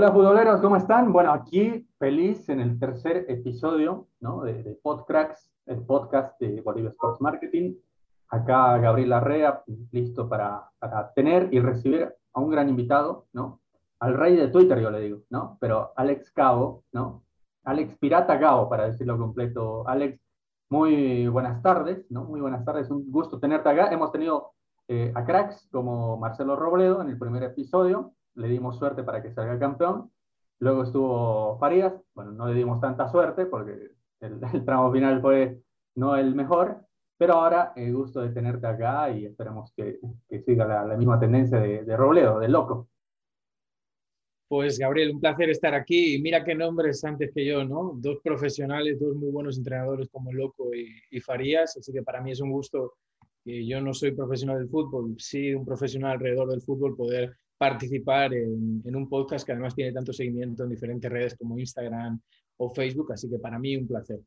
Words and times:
Hola 0.00 0.12
futboleros, 0.12 0.62
¿cómo 0.62 0.76
están? 0.76 1.12
Bueno, 1.12 1.30
aquí 1.30 1.86
feliz 1.98 2.48
en 2.48 2.60
el 2.60 2.78
tercer 2.78 3.26
episodio 3.28 4.08
¿no? 4.20 4.40
de, 4.44 4.62
de 4.62 4.74
Podcracks, 4.82 5.52
el 5.66 5.84
podcast 5.84 6.40
de 6.40 6.62
Bolivia 6.62 6.88
Sports 6.88 7.20
Marketing. 7.20 7.74
Acá 8.30 8.78
Gabriel 8.78 9.10
Larrea, 9.10 9.62
listo 9.92 10.26
para, 10.26 10.70
para, 10.78 11.12
tener 11.12 11.52
y 11.52 11.60
recibir 11.60 12.14
a 12.32 12.40
un 12.40 12.48
gran 12.48 12.70
invitado, 12.70 13.26
¿no? 13.34 13.60
Al 13.98 14.14
rey 14.14 14.36
de 14.36 14.48
Twitter, 14.48 14.80
yo 14.80 14.90
le 14.90 15.00
digo, 15.00 15.18
¿no? 15.28 15.58
Pero 15.60 15.92
Alex 15.94 16.30
Cabo, 16.30 16.82
¿no? 16.92 17.22
Alex 17.64 17.98
Pirata 17.98 18.40
Cabo, 18.40 18.70
para 18.70 18.86
decirlo 18.86 19.18
completo. 19.18 19.86
Alex, 19.86 20.18
muy 20.70 21.28
buenas 21.28 21.62
tardes, 21.62 22.10
¿no? 22.10 22.24
Muy 22.24 22.40
buenas 22.40 22.64
tardes, 22.64 22.90
un 22.90 23.12
gusto 23.12 23.38
tenerte 23.38 23.68
acá. 23.68 23.92
Hemos 23.92 24.10
tenido 24.12 24.52
eh, 24.88 25.12
a 25.14 25.26
cracks 25.26 25.68
como 25.70 26.16
Marcelo 26.16 26.56
Robledo 26.56 27.02
en 27.02 27.10
el 27.10 27.18
primer 27.18 27.42
episodio, 27.42 28.14
le 28.40 28.48
dimos 28.48 28.78
suerte 28.78 29.02
para 29.02 29.22
que 29.22 29.32
salga 29.32 29.58
campeón. 29.58 30.10
Luego 30.58 30.82
estuvo 30.82 31.58
Farías, 31.58 31.94
bueno, 32.14 32.32
no 32.32 32.48
le 32.48 32.54
dimos 32.54 32.80
tanta 32.80 33.08
suerte 33.08 33.46
porque 33.46 33.92
el, 34.20 34.40
tramo 34.64 34.92
final 34.92 35.20
fue 35.20 35.60
no 35.94 36.16
el 36.16 36.34
mejor, 36.34 36.84
pero 37.16 37.34
ahora 37.34 37.72
el 37.76 37.94
gusto 37.94 38.20
de 38.20 38.30
tenerte 38.30 38.66
acá 38.66 39.10
y 39.10 39.26
esperamos 39.26 39.72
que, 39.76 39.98
que 40.28 40.40
siga 40.42 40.84
la, 40.84 40.96
misma 40.96 41.18
tendencia 41.18 41.58
de, 41.58 41.84
de 41.84 41.96
Robledo, 41.96 42.38
de 42.38 42.48
loco. 42.48 42.88
Pues 44.48 44.78
Gabriel, 44.78 45.14
un 45.14 45.20
placer 45.20 45.48
estar 45.50 45.74
aquí. 45.74 46.16
Y 46.16 46.22
mira 46.22 46.42
qué 46.42 46.56
nombres 46.56 47.04
antes 47.04 47.30
que 47.32 47.46
yo, 47.46 47.64
¿no? 47.64 47.92
Dos 47.94 48.18
profesionales, 48.22 48.98
dos 48.98 49.14
muy 49.14 49.30
buenos 49.30 49.56
entrenadores 49.56 50.08
como 50.10 50.32
Loco 50.32 50.74
y, 50.74 50.92
y 51.08 51.20
Farías. 51.20 51.76
Así 51.76 51.92
que 51.92 52.02
para 52.02 52.20
mí 52.20 52.32
es 52.32 52.40
un 52.40 52.50
gusto 52.50 52.94
que 53.44 53.64
yo 53.64 53.80
no 53.80 53.94
soy 53.94 54.10
profesional 54.12 54.58
del 54.58 54.68
fútbol, 54.68 55.14
sí 55.18 55.54
un 55.54 55.64
profesional 55.64 56.12
alrededor 56.12 56.48
del 56.48 56.62
fútbol, 56.62 56.96
poder 56.96 57.36
participar 57.60 58.32
en, 58.32 58.80
en, 58.86 58.96
un 58.96 59.06
podcast 59.06 59.44
que 59.44 59.52
además 59.52 59.74
tiene 59.74 59.92
tanto 59.92 60.14
seguimiento 60.14 60.64
en 60.64 60.70
diferentes 60.70 61.12
redes 61.12 61.36
como 61.36 61.58
Instagram 61.58 62.18
o 62.56 62.70
Facebook, 62.70 63.12
así 63.12 63.28
que 63.28 63.38
para 63.38 63.58
mí 63.58 63.76
un 63.76 63.86
placer. 63.86 64.18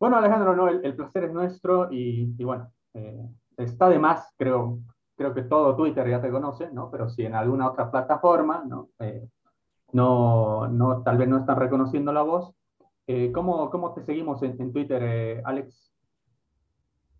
Bueno, 0.00 0.16
Alejandro, 0.16 0.56
no, 0.56 0.68
el, 0.68 0.84
el 0.84 0.96
placer 0.96 1.24
es 1.24 1.32
nuestro 1.32 1.92
y, 1.92 2.34
y 2.36 2.42
bueno, 2.42 2.72
eh, 2.94 3.24
está 3.56 3.88
de 3.88 4.00
más, 4.00 4.34
creo, 4.36 4.80
creo 5.14 5.32
que 5.32 5.42
todo 5.42 5.76
Twitter 5.76 6.10
ya 6.10 6.20
te 6.20 6.28
conoce, 6.28 6.72
¿no? 6.72 6.90
Pero 6.90 7.08
si 7.08 7.24
en 7.24 7.36
alguna 7.36 7.70
otra 7.70 7.88
plataforma, 7.88 8.64
¿no? 8.66 8.88
Eh, 8.98 9.28
no, 9.92 10.66
no, 10.66 11.04
tal 11.04 11.18
vez 11.18 11.28
no 11.28 11.38
están 11.38 11.56
reconociendo 11.56 12.12
la 12.12 12.22
voz. 12.22 12.52
Eh, 13.06 13.30
¿cómo, 13.32 13.70
¿cómo, 13.70 13.94
te 13.94 14.02
seguimos 14.02 14.42
en, 14.42 14.60
en 14.60 14.72
Twitter, 14.72 15.02
eh, 15.04 15.42
Alex? 15.44 15.92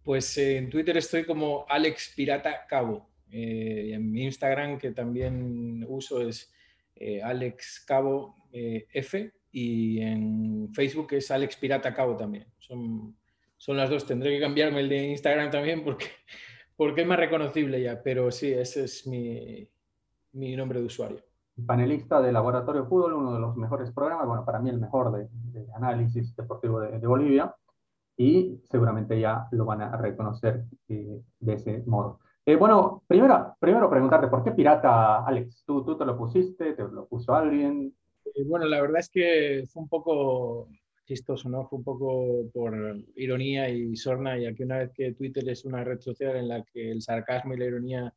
Pues 0.02 0.36
en 0.38 0.70
Twitter 0.70 0.96
estoy 0.96 1.24
como 1.24 1.64
Alex 1.68 2.14
Pirata 2.16 2.66
Cabo. 2.66 3.09
Eh, 3.30 3.92
en 3.94 4.10
mi 4.10 4.24
Instagram, 4.24 4.78
que 4.78 4.92
también 4.92 5.84
uso, 5.88 6.20
es 6.20 6.52
eh, 6.96 7.22
Alex 7.22 7.84
Cabo 7.86 8.36
eh, 8.52 8.86
F. 8.92 9.32
Y 9.52 10.00
en 10.00 10.72
Facebook 10.72 11.08
es 11.12 11.30
Alex 11.30 11.56
Pirata 11.56 11.92
Cabo 11.92 12.16
también. 12.16 12.46
Son, 12.58 13.16
son 13.56 13.76
las 13.76 13.90
dos. 13.90 14.06
Tendré 14.06 14.30
que 14.30 14.40
cambiarme 14.40 14.80
el 14.80 14.88
de 14.88 15.08
Instagram 15.08 15.50
también 15.50 15.82
porque, 15.82 16.06
porque 16.76 17.02
es 17.02 17.06
más 17.06 17.18
reconocible 17.18 17.82
ya. 17.82 18.02
Pero 18.02 18.30
sí, 18.30 18.52
ese 18.52 18.84
es 18.84 19.06
mi, 19.06 19.68
mi 20.32 20.54
nombre 20.56 20.80
de 20.80 20.86
usuario. 20.86 21.20
Panelista 21.66 22.22
de 22.22 22.32
Laboratorio 22.32 22.86
Fútbol, 22.86 23.14
uno 23.14 23.34
de 23.34 23.40
los 23.40 23.56
mejores 23.56 23.90
programas, 23.92 24.26
bueno, 24.26 24.44
para 24.44 24.60
mí 24.60 24.70
el 24.70 24.78
mejor 24.78 25.12
de, 25.12 25.28
de 25.30 25.66
análisis 25.74 26.34
deportivo 26.34 26.80
de, 26.80 26.98
de 26.98 27.06
Bolivia 27.06 27.54
y 28.20 28.60
seguramente 28.70 29.18
ya 29.18 29.48
lo 29.52 29.64
van 29.64 29.80
a 29.80 29.96
reconocer 29.96 30.66
eh, 30.88 31.22
de 31.38 31.54
ese 31.54 31.82
modo. 31.86 32.20
Eh, 32.50 32.56
bueno, 32.56 33.04
primero, 33.06 33.56
primero 33.60 33.88
preguntarte, 33.88 34.26
¿por 34.26 34.42
qué 34.42 34.50
pirata, 34.50 35.24
Alex? 35.24 35.62
¿Tú, 35.64 35.84
¿Tú 35.84 35.96
te 35.96 36.04
lo 36.04 36.18
pusiste? 36.18 36.72
¿Te 36.72 36.82
lo 36.82 37.06
puso 37.06 37.32
alguien? 37.32 37.94
Eh, 38.24 38.42
bueno, 38.44 38.66
la 38.66 38.80
verdad 38.82 38.98
es 38.98 39.08
que 39.08 39.62
fue 39.72 39.84
un 39.84 39.88
poco 39.88 40.68
chistoso, 41.04 41.48
¿no? 41.48 41.68
Fue 41.68 41.78
un 41.78 41.84
poco 41.84 42.50
por 42.52 42.74
ironía 43.14 43.68
y 43.68 43.94
sorna, 43.94 44.36
ya 44.36 44.52
que 44.52 44.64
una 44.64 44.78
vez 44.78 44.90
que 44.92 45.12
Twitter 45.12 45.48
es 45.48 45.64
una 45.64 45.84
red 45.84 46.00
social 46.00 46.34
en 46.34 46.48
la 46.48 46.64
que 46.64 46.90
el 46.90 47.00
sarcasmo 47.02 47.54
y 47.54 47.58
la 47.58 47.66
ironía 47.66 48.14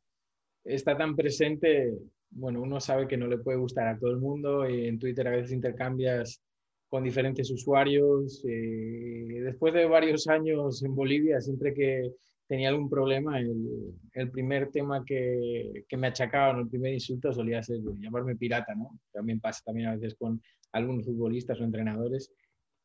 está 0.64 0.96
tan 0.96 1.14
presente, 1.14 1.96
bueno, 2.30 2.60
uno 2.60 2.80
sabe 2.80 3.06
que 3.06 3.16
no 3.16 3.28
le 3.28 3.38
puede 3.38 3.58
gustar 3.58 3.86
a 3.86 3.96
todo 3.96 4.10
el 4.10 4.18
mundo 4.18 4.68
y 4.68 4.88
en 4.88 4.98
Twitter 4.98 5.28
a 5.28 5.30
veces 5.30 5.52
intercambias 5.52 6.42
con 6.88 7.04
diferentes 7.04 7.52
usuarios. 7.52 8.44
Eh, 8.48 9.42
después 9.44 9.72
de 9.74 9.86
varios 9.86 10.26
años 10.26 10.82
en 10.82 10.92
Bolivia, 10.92 11.40
siempre 11.40 11.72
que 11.72 12.10
tenía 12.46 12.68
algún 12.68 12.90
problema, 12.90 13.38
el, 13.38 13.94
el 14.12 14.30
primer 14.30 14.70
tema 14.70 15.04
que, 15.04 15.84
que, 15.88 15.96
me 15.96 16.08
achacaban, 16.08 16.60
el 16.60 16.68
primer 16.68 16.92
insulto 16.92 17.32
solía 17.32 17.62
ser 17.62 17.80
llamarme 17.98 18.36
pirata, 18.36 18.74
¿no? 18.74 18.98
También 19.12 19.40
pasa 19.40 19.62
también 19.64 19.88
a 19.88 19.94
veces 19.94 20.14
con 20.14 20.40
algunos 20.72 21.06
futbolistas 21.06 21.60
o 21.60 21.64
entrenadores. 21.64 22.32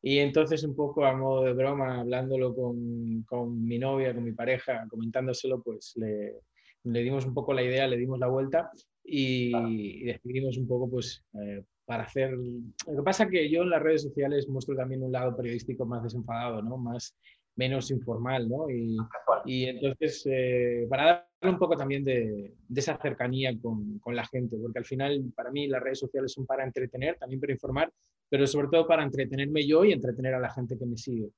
Y 0.02 0.18
entonces 0.18 0.64
un 0.64 0.74
poco 0.74 1.04
a 1.04 1.14
modo 1.14 1.44
de 1.44 1.52
broma, 1.52 2.00
hablándolo 2.00 2.54
con, 2.54 3.22
con 3.24 3.62
mi 3.62 3.78
novia, 3.78 4.14
con 4.14 4.24
mi 4.24 4.32
pareja, 4.32 4.86
comentándoselo, 4.88 5.62
pues 5.62 5.92
le, 5.96 6.36
le, 6.84 7.02
dimos 7.02 7.26
un 7.26 7.34
poco 7.34 7.52
la 7.52 7.62
idea, 7.62 7.86
le 7.86 7.98
dimos 7.98 8.18
la 8.18 8.28
vuelta 8.28 8.70
y, 9.04 9.54
y 9.54 10.04
decidimos 10.04 10.56
un 10.56 10.66
poco 10.66 10.88
pues 10.88 11.22
eh, 11.34 11.62
para 11.84 12.04
hacer... 12.04 12.30
Lo 12.30 12.96
que 12.96 13.02
pasa 13.04 13.24
es 13.24 13.30
que 13.30 13.50
yo 13.50 13.62
en 13.62 13.70
las 13.70 13.82
redes 13.82 14.02
sociales 14.02 14.48
muestro 14.48 14.74
también 14.74 15.02
un 15.02 15.12
lado 15.12 15.36
periodístico 15.36 15.84
más 15.84 16.02
desenfadado, 16.02 16.62
¿no? 16.62 16.78
Más, 16.78 17.14
menos 17.60 17.90
informal, 17.90 18.48
¿no? 18.48 18.70
Y, 18.70 18.96
y 19.44 19.64
entonces, 19.66 20.22
eh, 20.24 20.86
para 20.88 21.04
darle 21.04 21.52
un 21.52 21.58
poco 21.58 21.76
también 21.76 22.02
de, 22.02 22.54
de 22.66 22.80
esa 22.80 22.96
cercanía 22.96 23.52
con, 23.60 23.98
con, 23.98 24.16
la 24.16 24.26
gente, 24.26 24.56
porque 24.56 24.78
al 24.78 24.86
final, 24.86 25.30
para 25.36 25.50
mí, 25.50 25.68
las 25.68 25.82
redes 25.82 25.98
sociales 25.98 26.32
son 26.32 26.46
para 26.46 26.64
entretener, 26.64 27.18
también 27.18 27.38
para 27.38 27.52
informar, 27.52 27.92
pero 28.30 28.46
sobre 28.46 28.68
todo 28.68 28.86
para 28.86 29.04
entretenerme 29.04 29.66
yo 29.66 29.84
y 29.84 29.92
entretener 29.92 30.34
a 30.34 30.40
la 30.40 30.50
gente 30.50 30.78
que 30.78 30.86
me 30.86 30.96
sigue. 30.96 31.28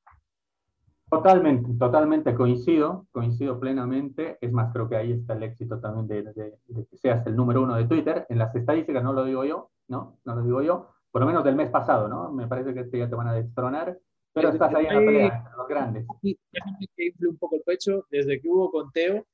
Totalmente, 1.11 1.75
totalmente 1.79 2.35
coincido, 2.35 3.07
coincido 3.11 3.59
plenamente. 3.59 4.39
Es 4.41 4.53
más, 4.53 4.73
creo 4.73 4.89
que 4.89 4.97
ahí 4.97 5.13
está 5.13 5.35
el 5.35 5.43
éxito 5.43 5.81
también 5.81 6.07
de, 6.07 6.23
de, 6.33 6.59
de, 6.69 6.87
que 6.87 6.97
seas 6.97 7.27
el 7.27 7.35
número 7.35 7.63
uno 7.63 7.75
de 7.75 7.85
Twitter. 7.85 8.27
En 8.29 8.39
las 8.39 8.55
estadísticas 8.55 9.03
no 9.03 9.13
lo 9.13 9.25
digo 9.25 9.45
yo, 9.45 9.71
¿no? 9.89 10.19
No 10.25 10.37
lo 10.37 10.43
digo 10.43 10.63
yo, 10.63 10.89
por 11.11 11.21
lo 11.21 11.27
menos 11.27 11.45
del 11.45 11.57
mes 11.57 11.69
pasado, 11.69 12.09
¿no? 12.09 12.33
Me 12.33 12.47
parece 12.47 12.73
que 12.73 12.81
este 12.81 12.99
ya 12.99 13.11
te 13.11 13.17
van 13.17 13.29
a 13.29 13.35
destronar, 13.35 13.99
pero 14.33 14.51
estás 14.51 14.75
ahí 14.75 14.87
en 14.87 14.95
la 14.95 15.01
pelea, 15.01 15.53
los 15.57 15.69
grandes. 15.69 16.07
Déjame 16.23 16.87
que 16.97 17.07
infle 17.07 17.29
un 17.29 17.37
poco 17.37 17.57
el 17.57 17.63
pecho. 17.63 18.07
Desde 18.11 18.41
que 18.41 18.49
hubo 18.49 18.71
conteo 18.71 19.27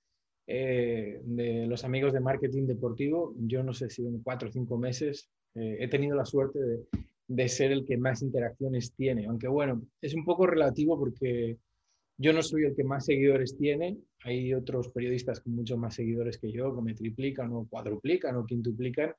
eh, 0.46 1.20
de 1.24 1.66
los 1.66 1.84
amigos 1.84 2.12
de 2.12 2.20
marketing 2.20 2.66
deportivo, 2.66 3.34
yo 3.38 3.62
no 3.62 3.72
sé 3.72 3.90
si 3.90 4.06
en 4.06 4.22
cuatro 4.22 4.48
o 4.48 4.52
cinco 4.52 4.76
meses 4.76 5.28
eh, 5.54 5.76
he 5.80 5.88
tenido 5.88 6.16
la 6.16 6.24
suerte 6.24 6.58
de, 6.58 6.86
de 7.28 7.48
ser 7.48 7.72
el 7.72 7.84
que 7.84 7.96
más 7.96 8.22
interacciones 8.22 8.92
tiene. 8.94 9.26
Aunque 9.26 9.48
bueno, 9.48 9.82
es 10.00 10.14
un 10.14 10.24
poco 10.24 10.46
relativo 10.46 10.98
porque 10.98 11.58
yo 12.16 12.32
no 12.32 12.42
soy 12.42 12.64
el 12.64 12.74
que 12.74 12.82
más 12.84 13.04
seguidores 13.04 13.56
tiene. 13.56 13.98
Hay 14.24 14.52
otros 14.52 14.88
periodistas 14.88 15.40
con 15.40 15.54
muchos 15.54 15.78
más 15.78 15.94
seguidores 15.94 16.38
que 16.38 16.50
yo, 16.50 16.74
que 16.74 16.82
me 16.82 16.94
triplican 16.94 17.52
o 17.52 17.66
cuadruplican 17.68 18.34
o 18.36 18.44
quintuplican. 18.44 19.14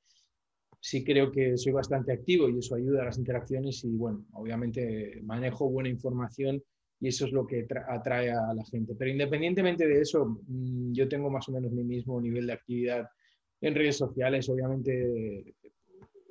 Sí 0.82 1.04
creo 1.04 1.32
que 1.32 1.58
soy 1.58 1.74
bastante 1.74 2.14
activo 2.14 2.48
y 2.50 2.58
eso 2.58 2.76
ayuda 2.76 3.02
a 3.02 3.06
las 3.06 3.18
interacciones 3.18 3.84
y 3.84 3.96
bueno, 3.96 4.26
obviamente 4.34 5.20
manejo 5.24 5.70
buena 5.70 5.90
información 5.90 6.64
y 7.02 7.08
eso 7.10 7.26
es 7.26 7.32
lo 7.32 7.46
que 7.46 7.68
atrae 7.88 8.32
a 8.32 8.54
la 8.54 8.64
gente. 8.66 8.96
Pero 8.98 9.12
independientemente 9.12 9.88
de 9.88 10.02
eso, 10.02 10.42
mm, 10.48 10.94
yo 10.94 11.08
tengo 11.08 11.30
más 11.30 11.48
o 11.50 11.52
menos 11.52 11.72
mi 11.72 11.84
mismo 11.84 12.20
nivel 12.22 12.48
de 12.48 12.54
actividad 12.54 13.08
en 13.62 13.76
redes 13.76 13.98
sociales. 13.98 14.50
Obviamente 14.50 15.56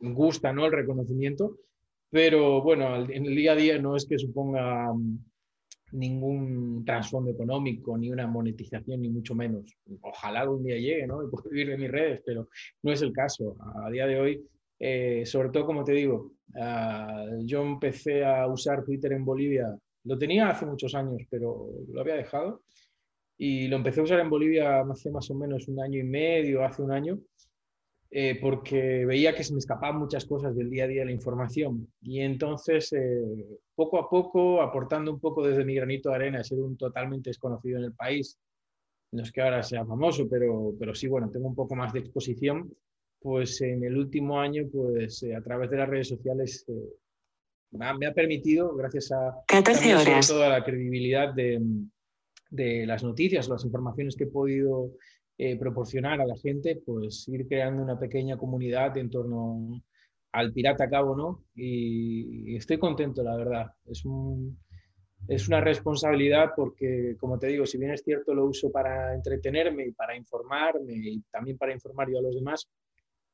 gusta 0.00 0.52
¿no? 0.52 0.66
el 0.66 0.72
reconocimiento, 0.72 1.58
pero 2.10 2.62
bueno, 2.62 2.96
en 3.10 3.26
el 3.26 3.34
día 3.34 3.52
a 3.52 3.56
día 3.56 3.78
no 3.78 3.96
es 3.96 4.06
que 4.06 4.18
suponga 4.18 4.92
mm, 4.92 5.18
ningún 5.92 6.84
trasfondo 6.84 7.30
económico, 7.30 7.96
ni 7.96 8.10
una 8.10 8.26
monetización, 8.26 9.00
ni 9.02 9.08
mucho 9.08 9.34
menos. 9.34 9.76
Ojalá 10.02 10.40
algún 10.40 10.64
día 10.64 10.76
llegue, 10.76 11.06
¿no? 11.06 11.22
Y 11.22 11.28
puedo 11.30 11.48
vivir 11.50 11.68
de 11.68 11.78
mis 11.78 11.90
redes, 11.90 12.22
pero 12.24 12.48
no 12.82 12.92
es 12.92 13.02
el 13.02 13.12
caso. 13.12 13.56
A 13.84 13.90
día 13.90 14.06
de 14.06 14.20
hoy, 14.20 14.44
eh, 14.78 15.24
sobre 15.26 15.50
todo, 15.50 15.66
como 15.66 15.84
te 15.84 15.92
digo, 15.92 16.32
uh, 16.54 17.44
yo 17.44 17.62
empecé 17.62 18.24
a 18.24 18.46
usar 18.46 18.84
Twitter 18.84 19.12
en 19.12 19.24
Bolivia, 19.24 19.76
lo 20.04 20.18
tenía 20.18 20.48
hace 20.48 20.66
muchos 20.66 20.94
años, 20.94 21.22
pero 21.30 21.68
lo 21.92 22.00
había 22.00 22.14
dejado. 22.14 22.62
Y 23.40 23.68
lo 23.68 23.76
empecé 23.76 24.00
a 24.00 24.04
usar 24.04 24.20
en 24.20 24.30
Bolivia 24.30 24.80
hace 24.80 25.10
más 25.10 25.30
o 25.30 25.34
menos 25.34 25.68
un 25.68 25.80
año 25.80 26.00
y 26.00 26.04
medio, 26.04 26.64
hace 26.64 26.82
un 26.82 26.90
año, 26.90 27.20
eh, 28.10 28.38
porque 28.40 29.04
veía 29.04 29.34
que 29.34 29.44
se 29.44 29.52
me 29.52 29.58
escapaban 29.58 29.98
muchas 29.98 30.24
cosas 30.24 30.56
del 30.56 30.70
día 30.70 30.84
a 30.84 30.88
día 30.88 31.00
de 31.00 31.06
la 31.06 31.12
información. 31.12 31.92
Y 32.00 32.20
entonces, 32.20 32.92
eh, 32.92 33.58
poco 33.74 33.98
a 33.98 34.08
poco, 34.08 34.62
aportando 34.62 35.12
un 35.12 35.20
poco 35.20 35.46
desde 35.46 35.64
mi 35.64 35.74
granito 35.74 36.08
de 36.08 36.14
arena, 36.14 36.42
ser 36.42 36.58
un 36.58 36.76
totalmente 36.76 37.30
desconocido 37.30 37.78
en 37.78 37.84
el 37.84 37.92
país, 37.92 38.38
no 39.12 39.22
es 39.22 39.32
que 39.32 39.40
ahora 39.40 39.62
sea 39.62 39.84
famoso, 39.84 40.28
pero, 40.28 40.74
pero 40.78 40.94
sí, 40.94 41.06
bueno, 41.06 41.30
tengo 41.30 41.48
un 41.48 41.54
poco 41.54 41.74
más 41.74 41.92
de 41.92 42.00
exposición, 42.00 42.70
pues 43.20 43.60
en 43.60 43.84
el 43.84 43.96
último 43.96 44.40
año, 44.40 44.66
pues 44.72 45.22
eh, 45.22 45.34
a 45.34 45.42
través 45.42 45.70
de 45.70 45.76
las 45.76 45.88
redes 45.88 46.08
sociales, 46.08 46.64
eh, 46.68 46.72
me 47.72 48.06
ha, 48.06 48.14
permitido, 48.14 48.74
gracias 48.74 49.12
a, 49.12 49.42
14 49.46 49.94
horas. 49.96 50.28
toda 50.28 50.48
la 50.48 50.64
credibilidad 50.64 51.34
de, 51.34 51.60
de 52.50 52.86
las 52.86 53.02
noticias, 53.02 53.48
las 53.48 53.64
informaciones 53.64 54.16
que 54.16 54.24
he 54.24 54.28
podido 54.28 54.92
eh, 55.40 55.56
proporcionar 55.56 56.20
a 56.20 56.26
la 56.26 56.36
gente, 56.36 56.82
pues 56.84 57.28
ir 57.28 57.46
creando 57.46 57.80
una 57.80 57.96
pequeña 57.96 58.36
comunidad 58.36 58.96
en 58.98 59.08
torno 59.08 59.80
al 60.32 60.52
Pirata 60.52 60.90
Cabo, 60.90 61.16
¿no? 61.16 61.44
Y, 61.54 62.56
estoy 62.56 62.78
contento, 62.78 63.22
la 63.22 63.36
verdad. 63.36 63.66
Es, 63.86 64.04
un, 64.04 64.58
es 65.28 65.46
una 65.46 65.60
responsabilidad 65.60 66.50
porque, 66.56 67.16
como 67.20 67.38
te 67.38 67.46
digo, 67.46 67.66
si 67.66 67.78
bien 67.78 67.92
es 67.92 68.02
cierto, 68.02 68.34
lo 68.34 68.46
uso 68.46 68.72
para 68.72 69.14
entretenerme 69.14 69.86
y 69.86 69.92
para 69.92 70.16
informarme 70.16 70.94
y 70.94 71.22
también 71.30 71.56
para 71.56 71.72
informar 71.72 72.10
yo 72.10 72.18
a 72.18 72.22
los 72.22 72.34
demás, 72.34 72.68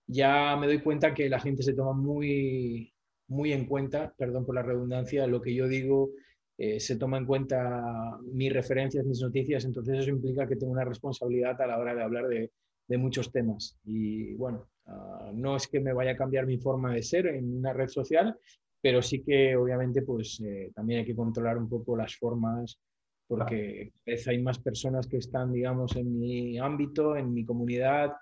ya 0.06 0.56
me 0.56 0.66
doy 0.66 0.82
cuenta 0.82 1.14
que 1.14 1.30
la 1.30 1.40
gente 1.40 1.62
se 1.62 1.72
toma 1.72 1.94
muy, 1.94 2.92
muy 3.28 3.52
en 3.54 3.66
cuenta, 3.66 4.12
perdón 4.18 4.44
por 4.44 4.54
la 4.54 4.62
redundancia, 4.62 5.26
lo 5.26 5.40
que 5.40 5.54
yo 5.54 5.68
digo, 5.68 6.10
eh, 6.58 6.80
se 6.80 6.96
toma 6.96 7.18
en 7.18 7.26
cuenta 7.26 8.18
mis 8.22 8.52
referencias, 8.52 9.04
mis 9.06 9.20
noticias, 9.20 9.64
entonces 9.64 9.98
eso 10.00 10.10
implica 10.10 10.46
que 10.46 10.56
tengo 10.56 10.72
una 10.72 10.84
responsabilidad 10.84 11.60
a 11.60 11.66
la 11.66 11.78
hora 11.78 11.94
de 11.94 12.02
hablar 12.02 12.28
de, 12.28 12.52
de 12.86 12.98
muchos 12.98 13.30
temas. 13.32 13.78
Y 13.84 14.34
bueno, 14.34 14.68
Ah, 14.86 15.32
no 15.34 15.56
es 15.56 15.66
que 15.68 15.80
me 15.80 15.92
vaya 15.92 16.12
a 16.12 16.16
cambiar 16.16 16.46
mi 16.46 16.58
forma 16.58 16.92
de 16.94 17.02
ser 17.02 17.26
en 17.26 17.56
una 17.56 17.72
red 17.72 17.88
social, 17.88 18.36
pero 18.80 19.00
sí 19.00 19.22
que 19.22 19.56
obviamente 19.56 20.02
pues 20.02 20.40
eh, 20.44 20.70
también 20.74 21.00
hay 21.00 21.06
que 21.06 21.16
controlar 21.16 21.56
un 21.58 21.68
poco 21.68 21.96
las 21.96 22.16
formas 22.16 22.80
porque 23.26 23.92
hay 24.26 24.42
más 24.42 24.58
personas 24.58 25.06
que 25.06 25.16
están, 25.16 25.52
digamos, 25.52 25.96
en 25.96 26.18
mi 26.18 26.58
ámbito, 26.58 27.16
en 27.16 27.32
mi 27.32 27.44
comunidad 27.44 28.12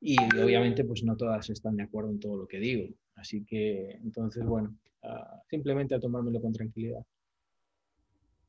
y 0.00 0.38
obviamente 0.38 0.84
pues 0.84 1.04
no 1.04 1.16
todas 1.16 1.50
están 1.50 1.76
de 1.76 1.84
acuerdo 1.84 2.10
en 2.10 2.20
todo 2.20 2.36
lo 2.36 2.46
que 2.46 2.58
digo. 2.58 2.94
Así 3.16 3.44
que 3.44 3.90
entonces, 3.92 4.44
bueno, 4.46 4.76
ah, 5.02 5.42
simplemente 5.50 5.94
a 5.94 6.00
tomármelo 6.00 6.40
con 6.40 6.52
tranquilidad. 6.52 7.02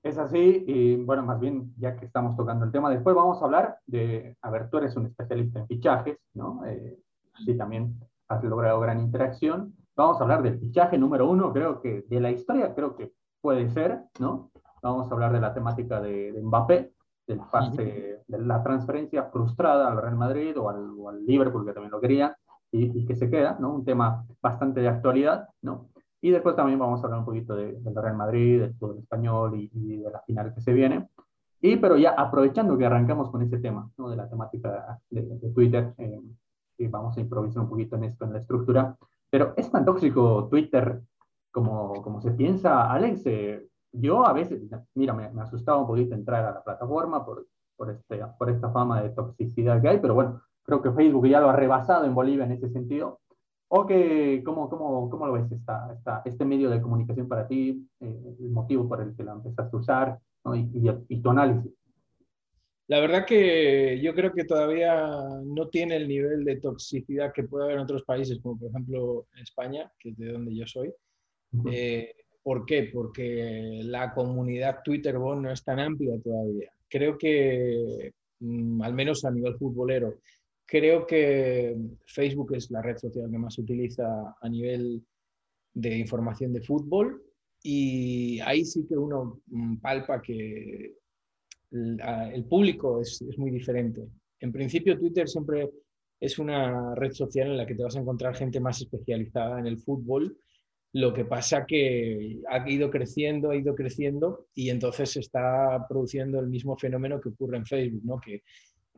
Es 0.04 0.18
así, 0.18 0.64
y 0.66 0.96
bueno, 0.96 1.22
más 1.22 1.40
bien, 1.40 1.74
ya 1.78 1.96
que 1.96 2.06
estamos 2.06 2.36
tocando 2.36 2.66
el 2.66 2.72
tema, 2.72 2.90
después 2.90 3.16
vamos 3.16 3.40
a 3.40 3.46
hablar 3.46 3.78
de, 3.86 4.36
a 4.42 4.50
ver, 4.50 4.68
tú 4.70 4.78
eres 4.78 4.96
un 4.96 5.06
especialista 5.06 5.60
en 5.60 5.68
fichajes, 5.68 6.18
¿no? 6.34 6.66
Eh, 6.66 6.98
sí 7.46 7.56
también 7.56 8.00
has 8.28 8.44
logrado 8.44 8.80
gran 8.80 9.00
interacción. 9.00 9.76
Vamos 9.96 10.20
a 10.20 10.24
hablar 10.24 10.42
del 10.42 10.60
fichaje 10.60 10.98
número 10.98 11.30
uno, 11.30 11.54
creo 11.54 11.82
que 11.82 12.04
de 12.10 12.20
la 12.20 12.32
historia, 12.32 12.74
creo 12.74 12.96
que 12.96 13.14
puede 13.42 13.70
ser, 13.70 14.06
¿no? 14.20 14.50
Vamos 14.82 15.10
a 15.10 15.14
hablar 15.14 15.34
de 15.34 15.40
la 15.40 15.54
temática 15.54 16.02
de, 16.02 16.34
Mbappé, 16.42 16.94
de 17.28 17.36
la 17.36 17.46
fase, 17.46 18.24
de 18.28 18.38
la 18.40 18.64
transferencia 18.64 19.26
frustrada 19.26 19.88
al 19.88 20.02
Real 20.02 20.16
Madrid 20.16 20.58
o 20.58 20.70
al, 20.70 21.26
Liverpool, 21.26 21.66
que 21.66 21.74
también 21.74 21.92
lo 21.92 22.02
quería, 22.02 22.36
y, 22.72 23.06
que 23.06 23.16
se 23.16 23.30
queda, 23.30 23.58
¿no? 23.60 23.72
Un 23.74 23.86
tema 23.86 24.26
bastante 24.42 24.80
de 24.80 24.88
actualidad, 24.88 25.48
¿no? 25.62 25.90
Y 26.22 26.30
después 26.30 26.56
también 26.56 26.78
vamos 26.78 27.02
a 27.02 27.06
hablar 27.06 27.20
un 27.20 27.26
poquito 27.26 27.56
del 27.56 27.96
Real 27.96 28.16
Madrid, 28.16 28.62
del 28.62 28.76
fútbol 28.76 29.00
español 29.00 29.60
y, 29.60 29.98
de 29.98 30.12
la 30.12 30.22
final 30.22 30.54
que 30.54 30.62
se 30.62 30.72
viene. 30.72 31.10
Y 31.60 31.78
pero 31.78 31.98
ya 31.98 32.12
aprovechando 32.12 32.78
que 32.78 32.86
arrancamos 32.86 33.30
con 33.32 33.42
ese 33.42 33.58
tema, 33.58 33.90
¿no? 33.98 34.10
De 34.10 34.16
la 34.16 34.30
temática 34.30 35.00
de, 35.10 35.22
Twitter, 35.54 35.94
eh, 35.98 36.22
vamos 36.90 37.18
a 37.18 37.22
improvisar 37.22 37.64
un 37.64 37.70
poquito 37.70 37.96
en 37.96 38.06
esto, 38.06 38.26
en 38.26 38.34
la 38.34 38.40
estructura. 38.40 38.96
Pero 39.30 39.54
¿es 39.58 39.70
tan 39.72 39.84
tóxico 39.84 40.48
Twitter 40.50 41.02
como, 41.52 42.02
como 42.04 42.22
se 42.22 42.32
piensa, 42.32 42.92
Alex? 42.92 43.26
Eh, 43.26 43.68
yo 43.92 44.26
a 44.26 44.34
veces, 44.34 44.62
mira, 44.96 45.14
me, 45.14 45.30
me, 45.32 45.42
asustaba 45.42 45.80
un 45.80 45.88
poquito 45.88 46.16
entrar 46.16 46.46
a 46.46 46.54
la 46.54 46.64
plataforma 46.64 47.26
por, 47.26 47.48
por, 47.76 47.90
este, 47.90 48.22
por 48.38 48.50
esta 48.50 48.70
fama 48.70 49.02
de 49.02 49.10
toxicidad 49.10 49.82
que 49.82 49.90
hay, 49.90 50.00
pero 50.00 50.14
bueno, 50.14 50.42
creo 50.64 50.82
que 50.82 50.92
Facebook 50.92 51.28
ya 51.28 51.40
lo 51.40 51.50
ha 51.50 51.56
rebasado 51.56 52.06
en 52.06 52.14
Bolivia 52.14 52.46
en 52.46 52.52
ese 52.52 52.70
sentido. 52.70 53.20
¿O 53.74 53.88
que, 53.88 54.42
cómo, 54.44 54.70
cómo, 54.70 55.10
cómo 55.10 55.28
lo 55.28 55.34
ves 55.34 55.50
esta, 55.50 55.94
esta, 55.94 56.22
este 56.26 56.44
medio 56.44 56.70
de 56.70 56.82
comunicación 56.82 57.30
para 57.30 57.48
ti, 57.48 57.88
eh, 58.02 58.36
el 58.42 58.50
motivo 58.50 58.86
por 58.86 59.02
el 59.02 59.16
que 59.16 59.24
lo 59.24 59.32
empezaste 59.32 59.78
a 59.78 59.80
usar 59.80 60.20
y, 60.54 60.60
y, 60.60 60.92
y 61.08 61.22
tu 61.22 61.30
análisis? 61.30 61.72
La 62.88 63.00
verdad 63.00 63.26
que 63.26 63.98
yo 64.02 64.14
creo 64.14 64.34
que 64.34 64.44
todavía 64.44 65.10
no 65.46 65.70
tiene 65.70 65.96
el 65.96 66.10
nivel 66.10 66.44
de 66.44 66.58
toxicidad 66.58 67.32
que 67.32 67.46
puede 67.46 67.64
haber 67.64 67.78
en 67.78 67.84
otros 67.84 68.04
países, 68.04 68.40
como 68.42 68.60
por 68.60 68.72
ejemplo 68.72 69.28
España, 69.42 69.90
que 69.98 70.10
es 70.10 70.18
de 70.18 70.34
donde 70.34 70.54
yo 70.54 70.68
soy. 70.68 70.94
Eh, 71.72 72.14
¿Por 72.44 72.66
qué? 72.66 72.90
Porque 72.92 73.80
la 73.86 74.14
comunidad 74.14 74.80
Twitter 74.84 75.18
no 75.18 75.50
es 75.50 75.64
tan 75.64 75.80
amplia 75.80 76.20
todavía. 76.22 76.74
Creo 76.90 77.18
que, 77.18 78.12
mm, 78.42 78.82
al 78.82 78.94
menos 78.94 79.24
a 79.24 79.32
nivel 79.32 79.56
futbolero, 79.56 80.16
creo 80.72 81.06
que 81.06 81.76
Facebook 82.06 82.56
es 82.56 82.72
la 82.72 82.82
red 82.82 82.98
social 82.98 83.30
que 83.30 83.38
más 83.38 83.58
utiliza 83.58 84.06
a 84.40 84.48
nivel 84.48 85.06
de 85.74 85.98
información 85.98 86.54
de 86.54 86.62
fútbol 86.62 87.22
y 87.62 88.40
ahí 88.40 88.64
sí 88.64 88.88
que 88.88 88.96
uno 88.98 89.42
mm, 89.48 89.78
palpa 89.80 90.22
que 90.22 90.96
el 91.72 92.46
público 92.50 93.02
es, 93.02 93.22
es, 93.22 93.38
muy 93.38 93.52
diferente. 93.52 94.02
En 94.40 94.52
principio, 94.52 94.98
Twitter 94.98 95.28
siempre 95.28 95.70
es 96.20 96.40
una 96.40 96.96
red 96.96 97.12
social 97.12 97.48
en 97.48 97.58
la 97.58 97.66
que 97.66 97.76
te 97.76 97.84
vas 97.84 97.98
a 97.98 98.00
encontrar 98.00 98.36
gente 98.36 98.62
más 98.62 98.82
especializada 98.82 99.60
en 99.60 99.68
el 99.68 99.78
fútbol. 99.78 100.38
Lo 100.94 101.14
que 101.14 101.26
pasa 101.26 101.66
que 101.66 102.42
ha 102.50 102.70
ido 102.70 102.90
creciendo, 102.90 103.52
ha 103.52 103.56
ido 103.58 103.76
creciendo 103.76 104.48
y 104.54 104.70
entonces 104.70 105.12
se 105.12 105.20
está 105.22 105.86
produciendo 105.88 106.40
el 106.40 106.48
mismo 106.48 106.78
fenómeno 106.78 107.20
que 107.20 107.30
ocurre 107.30 107.58
en 107.58 107.66
Facebook, 107.66 108.04
¿no? 108.04 108.20
que, 108.20 108.44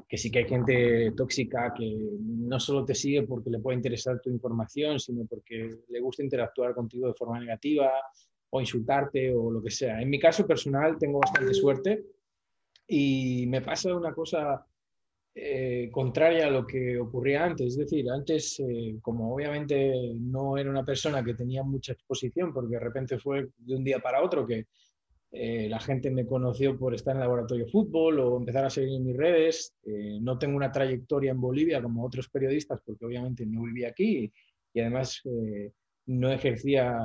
que 0.07 0.17
sí 0.17 0.29
que 0.31 0.39
hay 0.39 0.47
gente 0.47 1.11
tóxica 1.15 1.73
que 1.75 1.97
no 2.19 2.59
solo 2.59 2.85
te 2.85 2.95
sigue 2.95 3.23
porque 3.23 3.49
le 3.49 3.59
puede 3.59 3.77
interesar 3.77 4.19
tu 4.19 4.29
información, 4.29 4.99
sino 4.99 5.25
porque 5.25 5.69
le 5.87 5.99
gusta 5.99 6.23
interactuar 6.23 6.73
contigo 6.73 7.07
de 7.07 7.13
forma 7.13 7.39
negativa 7.39 7.91
o 8.49 8.61
insultarte 8.61 9.33
o 9.33 9.51
lo 9.51 9.61
que 9.61 9.71
sea. 9.71 10.01
En 10.01 10.09
mi 10.09 10.19
caso 10.19 10.45
personal 10.45 10.97
tengo 10.99 11.19
bastante 11.19 11.53
suerte 11.53 12.03
y 12.87 13.45
me 13.47 13.61
pasa 13.61 13.95
una 13.95 14.13
cosa 14.13 14.65
eh, 15.35 15.89
contraria 15.91 16.45
a 16.45 16.51
lo 16.51 16.67
que 16.67 16.99
ocurría 16.99 17.43
antes. 17.43 17.67
Es 17.69 17.77
decir, 17.77 18.09
antes, 18.09 18.59
eh, 18.59 18.99
como 19.01 19.33
obviamente 19.33 20.13
no 20.19 20.57
era 20.57 20.69
una 20.69 20.85
persona 20.85 21.23
que 21.23 21.33
tenía 21.33 21.63
mucha 21.63 21.93
exposición, 21.93 22.53
porque 22.53 22.75
de 22.75 22.79
repente 22.79 23.17
fue 23.17 23.49
de 23.57 23.75
un 23.75 23.83
día 23.83 23.99
para 23.99 24.21
otro 24.21 24.45
que 24.45 24.67
eh, 25.35 25.67
la 25.67 25.79
gente 25.79 26.11
me 26.11 26.25
conoció 26.27 26.77
por 26.77 26.93
estar 26.93 27.15
en 27.15 27.21
el 27.21 27.27
laboratorio 27.27 27.65
de 27.65 27.71
fútbol 27.71 28.19
o 28.19 28.37
empezar 28.37 28.65
a 28.65 28.69
seguir 28.69 29.01
mis 29.01 29.17
redes. 29.17 29.73
no 30.21 30.37
tengo 30.37 30.55
una 30.55 30.71
trayectoria 30.71 31.31
en 31.31 31.41
Bolivia 31.41 31.81
como 31.81 32.05
otros 32.05 32.29
periodistas, 32.29 32.79
porque 32.85 33.05
obviamente 33.05 33.45
no 33.45 33.63
vivía 33.63 33.89
aquí 33.89 34.31
y 34.73 34.79
además 34.79 35.21
no 36.05 36.31
ejercía 36.31 36.97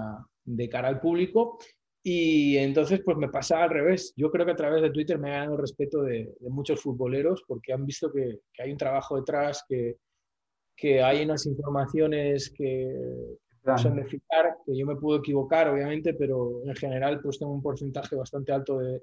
de 0.44 0.68
cara 0.68 0.88
al 0.88 1.00
público. 1.00 1.58
Y 2.02 2.56
entonces, 2.58 3.00
pues 3.04 3.16
me 3.16 3.28
pasa 3.28 3.62
al 3.62 3.70
revés. 3.70 4.12
Yo 4.16 4.30
creo 4.30 4.46
que 4.46 4.52
a 4.52 4.56
través 4.56 4.82
de 4.82 4.90
Twitter 4.90 5.18
me 5.18 5.30
ha 5.30 5.38
ganado 5.38 5.54
el 5.54 5.60
respeto 5.60 6.02
de, 6.02 6.32
muchos 6.40 6.80
futboleros 6.80 7.42
porque 7.46 7.72
han 7.72 7.84
visto 7.86 8.12
que, 8.12 8.40
hay 8.58 8.70
un 8.70 8.78
trabajo 8.78 9.16
detrás, 9.16 9.64
que 9.68 11.02
hay 11.02 11.24
unas 11.24 11.46
informaciones 11.46 12.50
que 12.50 13.38
son 13.76 13.96
de 13.96 14.04
fijar, 14.04 14.56
que 14.64 14.76
yo 14.76 14.86
me 14.86 14.96
puedo 14.96 15.18
equivocar, 15.18 15.68
obviamente, 15.68 16.14
pero 16.14 16.62
en 16.64 16.74
general 16.74 17.20
pues 17.20 17.38
tengo 17.38 17.52
un 17.52 17.62
porcentaje 17.62 18.16
bastante 18.16 18.52
alto 18.52 18.78
de, 18.78 19.02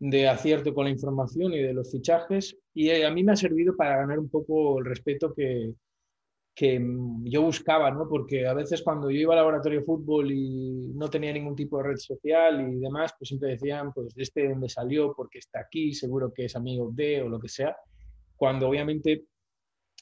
de 0.00 0.28
acierto 0.28 0.74
con 0.74 0.84
la 0.84 0.90
información 0.90 1.52
y 1.52 1.58
de 1.58 1.74
los 1.74 1.90
fichajes. 1.90 2.56
Y 2.74 2.90
a 3.02 3.10
mí 3.10 3.22
me 3.22 3.32
ha 3.32 3.36
servido 3.36 3.76
para 3.76 3.98
ganar 3.98 4.18
un 4.18 4.28
poco 4.28 4.78
el 4.78 4.86
respeto 4.86 5.32
que, 5.34 5.74
que 6.58 6.84
yo 7.22 7.42
buscaba, 7.42 7.90
¿no? 7.90 8.08
Porque 8.08 8.46
a 8.46 8.52
veces 8.52 8.82
cuando 8.82 9.10
yo 9.10 9.18
iba 9.18 9.34
al 9.34 9.38
laboratorio 9.38 9.78
de 9.78 9.84
fútbol 9.84 10.32
y 10.32 10.92
no 10.94 11.08
tenía 11.08 11.32
ningún 11.32 11.54
tipo 11.54 11.78
de 11.78 11.84
red 11.84 11.96
social 11.96 12.68
y 12.68 12.80
demás, 12.80 13.14
pues 13.16 13.28
siempre 13.28 13.50
decían, 13.50 13.92
pues 13.92 14.12
este 14.16 14.54
me 14.56 14.68
salió 14.68 15.14
porque 15.14 15.38
está 15.38 15.60
aquí, 15.60 15.92
seguro 15.92 16.32
que 16.32 16.46
es 16.46 16.56
amigo 16.56 16.90
de 16.92 17.22
o 17.22 17.28
lo 17.28 17.38
que 17.38 17.48
sea. 17.48 17.76
Cuando 18.34 18.68
obviamente 18.68 19.26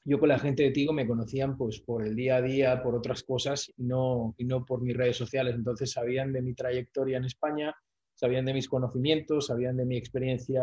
yo 0.07 0.21
con 0.21 0.29
la 0.29 0.39
gente 0.39 0.63
de 0.63 0.71
Tigo 0.71 0.93
me 0.93 1.07
conocían 1.07 1.57
pues 1.57 1.81
por 1.81 2.07
el 2.07 2.15
día 2.15 2.37
a 2.37 2.43
día, 2.43 2.83
por 2.83 2.95
otras 2.95 3.25
cosas 3.25 3.73
no, 3.77 4.35
y 4.39 4.45
no 4.45 4.65
por 4.65 4.81
mis 4.81 4.97
redes 4.97 5.17
sociales. 5.17 5.57
Entonces 5.57 5.91
sabían 5.91 6.33
de 6.33 6.43
mi 6.43 6.55
trayectoria 6.55 7.19
en 7.19 7.25
España, 7.25 7.75
sabían 8.15 8.45
de 8.45 8.55
mis 8.55 8.69
conocimientos, 8.69 9.47
sabían 9.47 9.77
de 9.77 9.85
mi 9.85 9.97
experiencia 9.97 10.63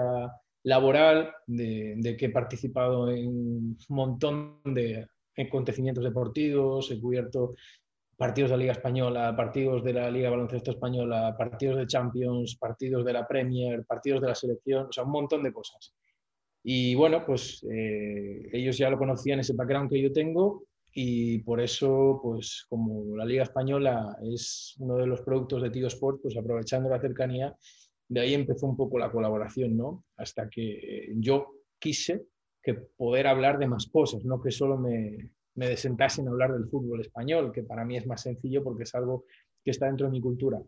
laboral, 0.64 1.34
de, 1.46 1.96
de 1.98 2.16
que 2.16 2.28
he 2.28 2.30
participado 2.30 3.12
en 3.12 3.28
un 3.28 3.78
montón 3.90 4.62
de 4.64 5.08
acontecimientos 5.36 6.06
deportivos, 6.06 6.90
he 6.90 7.02
cubierto 7.02 7.56
partidos 8.16 8.52
de 8.52 8.58
la 8.58 8.62
Liga 8.62 8.72
Española, 8.72 9.36
partidos 9.36 9.84
de 9.84 9.92
la 9.92 10.10
Liga 10.10 10.30
Baloncesto 10.30 10.72
Española, 10.72 11.36
partidos 11.38 11.78
de 11.80 11.88
Champions, 11.88 12.56
partidos 12.56 13.04
de 13.04 13.12
la 13.12 13.28
Premier, 13.28 13.84
partidos 13.86 14.22
de 14.22 14.28
la 14.30 14.36
selección, 14.36 14.88
o 14.88 14.92
sea, 14.94 15.04
un 15.04 15.12
montón 15.12 15.44
de 15.44 15.52
cosas. 15.52 15.94
Y 16.64 16.96
bueno, 16.96 17.26
pues 17.26 17.66
eh, 17.70 18.50
ellos 18.54 18.78
ya 18.78 18.90
lo 18.90 18.98
conocían 18.98 19.40
ese 19.40 19.54
background 19.54 19.90
que 19.90 20.02
yo 20.02 20.14
tengo 20.14 20.64
y 20.94 21.40
por 21.40 21.60
eso, 21.60 22.20
pues 22.24 22.66
como 22.70 23.18
la 23.18 23.26
Liga 23.26 23.44
Española 23.44 24.18
es 24.24 24.76
uno 24.80 24.96
de 24.96 25.08
los 25.08 25.22
productos 25.22 25.62
de 25.62 25.72
Tío 25.72 25.88
Sport, 25.88 26.22
pues 26.22 26.38
aprovechando 26.38 26.90
la 26.90 27.02
cercanía, 27.02 27.56
de 28.08 28.22
ahí 28.22 28.34
empezó 28.34 28.68
un 28.68 28.78
poco 28.78 29.00
la 29.00 29.12
colaboración, 29.12 29.76
¿no? 29.76 30.06
Hasta 30.18 30.50
que 30.50 31.12
yo 31.18 31.48
quise 31.80 32.26
que 32.62 32.76
poder 32.76 33.28
hablar 33.28 33.58
de 33.58 33.68
más 33.68 33.88
cosas, 33.88 34.24
no 34.24 34.42
que 34.42 34.52
solo 34.52 34.78
me, 34.78 35.32
me 35.56 35.68
desentasen 35.68 36.28
a 36.28 36.32
hablar 36.32 36.54
del 36.54 36.70
fútbol 36.70 37.02
español, 37.02 37.52
que 37.52 37.64
para 37.64 37.84
mí 37.84 37.98
es 37.98 38.06
más 38.06 38.22
sencillo 38.22 38.64
porque 38.64 38.84
es 38.84 38.96
algo 38.96 39.26
que 39.64 39.72
está 39.72 39.88
dentro 39.88 40.06
de 40.08 40.12
mi 40.12 40.22
cultura. 40.22 40.62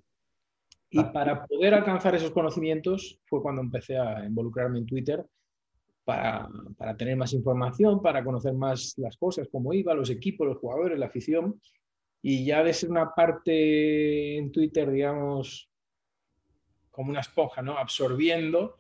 Y 0.90 1.00
ah. 1.00 1.12
para 1.12 1.46
poder 1.46 1.74
alcanzar 1.74 2.16
esos 2.16 2.32
conocimientos 2.32 3.20
fue 3.26 3.42
cuando 3.42 3.62
empecé 3.62 3.98
a 3.98 4.26
involucrarme 4.26 4.80
en 4.80 4.86
Twitter 4.86 5.26
para, 6.06 6.48
tener 6.98 7.18
más 7.18 7.34
información, 7.34 8.02
para 8.02 8.24
conocer 8.24 8.54
más 8.54 8.94
las 8.98 9.18
cosas, 9.18 9.48
cómo 9.52 9.74
iba, 9.74 9.94
los 9.94 10.10
equipos, 10.10 10.48
los 10.48 10.58
jugadores, 10.58 10.98
la 10.98 11.08
afición. 11.08 11.60
Y 12.22 12.46
ya 12.46 12.64
de 12.64 12.74
ser 12.74 12.90
una 12.90 13.14
parte 13.14 14.38
en 14.38 14.52
Twitter, 14.52 14.90
digamos, 14.90 15.70
como 16.92 17.10
una 17.10 17.20
esponja, 17.20 17.62
¿no? 17.62 17.78
Absorbiendo, 17.78 18.78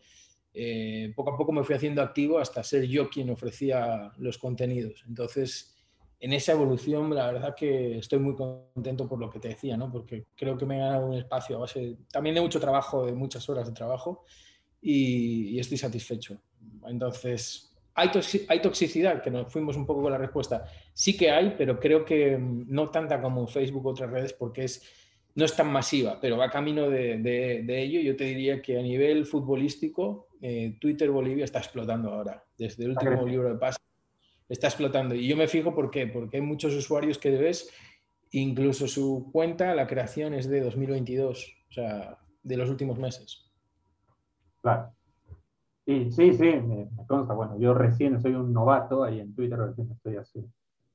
eh, 0.53 1.11
poco 1.15 1.31
a 1.31 1.37
poco 1.37 1.51
me 1.51 1.63
fui 1.63 1.75
haciendo 1.75 2.01
activo 2.01 2.39
hasta 2.39 2.63
ser 2.63 2.87
yo 2.87 3.09
quien 3.09 3.29
ofrecía 3.29 4.11
los 4.17 4.37
contenidos. 4.37 5.03
Entonces, 5.07 5.75
en 6.19 6.33
esa 6.33 6.53
evolución, 6.53 7.13
la 7.13 7.31
verdad 7.31 7.55
que 7.55 7.97
estoy 7.97 8.19
muy 8.19 8.35
contento 8.35 9.07
por 9.07 9.19
lo 9.19 9.29
que 9.29 9.39
te 9.39 9.49
decía, 9.49 9.75
¿no? 9.77 9.91
Porque 9.91 10.27
creo 10.35 10.57
que 10.57 10.65
me 10.65 10.77
he 10.77 10.79
ganado 10.79 11.07
un 11.07 11.15
espacio 11.15 11.57
a 11.57 11.59
base 11.59 11.97
también 12.11 12.35
de 12.35 12.41
mucho 12.41 12.59
trabajo, 12.59 13.05
de 13.05 13.13
muchas 13.13 13.47
horas 13.49 13.67
de 13.67 13.73
trabajo 13.73 14.23
y, 14.85 15.59
estoy 15.59 15.77
satisfecho. 15.77 16.39
Entonces, 16.87 17.75
¿hay, 17.93 18.09
¿hay 18.49 18.61
toxicidad? 18.61 19.21
Que 19.21 19.31
nos 19.31 19.51
fuimos 19.51 19.75
un 19.75 19.85
poco 19.85 20.03
con 20.03 20.11
la 20.11 20.17
respuesta. 20.17 20.65
Sí 20.93 21.17
que 21.17 21.31
hay, 21.31 21.55
pero 21.57 21.79
creo 21.79 22.05
que 22.05 22.37
mm, 22.37 22.65
no 22.67 22.89
tanta 22.89 23.21
como 23.21 23.47
Facebook 23.47 23.85
o 23.85 23.89
otras 23.89 24.09
redes 24.09 24.33
porque 24.33 24.63
es 24.65 24.83
no 25.35 25.43
es 25.43 25.55
tan 25.55 25.67
masiva, 25.67 26.17
pero 26.19 26.37
va 26.37 26.49
camino 26.49 26.89
de, 26.89 27.17
de, 27.17 27.81
ello. 27.81 27.99
Yo 27.99 28.15
te 28.15 28.23
diría 28.23 28.61
que 28.61 28.79
a 28.79 28.81
nivel 28.81 29.25
futbolístico, 29.25 30.29
eh, 30.41 30.77
Twitter 30.79 31.11
Bolivia 31.11 31.43
está 31.43 31.59
explotando 31.59 32.09
ahora. 32.09 32.41
Desde 32.57 32.85
el 32.85 32.91
último 32.91 33.25
libro 33.27 33.49
de 33.49 33.59
paz 33.59 33.77
está 34.47 34.67
explotando. 34.67 35.13
Y 35.13 35.27
yo 35.27 35.35
me 35.35 35.49
fijo 35.49 35.75
por 35.75 35.91
qué, 35.91 36.07
porque 36.07 36.37
hay 36.37 36.41
muchos 36.41 36.73
usuarios 36.73 37.17
que 37.17 37.31
ves, 37.31 37.69
incluso 38.31 38.87
su 38.87 39.29
cuenta, 39.33 39.75
la 39.75 39.87
creación 39.87 40.33
es 40.33 40.47
de 40.47 40.61
2022, 40.61 41.53
o 41.69 41.73
sea, 41.73 42.17
de 42.41 42.57
los 42.57 42.69
últimos 42.69 42.97
meses. 42.97 43.51
Claro. 44.61 44.93
Sí, 45.85 46.11
sí, 46.11 46.31
me, 46.65 46.89
consta. 47.07 47.33
Bueno, 47.33 47.57
yo 47.59 47.73
recién 47.73 48.19
soy 48.21 48.33
un 48.33 48.51
novato 48.51 49.03
ahí 49.03 49.19
en 49.19 49.35
Twitter, 49.35 49.59
recién 49.59 49.91
estoy 49.91 50.17
hace 50.17 50.43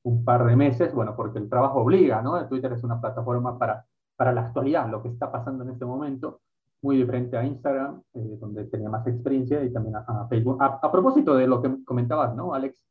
un 0.03 0.25
par 0.25 0.45
de 0.45 0.55
meses, 0.55 0.93
bueno, 0.93 1.15
porque 1.15 1.39
el 1.39 1.49
trabajo 1.49 1.79
obliga, 1.79 2.21
¿no? 2.21 2.47
Twitter 2.47 2.73
es 2.73 2.83
una 2.83 2.99
plataforma 2.99 3.57
para 3.57 3.85
para 4.21 4.33
la 4.33 4.41
actualidad, 4.41 4.87
lo 4.87 5.01
que 5.01 5.09
está 5.09 5.31
pasando 5.31 5.63
en 5.63 5.71
este 5.71 5.83
momento, 5.83 6.41
muy 6.83 6.95
diferente 6.95 7.35
a 7.37 7.43
Instagram, 7.43 8.03
eh, 8.13 8.37
donde 8.39 8.65
tenía 8.65 8.87
más 8.87 9.07
experiencia, 9.07 9.63
y 9.63 9.73
también 9.73 9.95
a, 9.95 10.27
Facebook. 10.27 10.61
A, 10.61 10.91
propósito 10.91 11.33
de 11.35 11.47
lo 11.47 11.59
que 11.59 11.83
comentabas, 11.83 12.35
¿no, 12.35 12.53
Alex? 12.53 12.85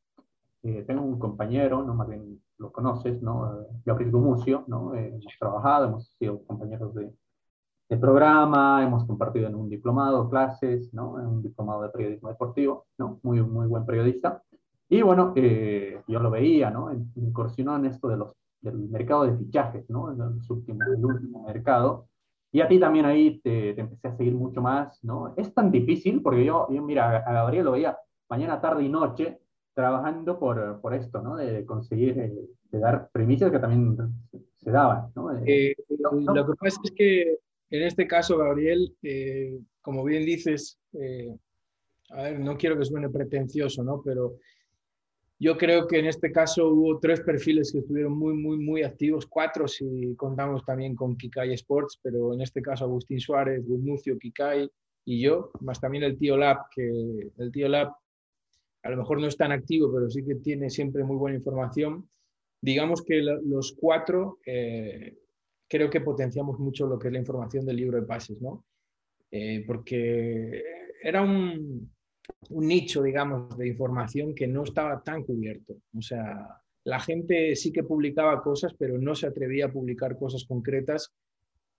Eh, 0.64 0.82
tengo 0.88 1.02
un 1.02 1.20
compañero, 1.20 1.84
¿no? 1.84 1.94
Más 1.94 2.08
bien 2.08 2.42
lo 2.58 2.72
conoces, 2.72 3.22
¿no? 3.22 3.64
Gabriel 3.84 4.10
Gumucio, 4.10 4.64
¿no? 4.66 4.92
Eh, 4.96 5.06
hemos 5.06 5.38
trabajado, 5.38 5.86
hemos 5.86 6.08
sido 6.18 6.42
compañeros 6.42 6.92
de, 6.96 7.12
de, 7.90 7.96
programa, 7.96 8.82
hemos 8.84 9.04
compartido 9.04 9.48
en 9.48 9.54
un 9.54 9.68
diplomado, 9.68 10.30
clases, 10.30 10.92
¿no? 10.94 11.18
En 11.20 11.26
un 11.26 11.42
diplomado 11.42 11.82
de 11.82 11.88
periodismo 11.90 12.28
deportivo, 12.28 12.86
¿no? 12.98 13.18
Muy, 13.22 13.42
muy 13.42 13.66
buen 13.66 13.84
periodista. 13.84 14.42
Y 14.88 15.02
bueno, 15.02 15.34
yo 15.34 16.20
lo 16.20 16.30
veía, 16.30 16.70
¿no? 16.70 16.92
Incursionó 17.16 17.76
en 17.76 17.86
esto 17.86 18.08
de 18.08 18.16
los 18.16 18.32
del 18.60 18.76
mercado 18.88 19.24
de 19.24 19.36
fichajes, 19.36 19.88
¿no? 19.88 20.12
En 20.12 20.20
el 20.20 20.40
último, 20.48 20.78
el 20.96 21.04
último 21.04 21.44
mercado. 21.44 22.06
Y 22.52 22.60
a 22.60 22.68
ti 22.68 22.78
también 22.78 23.06
ahí 23.06 23.40
te, 23.40 23.74
te, 23.74 23.80
empecé 23.80 24.08
a 24.08 24.16
seguir 24.16 24.34
mucho 24.34 24.60
más, 24.60 25.02
¿no? 25.04 25.34
Es 25.36 25.54
tan 25.54 25.70
difícil, 25.70 26.20
porque 26.22 26.44
yo, 26.44 26.66
yo 26.70 26.82
mira, 26.82 27.18
a 27.18 27.32
Gabriel 27.32 27.64
lo 27.64 27.72
veía 27.72 27.96
mañana, 28.28 28.60
tarde 28.60 28.84
y 28.84 28.88
noche 28.88 29.40
trabajando 29.74 30.38
por, 30.38 30.80
por 30.80 30.94
esto, 30.94 31.22
¿no? 31.22 31.36
De 31.36 31.64
conseguir, 31.64 32.18
eh, 32.18 32.32
de 32.70 32.78
dar 32.78 33.08
primicias 33.12 33.50
que 33.50 33.58
también 33.58 33.96
se 34.56 34.70
daban, 34.70 35.10
¿no? 35.14 35.32
Eh, 35.46 35.74
lo 35.98 36.46
que 36.46 36.54
pasa 36.58 36.80
es 36.84 36.92
que 36.92 37.38
en 37.70 37.82
este 37.82 38.06
caso, 38.06 38.36
Gabriel, 38.36 38.96
eh, 39.02 39.58
como 39.80 40.04
bien 40.04 40.24
dices, 40.24 40.78
a 42.10 42.22
ver, 42.22 42.40
no 42.40 42.56
quiero 42.56 42.78
que 42.78 42.84
suene 42.84 43.08
pretencioso, 43.08 43.82
¿no? 43.84 44.02
Pero 44.04 44.36
yo 45.38 45.56
creo 45.56 45.86
que 45.86 45.98
en 45.98 46.06
este 46.06 46.30
caso 46.30 46.68
hubo 46.68 46.98
tres 46.98 47.22
perfiles 47.22 47.72
que 47.72 47.78
estuvieron 47.78 48.12
muy, 48.12 48.34
muy, 48.34 48.58
muy 48.58 48.82
activos, 48.82 49.26
cuatro 49.26 49.66
si 49.66 50.14
contamos 50.14 50.64
también 50.66 50.94
con 50.94 51.16
Kikai 51.16 51.54
Sports, 51.54 51.98
pero 52.02 52.34
en 52.34 52.42
este 52.42 52.60
caso 52.60 52.84
Agustín 52.84 53.20
Suárez, 53.20 53.66
Gumucio, 53.66 54.18
Kikai 54.18 54.70
y 55.06 55.22
yo, 55.22 55.50
más 55.60 55.80
también 55.80 56.04
el 56.04 56.18
tío 56.18 56.36
Lab, 56.36 56.58
que 56.74 57.30
el 57.38 57.50
tío 57.52 57.68
Lab 57.68 57.90
a 58.82 58.90
lo 58.90 58.98
mejor 58.98 59.18
no 59.18 59.28
es 59.28 59.36
tan 59.36 59.50
activo, 59.50 59.90
pero 59.90 60.10
sí 60.10 60.24
que 60.24 60.34
tiene 60.34 60.68
siempre 60.68 61.04
muy 61.04 61.16
buena 61.16 61.38
información. 61.38 62.06
Digamos 62.60 63.02
que 63.02 63.22
los 63.22 63.74
cuatro 63.78 64.38
eh, 64.44 65.16
creo 65.70 65.88
que 65.88 66.00
potenciamos 66.00 66.58
mucho 66.58 66.88
lo 66.88 66.98
que 66.98 67.06
es 67.08 67.12
la 67.12 67.20
información 67.20 67.64
del 67.64 67.76
libro 67.76 68.00
de 68.00 68.06
pases, 68.06 68.42
¿no? 68.42 68.64
Eh, 69.30 69.62
porque 69.64 70.64
era 71.00 71.22
un, 71.22 71.88
un 72.48 72.66
nicho, 72.66 73.02
digamos, 73.02 73.56
de 73.56 73.68
información 73.68 74.34
que 74.34 74.48
no 74.48 74.64
estaba 74.64 75.00
tan 75.00 75.22
cubierto. 75.22 75.76
O 75.96 76.02
sea, 76.02 76.60
la 76.82 76.98
gente 76.98 77.54
sí 77.54 77.72
que 77.72 77.84
publicaba 77.84 78.42
cosas, 78.42 78.74
pero 78.76 78.98
no 78.98 79.14
se 79.14 79.28
atrevía 79.28 79.66
a 79.66 79.72
publicar 79.72 80.18
cosas 80.18 80.44
concretas 80.44 81.12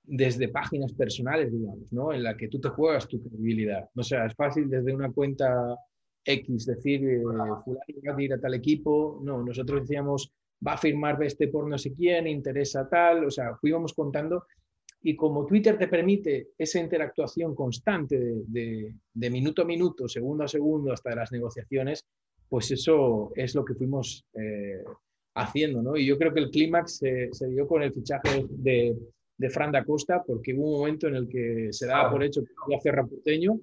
desde 0.04 0.48
páginas 0.48 0.94
personales, 0.94 1.52
digamos, 1.52 1.92
¿no? 1.92 2.14
En 2.14 2.24
la 2.24 2.38
que 2.38 2.48
tú 2.48 2.62
te 2.62 2.70
juegas 2.70 3.10
tu 3.10 3.22
credibilidad. 3.22 3.90
O 3.94 4.04
sea, 4.04 4.26
es 4.26 4.36
fácil 4.36 4.70
desde 4.70 4.96
una 4.96 5.12
cuenta 5.12 5.76
X 6.24 6.66
decir, 6.66 7.04
eh, 7.04 7.22
fulano 7.66 7.86
va 8.08 8.16
a 8.16 8.22
ir 8.22 8.34
a 8.34 8.40
tal 8.40 8.54
equipo. 8.54 9.20
No, 9.22 9.44
nosotros 9.44 9.82
decíamos, 9.82 10.32
va 10.66 10.74
a 10.74 10.78
firmar 10.78 11.22
este 11.24 11.48
por 11.48 11.68
no 11.68 11.78
sé 11.78 11.94
quién, 11.94 12.28
interesa 12.28 12.88
tal. 12.90 13.26
O 13.26 13.32
sea, 13.32 13.56
fuimos 13.56 13.94
contando 13.94 14.46
y 15.04 15.16
como 15.16 15.46
Twitter 15.46 15.78
te 15.78 15.88
permite 15.88 16.50
esa 16.58 16.80
interactuación 16.80 17.56
constante 17.56 18.20
de, 18.20 18.94
minuto 19.30 19.64
a 19.64 19.66
minuto, 19.66 20.08
segundo 20.08 20.44
a 20.44 20.48
segundo, 20.48 20.94
hasta 20.94 21.16
las 21.16 21.32
negociaciones, 21.32 22.06
pues 22.48 22.70
eso 22.72 23.32
es 23.36 23.56
lo 23.56 23.66
que 23.66 23.74
fuimos 23.74 24.26
eh, 24.34 24.84
haciendo, 25.36 25.82
¿no? 25.82 25.98
Y 25.98 26.06
yo 26.06 26.18
creo 26.18 26.34
que 26.34 26.42
el 26.42 26.52
clímax 26.52 26.98
se, 26.98 27.48
dio 27.48 27.68
con 27.68 27.82
el 27.82 27.94
fichaje 27.94 28.46
de, 28.50 28.96
de 29.38 29.50
Fran 29.50 29.72
da 29.72 29.84
Costa, 29.84 30.22
porque 30.24 30.54
hubo 30.54 30.74
un 30.74 30.80
momento 30.80 31.08
en 31.08 31.16
el 31.16 31.28
que 31.28 31.70
se 31.72 31.88
daba 31.88 32.12
por 32.12 32.24
hecho 32.24 32.44
que 32.44 32.52
iba 32.68 32.78
a 32.78 32.96
Raputeño 32.96 33.60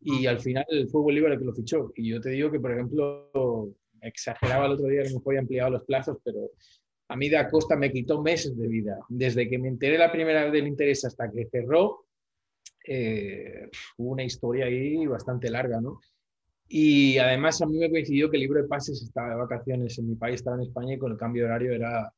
y 0.00 0.26
al 0.26 0.40
final 0.40 0.66
fue 0.90 1.00
Bolívar 1.00 1.32
el 1.32 1.38
que 1.38 1.44
lo 1.44 1.54
fichó. 1.54 1.92
Y 1.96 2.10
yo 2.10 2.20
te 2.20 2.30
digo 2.30 2.50
que, 2.50 2.60
por 2.60 2.72
ejemplo, 2.72 3.72
exageraba 4.02 4.66
el 4.66 4.72
otro 4.72 4.86
día 4.86 5.02
que 5.02 5.12
no 5.12 5.22
había 5.24 5.40
ampliado 5.40 5.70
los 5.70 5.84
plazos, 5.84 6.18
pero 6.24 6.50
a 7.08 7.16
mí 7.16 7.28
Da 7.28 7.48
Costa 7.48 7.76
me 7.76 7.92
quitó 7.92 8.22
meses 8.22 8.56
de 8.56 8.68
vida. 8.68 8.98
Desde 9.08 9.48
que 9.48 9.58
me 9.58 9.68
enteré 9.68 9.98
la 9.98 10.10
primera 10.10 10.44
vez 10.44 10.52
del 10.52 10.66
interés 10.66 11.04
hasta 11.04 11.30
que 11.30 11.46
cerró, 11.46 12.06
eh, 12.86 13.68
hubo 13.98 14.12
una 14.12 14.24
historia 14.24 14.66
ahí 14.66 15.06
bastante 15.06 15.50
larga, 15.50 15.80
¿no? 15.80 16.00
Y 16.68 17.18
además 17.18 17.60
a 17.60 17.66
mí 17.66 17.78
me 17.78 17.90
coincidió 17.90 18.30
que 18.30 18.38
el 18.38 18.42
libro 18.42 18.62
de 18.62 18.68
pases 18.68 19.02
estaba 19.02 19.30
de 19.30 19.36
vacaciones 19.36 19.98
en 19.98 20.08
mi 20.08 20.14
país, 20.14 20.36
estaba 20.36 20.56
en 20.56 20.62
España 20.62 20.94
y 20.94 20.98
con 20.98 21.12
el 21.12 21.18
cambio 21.18 21.42
de 21.42 21.50
horario 21.50 21.72
era 21.72 22.12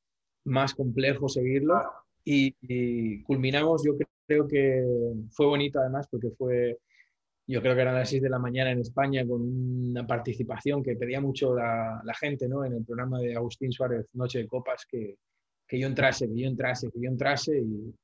más 0.45 0.75
complejo 0.75 1.29
seguirlo. 1.29 1.83
Y, 2.25 2.55
y 2.63 3.23
culminamos, 3.25 3.83
yo 3.85 3.97
creo 4.27 4.47
que 4.47 4.83
fue 5.31 5.47
bonito 5.47 5.81
además 5.81 6.07
porque 6.09 6.31
fue 6.31 6.79
yo 7.47 7.61
creo 7.61 7.75
que 7.75 7.83
eran 7.83 7.95
las 7.95 8.09
6 8.09 8.23
de 8.23 8.31
la 8.31 8.39
mañana 8.39 8.71
en 8.71 8.81
España, 8.81 9.27
con 9.27 9.43
una 9.43 10.07
participación 10.07 10.83
que 10.83 10.97
pedía 10.97 11.21
mucho 11.21 11.55
la, 11.55 12.01
gente, 12.19 12.49
¿no? 12.49 12.65
En 12.65 12.73
el 12.73 12.85
programa 12.85 13.19
de 13.21 13.35
Agustín 13.35 13.71
Suárez, 13.71 14.07
Noche 14.15 14.39
de 14.39 14.47
Copas, 14.47 14.87
que, 14.89 15.19
que 15.69 15.79
yo 15.79 15.87
entrase, 15.87 16.27
que 16.27 16.41
yo 16.41 16.49
entrase, 16.49 16.91
que 16.91 17.01
yo 17.01 17.11
entrase. 17.11 17.61
Y, 17.61 17.95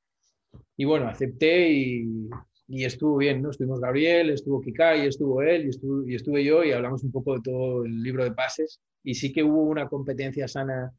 y 0.77 0.85
bueno, 0.85 1.07
acepté 1.07 1.71
y, 1.71 2.29
y, 2.67 2.85
estuvo 2.85 3.17
bien, 3.17 3.41
¿no? 3.41 3.49
Estuvimos 3.49 3.79
Gabriel, 3.79 4.29
estuvo 4.29 4.61
Kikai, 4.61 5.07
estuvo 5.07 5.41
él 5.41 5.65
y, 5.65 5.69
estuvo, 5.69 6.07
y 6.07 6.15
estuve 6.15 6.43
yo 6.43 6.63
y 6.63 6.71
hablamos 6.71 7.03
un 7.03 7.11
poco 7.11 7.33
de 7.33 7.41
todo 7.41 7.83
el 7.83 8.03
libro 8.03 8.23
de 8.23 8.33
pases. 8.33 8.79
Y 9.03 9.15
sí 9.15 9.33
que 9.33 9.43
hubo 9.43 9.63
una 9.63 9.87
competencia 9.87 10.47
sana 10.47 10.93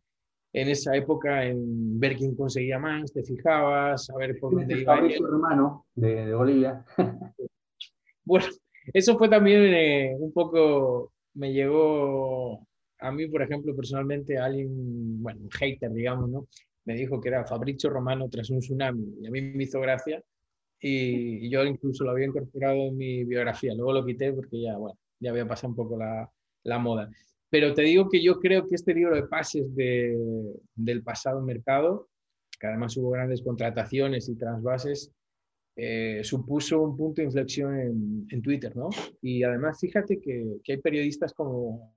en 0.52 0.68
esa 0.68 0.96
época 0.96 1.46
en 1.46 1.98
ver 1.98 2.16
quién 2.16 2.34
conseguía 2.34 2.78
más, 2.78 3.12
te 3.12 3.22
fijabas, 3.22 4.10
a 4.10 4.16
ver 4.16 4.36
por 4.38 4.52
dónde 4.54 4.80
iba. 4.80 5.10
su 5.10 5.26
hermano 5.26 5.86
de, 5.94 6.26
de 6.26 6.34
Bolivia. 6.34 6.84
Bueno, 8.24 8.46
eso 8.92 9.16
fue 9.18 9.28
también 9.28 9.62
eh, 9.74 10.16
un 10.18 10.32
poco, 10.32 11.12
me 11.34 11.52
llegó 11.52 12.66
a 13.02 13.10
mí, 13.10 13.26
por 13.26 13.42
ejemplo, 13.42 13.74
personalmente, 13.74 14.38
alguien, 14.38 15.22
bueno, 15.22 15.40
un 15.42 15.50
hater, 15.50 15.92
digamos, 15.92 16.30
¿no? 16.30 16.46
Me 16.84 16.94
dijo 16.94 17.20
que 17.20 17.28
era 17.28 17.44
Fabricio 17.44 17.90
Romano 17.90 18.28
tras 18.28 18.50
un 18.50 18.60
tsunami 18.60 19.16
y 19.20 19.26
a 19.26 19.30
mí 19.30 19.40
me 19.40 19.64
hizo 19.64 19.80
gracia 19.80 20.22
y, 20.80 21.48
yo 21.48 21.64
incluso 21.64 22.04
lo 22.04 22.10
había 22.10 22.26
incorporado 22.26 22.88
en 22.88 22.96
mi 22.96 23.24
biografía. 23.24 23.74
Luego 23.74 23.92
lo 23.92 24.04
quité 24.04 24.32
porque 24.32 24.62
ya, 24.62 24.76
bueno, 24.76 24.98
ya 25.20 25.30
había 25.30 25.46
pasado 25.46 25.68
un 25.68 25.76
poco 25.76 25.96
la, 25.96 26.28
la 26.64 26.78
moda. 26.78 27.10
Pero 27.50 27.74
te 27.74 27.82
digo 27.82 28.08
que 28.08 28.22
yo 28.22 28.40
creo 28.40 28.66
que 28.66 28.74
este 28.74 28.94
libro 28.94 29.14
de 29.14 29.24
pases 29.24 29.74
de, 29.74 30.18
del 30.74 31.02
pasado 31.02 31.40
mercado, 31.42 32.08
que 32.58 32.66
además 32.66 32.96
hubo 32.96 33.10
grandes 33.10 33.42
contrataciones 33.42 34.28
y 34.28 34.36
transvases, 34.36 35.12
eh, 35.74 36.20
supuso 36.22 36.82
un 36.82 36.96
punto 36.96 37.22
de 37.22 37.26
inflexión 37.26 38.26
en, 38.30 38.42
Twitter, 38.42 38.76
¿no? 38.76 38.90
Y 39.20 39.42
además, 39.42 39.78
fíjate 39.80 40.20
que, 40.20 40.60
hay 40.68 40.76
periodistas 40.78 41.32
como 41.32 41.94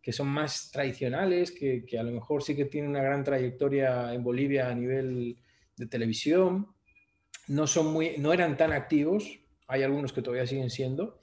que 0.00 0.12
son 0.12 0.28
más 0.28 0.70
tradicionales, 0.72 1.52
que, 1.52 1.84
que, 1.84 1.98
a 1.98 2.02
lo 2.02 2.10
mejor 2.10 2.42
sí 2.42 2.56
que 2.56 2.64
tienen 2.64 2.90
una 2.90 3.02
gran 3.02 3.22
trayectoria 3.22 4.12
en 4.12 4.24
Bolivia 4.24 4.68
a 4.68 4.74
nivel 4.74 5.36
de 5.76 5.86
televisión, 5.86 6.66
no, 7.48 7.66
son 7.66 7.92
muy, 7.92 8.16
no 8.18 8.32
eran 8.32 8.56
tan 8.56 8.72
activos, 8.72 9.38
hay 9.66 9.82
algunos 9.82 10.12
que 10.12 10.22
todavía 10.22 10.46
siguen 10.46 10.70
siendo, 10.70 11.20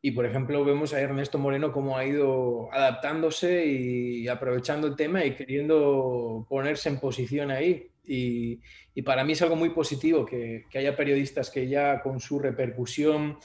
Y, 0.00 0.12
por 0.12 0.24
ejemplo, 0.26 0.64
vemos 0.64 0.94
a 0.94 1.00
Ernesto 1.00 1.38
Moreno 1.38 1.72
cómo 1.72 1.98
ha 1.98 2.06
ido 2.06 2.72
adaptándose 2.72 3.66
y 3.66 4.28
aprovechando 4.28 4.86
el 4.86 4.94
tema 4.94 5.24
y 5.24 5.34
queriendo 5.34 6.46
ponerse 6.48 6.88
en 6.88 7.00
posición 7.00 7.50
ahí. 7.50 7.90
Y, 8.08 8.60
para 9.02 9.22
mí 9.22 9.32
es 9.32 9.42
algo 9.42 9.56
muy 9.56 9.70
positivo 9.70 10.24
que, 10.26 10.64
haya 10.74 10.96
periodistas 10.96 11.50
que 11.50 11.68
ya 11.68 12.00
con 12.00 12.20
su 12.20 12.38
repercusión, 12.38 13.38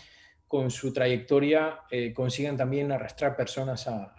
con 0.48 0.72
su 0.72 0.92
trayectoria, 0.94 1.82
eh, 1.92 2.14
consigan 2.14 2.58
también 2.58 2.92
arrastrar 2.92 3.36
personas 3.36 3.88
a, 3.88 4.14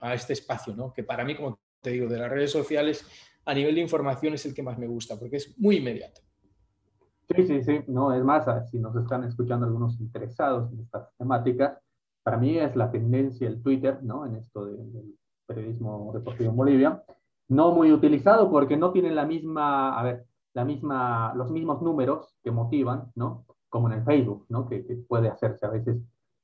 a 0.00 0.14
este 0.14 0.32
espacio, 0.32 0.74
¿no? 0.74 0.92
que 0.92 1.04
para 1.04 1.24
mí, 1.24 1.34
como 1.34 1.60
te 1.80 1.90
digo, 1.90 2.08
de 2.08 2.18
las 2.18 2.30
redes 2.30 2.50
sociales, 2.50 3.06
a 3.44 3.54
nivel 3.54 3.74
de 3.74 3.80
información 3.80 4.34
es 4.34 4.44
el 4.46 4.54
que 4.54 4.62
más 4.62 4.78
me 4.78 4.86
gusta, 4.86 5.18
porque 5.18 5.36
es 5.36 5.58
muy 5.58 5.76
inmediato. 5.76 6.20
Sí, 7.34 7.46
sí, 7.46 7.62
sí, 7.62 7.80
no, 7.86 8.12
es 8.12 8.22
más, 8.22 8.44
si 8.70 8.78
nos 8.78 8.94
están 8.96 9.24
escuchando 9.24 9.64
algunos 9.66 9.98
interesados 10.00 10.72
en 10.72 10.80
estas 10.80 11.08
temáticas, 11.16 11.78
para 12.22 12.36
mí 12.36 12.58
es 12.58 12.76
la 12.76 12.90
tendencia 12.90 13.48
el 13.48 13.62
Twitter, 13.62 14.02
¿no? 14.02 14.26
En 14.26 14.36
esto 14.36 14.66
del 14.66 15.16
periodismo 15.46 16.12
deportivo 16.12 16.50
en 16.50 16.56
Bolivia, 16.56 17.02
no 17.52 17.72
muy 17.72 17.92
utilizado 17.92 18.50
porque 18.50 18.76
no 18.76 18.92
tienen 18.92 19.14
la 19.14 19.26
misma, 19.26 19.98
a 19.98 20.02
ver, 20.02 20.26
la 20.54 20.64
misma, 20.64 21.34
los 21.34 21.50
mismos 21.50 21.82
números 21.82 22.34
que 22.42 22.50
motivan, 22.50 23.12
¿no? 23.14 23.44
Como 23.68 23.88
en 23.88 23.98
el 23.98 24.04
Facebook, 24.04 24.46
¿no? 24.48 24.68
Que, 24.68 24.80
puede 25.08 25.28
hacerse 25.28 25.66
a 25.66 25.70
veces 25.70 25.98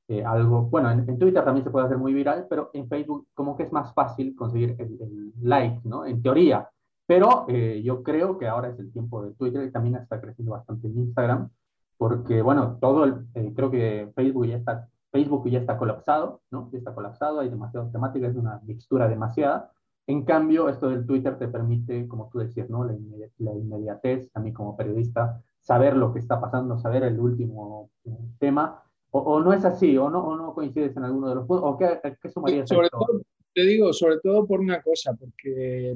eh, 0.09 0.25
algo, 0.25 0.63
bueno, 0.63 0.91
en, 0.91 1.19
Twitter 1.19 1.45
también 1.45 1.65
se 1.65 1.71
puede 1.71 1.87
hacer 1.87 1.99
muy 1.99 2.13
viral, 2.13 2.47
pero 2.49 2.71
en 2.75 2.89
Facebook 2.89 3.27
como 3.35 3.57
que 3.57 3.65
es 3.65 3.73
más 3.73 3.93
fácil 3.95 4.35
conseguir 4.37 4.77
el, 4.79 4.99
el 5.01 5.33
like, 5.43 5.81
¿no? 5.85 6.05
En 6.05 6.23
teoría, 6.23 6.69
pero 7.07 7.47
eh, 7.49 7.81
yo 7.83 8.03
creo 8.03 8.39
que 8.39 8.47
ahora 8.47 8.69
es 8.69 8.79
el 8.79 8.93
tiempo 8.93 9.23
de 9.23 9.33
Twitter 9.33 9.65
y 9.65 9.73
también 9.73 9.97
está 9.97 10.21
creciendo 10.21 10.53
bastante 10.53 10.89
en 10.89 10.99
Instagram, 10.99 11.49
porque, 11.97 12.43
bueno, 12.43 12.77
todo 12.81 13.05
el, 13.05 13.27
eh, 13.35 13.53
creo 13.57 13.71
que 13.71 14.13
Facebook 14.15 14.47
ya 14.47 14.57
está, 14.57 14.89
Facebook 15.11 15.49
ya 15.49 15.59
está 15.59 15.79
colapsado, 15.79 16.43
¿no? 16.51 16.69
Ya 16.71 16.79
está 16.79 16.95
colapsado, 16.95 17.41
hay 17.41 17.49
demasiadas 17.49 17.91
temáticas, 17.93 18.33
es 18.33 18.37
una 18.37 18.61
mixtura 18.65 19.09
demasiada. 19.09 19.73
En 20.09 20.25
cambio, 20.25 20.69
esto 20.69 20.89
del 20.89 21.07
Twitter 21.07 21.39
te 21.39 21.47
permite, 21.47 22.09
como 22.09 22.29
tú 22.31 22.41
decías, 22.41 22.69
¿no? 22.69 22.85
La, 22.85 23.53
inmediatez, 23.53 24.29
a 24.35 24.41
mí 24.41 24.53
como 24.53 24.77
periodista, 24.77 25.41
saber 25.61 25.97
lo 25.97 26.13
que 26.13 26.19
está 26.19 26.41
pasando, 26.41 26.79
saber 26.79 27.05
el 27.05 27.21
último 27.21 27.91
eh, 28.05 28.11
tema, 28.41 28.83
o, 29.11 29.41
no 29.41 29.53
es 29.53 29.65
así, 29.65 29.97
o 29.97 30.11
no, 30.11 30.21
o 30.27 30.37
no 30.37 30.55
coincides 30.55 30.97
en 30.97 31.05
alguno 31.05 31.29
de 31.29 31.35
los 31.37 31.47
puntos, 31.47 31.71
o 31.71 31.79
qué, 31.79 32.01
qué 32.21 32.29
sumarías. 32.29 32.69
Sobre 32.69 32.89
todo, 32.91 33.23
te 33.55 33.63
digo, 33.63 33.93
sobre 33.93 34.19
todo 34.21 34.47
por 34.47 34.61
una 34.61 34.83
cosa, 34.83 35.15
porque 35.15 35.95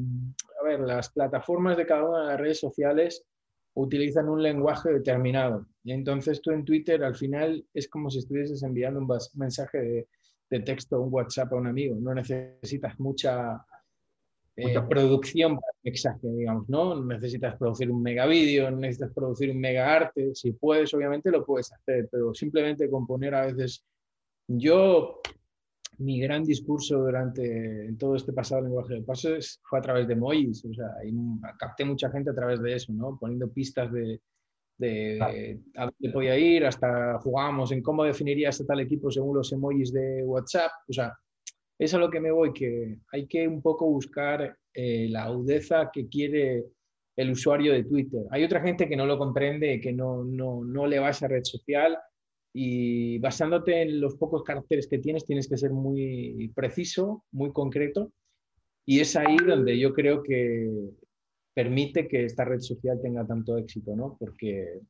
a 0.61 0.65
ver, 0.65 0.81
las 0.81 1.11
plataformas 1.11 1.77
de 1.77 1.87
cada 1.87 2.05
una 2.05 2.21
de 2.21 2.27
las 2.27 2.41
redes 2.41 2.61
sociales 2.61 3.25
utilizan 3.75 4.29
un 4.29 4.43
lenguaje 4.43 4.93
determinado. 4.93 5.67
Y 5.85 5.93
entonces 5.93 6.41
tú 6.43 6.51
en 6.51 6.65
Twitter 6.65 7.03
al 7.03 7.15
final 7.15 7.65
es 7.75 7.89
como 7.89 8.11
si 8.11 8.19
estuvieses 8.19 8.63
enviando 8.63 9.01
un 9.01 9.09
mensaje 9.35 10.07
de, 10.51 10.61
texto, 10.61 11.01
un 11.01 11.13
WhatsApp 11.13 11.53
a 11.53 11.57
un 11.57 11.67
amigo. 11.67 11.97
No 11.99 12.15
necesitas 12.15 13.01
mucha, 13.01 13.65
eh, 14.55 14.81
producción 14.89 15.55
para 15.57 15.73
el 15.83 15.93
mensaje, 15.93 16.29
digamos, 16.29 16.69
¿no? 16.69 17.03
Necesitas 17.05 17.57
producir 17.57 17.91
un 17.91 18.03
mega 18.03 18.27
vídeo, 18.27 18.71
necesitas 18.71 19.13
producir 19.13 19.51
un 19.51 19.61
mega 19.61 19.95
arte. 19.95 20.35
Si 20.35 20.53
puedes, 20.53 20.93
obviamente 20.93 21.31
lo 21.31 21.45
puedes 21.45 21.73
hacer, 21.73 22.09
pero 22.11 22.35
simplemente 22.35 22.91
componer 22.91 23.35
a 23.35 23.47
veces. 23.47 23.85
Yo 24.49 25.21
mi 25.99 26.21
gran 26.21 26.45
discurso 26.45 26.99
durante 26.99 27.95
todo 27.99 28.17
este 28.17 28.33
pasado 28.33 28.63
lenguaje 28.63 28.95
de 28.95 29.03
pasos 29.03 29.61
fue 29.63 29.79
a 29.79 29.83
través 29.83 30.07
de 30.07 30.15
emojis, 30.15 30.65
o 30.65 30.75
sea, 30.75 30.89
capté 31.59 31.85
mucha 31.85 32.11
gente 32.11 32.31
a 32.31 32.35
través 32.35 32.61
de 32.61 32.75
eso, 32.75 32.93
¿no? 32.93 33.17
Poniendo 33.19 33.51
pistas 33.51 33.91
de, 33.93 34.21
de 34.79 35.61
a 35.77 35.85
dónde 35.85 36.13
podía 36.13 36.37
ir, 36.37 36.67
hasta 36.67 37.19
jugábamos 37.21 37.73
en 37.73 37.83
cómo 37.83 38.05
definirías 38.05 38.61
a 38.61 38.67
tal 38.67 38.81
equipo 38.81 39.11
según 39.11 39.37
los 39.37 39.53
emojis 39.53 39.93
de 39.93 40.25
WhatsApp, 40.25 40.73
o 40.89 40.93
sea, 40.93 41.17
es 41.85 41.95
a 41.95 41.99
lo 41.99 42.11
que 42.11 42.21
me 42.21 42.31
voy, 42.31 42.53
que 42.53 42.99
hay 43.13 43.27
que 43.27 43.49
un 43.49 43.61
poco 43.61 43.87
buscar 43.87 44.57
eh, 44.75 45.09
la 45.09 45.25
agudeza 45.25 45.91
que 45.93 46.09
quiere 46.09 46.65
el 47.17 47.31
usuario 47.31 47.73
de 47.73 47.85
Twitter. 47.85 48.23
Hay 48.31 48.45
otra 48.45 48.61
gente 48.61 48.89
que 48.89 48.97
no 48.97 49.07
lo 49.07 49.19
comprende, 49.19 49.81
que 49.81 49.93
no, 49.93 50.25
no, 50.25 50.65
no 50.65 50.87
le 50.87 50.99
va 50.99 51.09
a 51.09 51.11
esa 51.11 51.29
red 51.29 51.45
social 51.45 51.99
y 52.55 53.19
basándote 53.19 53.83
en 53.83 54.01
los 54.01 54.17
pocos 54.17 54.43
caracteres 54.43 54.87
que 54.87 54.99
tienes, 54.99 55.25
tienes 55.25 55.49
que 55.49 55.57
ser 55.57 55.71
muy 55.71 56.53
preciso, 56.55 57.25
muy 57.33 57.53
concreto. 57.53 58.13
Y 58.87 59.01
es 59.01 59.17
ahí 59.17 59.37
donde 59.37 59.79
yo 59.79 59.93
creo 59.93 60.23
que 60.23 60.71
permite 61.55 62.09
que 62.09 62.25
esta 62.25 62.45
red 62.45 62.61
social 62.61 63.01
tenga 63.03 63.27
tanto 63.27 63.59
éxito, 63.59 63.95
¿no? 63.95 64.17
Porque 64.19 64.81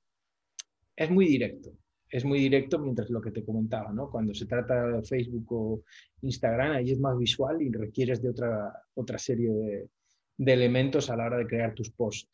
es 0.97 1.11
muy 1.11 1.27
directo, 1.27 1.73
es 2.13 2.25
muy 2.27 2.39
directo 2.39 2.79
mientras 2.79 3.09
lo 3.09 3.21
que 3.23 3.31
te 3.31 3.45
comentaba, 3.45 3.91
¿no? 3.91 4.11
Cuando 4.11 4.35
se 4.35 4.47
trata 4.47 4.87
de 4.87 5.03
Facebook 5.03 5.47
o 5.51 5.81
Instagram, 6.21 6.73
ahí 6.73 6.93
es 6.93 7.01
más 7.01 7.17
visual 7.17 7.61
y 7.63 7.73
requieres 7.73 8.23
de 8.23 8.29
otra, 8.29 8.71
otra 8.95 9.19
serie 9.19 9.51
de, 9.51 9.89
de 10.37 10.53
elementos 10.53 11.09
a 11.09 11.17
la 11.17 11.25
hora 11.25 11.39
de 11.39 11.47
crear 11.47 11.75
tus 11.75 11.91
posts. 11.91 12.29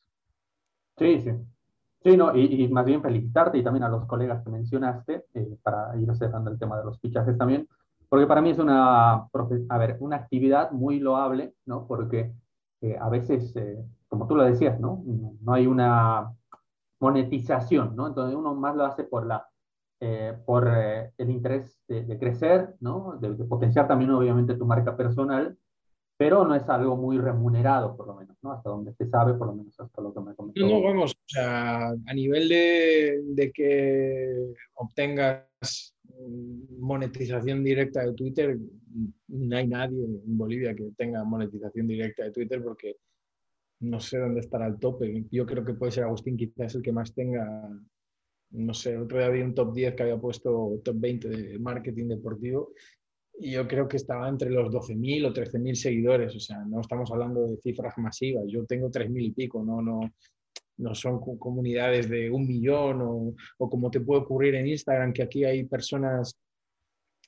Sí, 0.97 1.21
sí. 1.21 1.31
Sí, 2.03 2.17
no, 2.17 2.37
y, 2.37 2.69
más 2.69 2.85
bien 2.85 3.03
felicitarte 3.03 3.59
y 3.59 3.65
también 3.65 3.85
a 3.85 3.89
los 3.89 4.07
colegas 4.07 4.43
que 4.45 4.51
mencionaste 4.51 5.25
eh, 5.35 5.59
para 5.63 5.97
ir 5.97 6.15
cerrando 6.15 6.51
el 6.51 6.59
tema 6.59 6.79
de 6.79 6.85
los 6.85 7.01
fichajes 7.01 7.37
también, 7.37 7.69
porque 8.09 8.27
para 8.27 8.41
mí 8.41 8.51
es 8.51 8.59
una, 8.59 9.15
a 9.15 9.79
ver, 9.79 9.97
una 10.01 10.17
actividad 10.17 10.71
muy 10.71 11.01
loable, 11.01 11.55
¿no? 11.67 11.87
Porque 11.87 12.33
eh, 12.81 12.97
a 12.99 13.09
veces, 13.09 13.55
eh, 13.57 13.85
como 14.07 14.27
tú 14.27 14.37
lo 14.37 14.45
decías, 14.45 14.79
¿no? 14.81 15.03
No 15.41 15.53
hay 15.53 15.67
una 15.67 16.33
monetización, 17.01 17.97
¿no? 17.97 18.07
Entonces 18.07 18.37
uno 18.37 18.55
más 18.55 18.77
lo 18.77 18.85
hace 18.85 19.05
por, 19.05 19.27
la, 19.27 19.48
por 20.47 20.69
el 20.69 21.31
interés 21.31 21.81
de, 21.89 22.19
crecer, 22.19 22.75
¿no? 22.81 23.19
de 23.21 23.45
potenciar 23.45 23.89
también 23.89 24.11
obviamente 24.11 24.55
tu 24.55 24.65
marca 24.65 24.97
personal 24.97 25.59
pero 26.19 26.45
no 26.45 26.57
es 26.57 26.69
algo 26.69 26.97
muy 26.97 27.17
remunerado, 27.17 27.97
por 27.97 28.09
lo 28.09 28.17
menos, 28.17 28.37
¿no? 28.43 28.53
Hasta 28.53 28.69
donde 28.69 28.93
se 28.93 29.09
sabe, 29.09 29.35
por 29.35 29.47
lo 29.47 29.55
menos 29.55 29.79
hasta 29.79 30.03
lo 30.03 30.13
que 30.13 30.21
me 30.21 30.35
comentó. 30.35 30.67
No, 30.67 30.83
vamos, 30.83 31.13
o 31.13 31.29
sea, 31.29 31.91
a 31.91 32.15
nivel 32.15 32.49
de, 32.49 33.23
de 33.25 33.53
que 33.53 34.53
obtengas 34.75 35.95
monetización 36.81 37.63
directa 37.63 38.05
de 38.05 38.15
Twitter, 38.15 38.59
no 39.29 39.57
hay 39.57 39.69
nadie 39.69 40.05
en 40.05 40.37
Bolivia 40.37 40.75
que 40.75 40.91
tenga 40.97 41.23
monetización 41.23 41.87
directa 41.87 42.25
de 42.25 42.33
Twitter 42.33 42.65
porque 42.65 42.97
no 43.81 44.01
sé 44.01 44.19
dónde 44.19 44.41
estará 44.41 44.67
el 44.67 44.81
tope. 44.81 45.25
Yo 45.31 45.47
creo 45.47 45.65
que 45.65 45.75
puede 45.75 45.93
ser 45.93 46.03
Agustín 46.03 46.37
quizás 46.37 46.75
el 46.75 46.83
que 46.83 46.91
más 46.91 47.15
tenga, 47.15 47.71
no 48.51 48.75
sé, 48.75 48.97
otro 48.97 49.19
día 49.19 49.27
había 49.27 49.45
un 49.45 49.55
top 49.55 49.75
10 49.75 49.95
que 49.95 50.03
había 50.03 50.17
puesto 50.17 50.81
top 50.83 50.97
20 50.99 51.29
de 51.29 51.59
marketing 51.59 52.09
deportivo 52.09 52.73
y 53.41 53.53
yo 53.53 53.69
creo 53.69 53.87
que 53.87 53.99
estaba 53.99 54.29
entre 54.29 54.51
los 54.51 54.73
12.000 54.73 55.27
o 55.27 55.33
13.000 55.33 55.75
seguidores, 55.75 56.35
o 56.35 56.41
sea, 56.41 56.65
no 56.65 56.81
estamos 56.81 57.11
hablando 57.13 57.47
de 57.47 57.57
cifras 57.59 57.95
masivas, 57.99 58.45
yo 58.49 58.65
tengo 58.65 58.91
3.000 58.91 59.27
y 59.27 59.31
pico, 59.31 59.63
no, 59.63 59.81
no, 59.81 60.01
no 60.79 60.95
son 60.95 61.21
comunidades 61.21 62.09
de 62.09 62.31
un 62.31 62.49
millón 62.49 63.01
o, 63.03 63.35
o, 63.59 63.71
como 63.71 63.91
te 63.91 64.01
puede 64.01 64.23
ocurrir 64.23 64.55
en 64.57 64.67
Instagram, 64.67 65.13
que 65.13 65.23
aquí 65.23 65.45
hay 65.45 65.65
personas, 65.65 66.37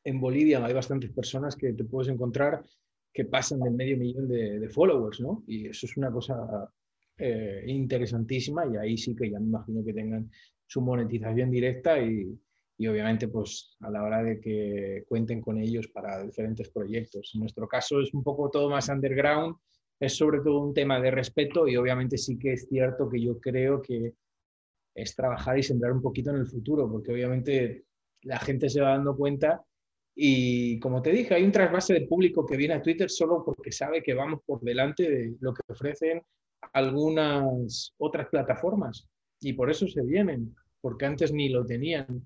en 0.03 0.21
Bolivia 0.21 0.65
hay 0.65 0.73
bastantes 0.73 1.13
personas 1.13 1.55
que 1.55 1.75
te 1.75 1.85
puedes 1.85 2.11
encontrar 2.11 2.65
que 3.13 3.25
pasan 3.25 3.61
del 3.61 3.75
medio 3.75 3.97
millón 3.97 4.29
de, 4.29 4.59
de 4.59 4.69
followers, 4.69 5.21
¿no? 5.21 5.43
Y 5.47 5.69
eso 5.69 5.87
es 5.87 5.97
una 5.97 6.11
cosa 6.11 6.73
eh, 7.19 7.65
interesantísima 7.67 8.67
y 8.67 8.77
ahí 8.77 8.97
sí 8.97 9.15
que 9.15 9.31
ya 9.31 9.39
me 9.39 9.47
imagino 9.47 9.85
que 9.85 9.93
tengan 9.93 10.31
su 10.71 10.81
monetización 10.81 11.51
directa 11.51 12.01
y, 12.01 12.39
y 12.79 12.87
obviamente 12.87 13.27
pues 13.27 13.77
a 13.81 13.91
la 13.91 14.05
hora 14.05 14.23
de 14.23 14.41
que 14.41 15.05
cuenten 15.09 15.41
con 15.41 15.59
ellos 15.59 15.89
para 15.89 16.23
diferentes 16.23 16.71
proyectos. 16.71 17.33
En 17.35 17.41
nuestro 17.41 17.67
caso 17.67 18.01
es 18.01 18.15
un 18.15 18.23
poco 18.23 18.49
todo 18.51 18.71
más 18.71 18.89
underground, 18.89 19.57
es 19.99 20.17
sobre 20.17 20.39
todo 20.39 20.61
un 20.61 20.73
tema 20.73 21.01
de 21.01 21.11
respeto 21.11 21.67
y 21.67 21.77
obviamente 21.77 22.17
sí 22.17 22.39
que 22.39 22.53
es 22.53 22.69
cierto 22.69 23.11
que 23.11 23.21
yo 23.21 23.41
creo 23.41 23.83
que 23.83 24.15
es 24.95 25.17
trabajar 25.17 25.59
y 25.59 25.65
sembrar 25.65 25.93
un 25.93 26.03
poquito 26.03 26.31
en 26.31 26.37
el 26.37 26.47
futuro, 26.47 26.89
porque 26.89 27.13
obviamente 27.13 27.87
la 28.23 28.39
gente 28.39 28.71
se 28.71 28.81
va 28.81 28.91
dando 28.91 29.17
cuenta 29.17 29.65
y 30.15 30.79
como 30.79 31.03
te 31.03 31.11
dije, 31.11 31.35
hay 31.35 31.43
un 31.43 31.53
trasvase 31.53 31.95
de 31.95 32.07
público 32.07 32.47
que 32.47 32.57
viene 32.57 32.75
a 32.75 32.83
Twitter 32.83 33.11
solo 33.11 33.43
porque 33.45 33.73
sabe 33.73 34.05
que 34.05 34.15
vamos 34.15 34.41
por 34.47 34.61
delante 34.61 35.11
de 35.11 35.35
lo 35.41 35.53
que 35.53 35.63
ofrecen 35.67 36.23
algunas 36.73 37.93
otras 37.99 38.29
plataformas 38.29 39.09
y 39.41 39.55
por 39.55 39.71
eso 39.71 39.89
se 39.89 40.03
vienen, 40.03 40.55
porque 40.81 41.07
antes 41.07 41.33
ni 41.33 41.49
lo 41.49 41.65
tenían. 41.65 42.23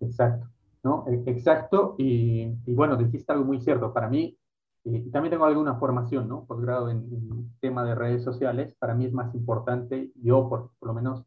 Exacto, 0.00 0.48
¿no? 0.82 1.04
E, 1.08 1.22
exacto, 1.26 1.94
y, 1.98 2.48
bueno, 2.66 2.96
dijiste 2.96 3.32
algo 3.32 3.44
muy 3.44 3.60
cierto. 3.60 3.92
Para 3.92 4.08
mí, 4.08 4.36
y 4.84 5.10
también 5.10 5.30
tengo 5.30 5.44
alguna 5.44 5.76
formación, 5.76 6.28
¿no? 6.28 6.44
Posgrado 6.44 6.90
en, 6.90 6.98
en 7.12 7.50
tema 7.60 7.84
de 7.84 7.94
redes 7.94 8.24
sociales, 8.24 8.74
para 8.78 8.94
mí 8.94 9.04
es 9.04 9.12
más 9.12 9.34
importante, 9.34 10.12
yo 10.16 10.48
por, 10.48 10.70
lo 10.80 10.94
menos, 10.94 11.24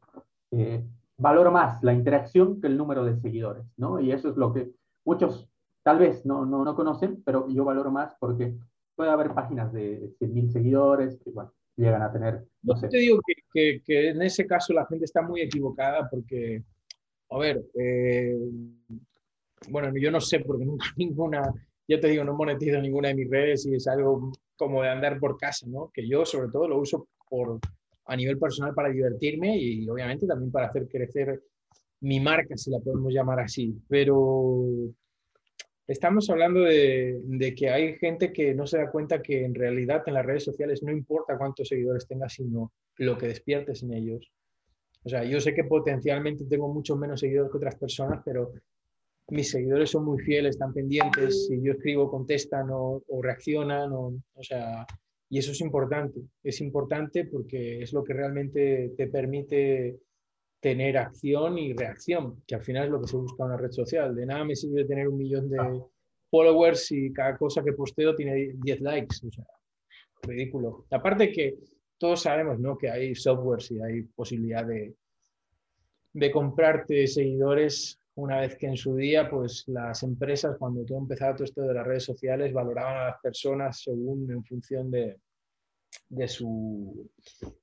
eh, 0.51 0.85
valoro 1.17 1.51
más 1.51 1.81
la 1.83 1.93
interacción 1.93 2.59
que 2.59 2.67
el 2.67 2.77
número 2.77 3.05
de 3.05 3.15
seguidores, 3.17 3.65
¿no? 3.77 3.99
Y 3.99 4.11
eso 4.11 4.29
es 4.29 4.35
lo 4.35 4.53
que 4.53 4.73
muchos 5.05 5.49
tal 5.83 5.99
vez 5.99 6.25
no, 6.25 6.45
no, 6.45 6.65
no 6.65 6.75
conocen, 6.75 7.21
pero 7.23 7.47
yo 7.47 7.63
valoro 7.63 7.91
más 7.91 8.15
porque 8.19 8.57
puede 8.95 9.11
haber 9.11 9.33
páginas 9.33 9.71
de 9.71 10.13
100.000 10.19 10.51
seguidores 10.51 11.19
que, 11.23 11.31
bueno, 11.31 11.51
llegan 11.75 12.01
a 12.01 12.11
tener... 12.11 12.43
No 12.63 12.75
sé. 12.75 12.87
te 12.87 12.97
digo 12.97 13.19
que, 13.25 13.33
que, 13.53 13.81
que 13.83 14.09
en 14.09 14.21
ese 14.21 14.45
caso 14.45 14.73
la 14.73 14.85
gente 14.85 15.05
está 15.05 15.21
muy 15.21 15.41
equivocada 15.41 16.07
porque 16.09 16.63
a 17.29 17.37
ver, 17.37 17.63
eh, 17.75 18.37
bueno, 19.69 19.91
yo 19.97 20.11
no 20.11 20.21
sé 20.21 20.39
porque 20.39 20.65
nunca 20.65 20.85
ninguna, 20.95 21.53
ya 21.87 21.99
te 21.99 22.07
digo, 22.07 22.23
no 22.23 22.33
monetizo 22.33 22.81
ninguna 22.81 23.09
de 23.09 23.15
mis 23.15 23.29
redes 23.29 23.65
y 23.65 23.75
es 23.75 23.87
algo 23.87 24.31
como 24.55 24.81
de 24.81 24.89
andar 24.89 25.19
por 25.19 25.37
casa, 25.37 25.65
¿no? 25.67 25.91
Que 25.93 26.07
yo 26.07 26.25
sobre 26.25 26.49
todo 26.49 26.67
lo 26.67 26.79
uso 26.79 27.07
por, 27.29 27.59
a 28.05 28.15
nivel 28.15 28.37
personal 28.37 28.73
para 28.73 28.89
divertirme 28.89 29.57
y 29.57 29.89
obviamente 29.89 30.27
también 30.27 30.51
para 30.51 30.67
hacer 30.67 30.87
crecer 30.87 31.41
mi 32.01 32.19
marca, 32.19 32.55
si 32.55 32.69
la 32.69 32.79
podemos 32.79 33.11
llamar 33.11 33.39
así. 33.39 33.75
Pero 33.89 34.65
estamos 35.87 36.29
hablando 36.29 36.61
de, 36.61 37.53
que 37.55 37.69
hay 37.69 37.95
gente 37.97 38.33
que 38.33 38.53
no 38.53 38.65
se 38.65 38.77
da 38.77 38.91
cuenta 38.91 39.21
que 39.21 39.45
en 39.45 39.53
realidad 39.53 40.03
en 40.07 40.15
las 40.15 40.25
redes 40.25 40.43
sociales 40.43 40.81
no 40.83 40.91
importa 40.91 41.37
cuántos 41.37 41.67
seguidores 41.67 42.07
tengas, 42.07 42.33
sino 42.33 42.71
lo 42.97 43.17
que 43.17 43.27
despiertes 43.27 43.83
en 43.83 43.93
ellos. 43.93 44.31
O 45.03 45.09
sea, 45.09 45.23
yo 45.23 45.39
sé 45.39 45.53
que 45.53 45.63
potencialmente 45.63 46.45
tengo 46.45 46.73
mucho 46.73 46.95
menos 46.95 47.19
seguidores 47.19 47.51
que 47.51 47.57
otras 47.57 47.75
personas, 47.75 48.21
pero 48.25 48.53
mis 49.29 49.51
seguidores 49.51 49.91
son 49.91 50.05
muy 50.05 50.19
fieles, 50.19 50.55
están 50.55 50.73
pendientes, 50.73 51.47
si 51.47 51.61
yo 51.61 51.73
escribo 51.73 52.09
contestan 52.09 52.67
o, 52.71 53.03
reaccionan, 53.21 53.91
o, 53.93 54.21
sea, 54.41 54.85
y 55.29 55.37
eso 55.37 55.51
es 55.51 55.61
importante, 55.61 56.21
es 56.43 56.61
importante 56.61 57.25
porque 57.25 57.81
es 57.81 57.93
lo 57.93 58.03
que 58.03 58.13
realmente 58.13 58.93
te 58.97 59.07
permite 59.07 59.99
tener 60.65 60.97
acción 60.97 61.59
y 61.59 61.73
reacción, 61.73 62.41
que 62.47 62.55
al 62.55 62.63
final 62.63 62.85
es 62.85 62.89
lo 62.89 62.99
que 62.99 63.07
se 63.07 63.17
busca 63.17 63.43
en 63.43 63.49
una 63.49 63.57
red 63.57 63.69
social. 63.69 64.15
De 64.15 64.25
nada 64.25 64.43
me 64.43 64.55
sirve 64.55 64.83
tener 64.83 65.07
un 65.07 65.15
millón 65.15 65.47
de 65.47 65.59
followers 66.31 66.91
y 66.91 67.13
cada 67.13 67.37
cosa 67.37 67.63
que 67.63 67.73
posteo 67.73 68.15
tiene 68.15 68.53
10 68.55 68.81
likes, 68.81 69.17
o 69.27 69.31
sea, 69.31 69.45
ridículo. 70.23 70.87
Aparte 70.89 71.31
que 71.31 71.59
todos 71.99 72.23
sabemos 72.23 72.59
¿no? 72.59 72.75
que 72.79 72.89
hay 72.89 73.13
softwares 73.13 73.69
y 73.69 73.79
hay 73.79 74.01
posibilidad 74.15 74.65
de, 74.65 74.95
de 76.13 76.31
comprarte 76.31 77.05
seguidores 77.05 77.99
una 78.15 78.39
vez 78.39 78.57
que 78.57 78.65
en 78.65 78.77
su 78.77 78.95
día, 78.95 79.29
pues 79.29 79.65
las 79.67 80.01
empresas, 80.01 80.57
cuando 80.57 80.83
todo 80.83 80.97
empezaba 80.97 81.35
todo 81.35 81.43
esto 81.43 81.61
de 81.61 81.75
las 81.75 81.85
redes 81.85 82.05
sociales, 82.05 82.51
valoraban 82.51 82.97
a 82.97 83.05
las 83.09 83.21
personas 83.21 83.83
según 83.83 84.31
en 84.31 84.43
función 84.43 84.89
de, 84.89 85.19
de, 86.09 86.27
su, 86.27 87.07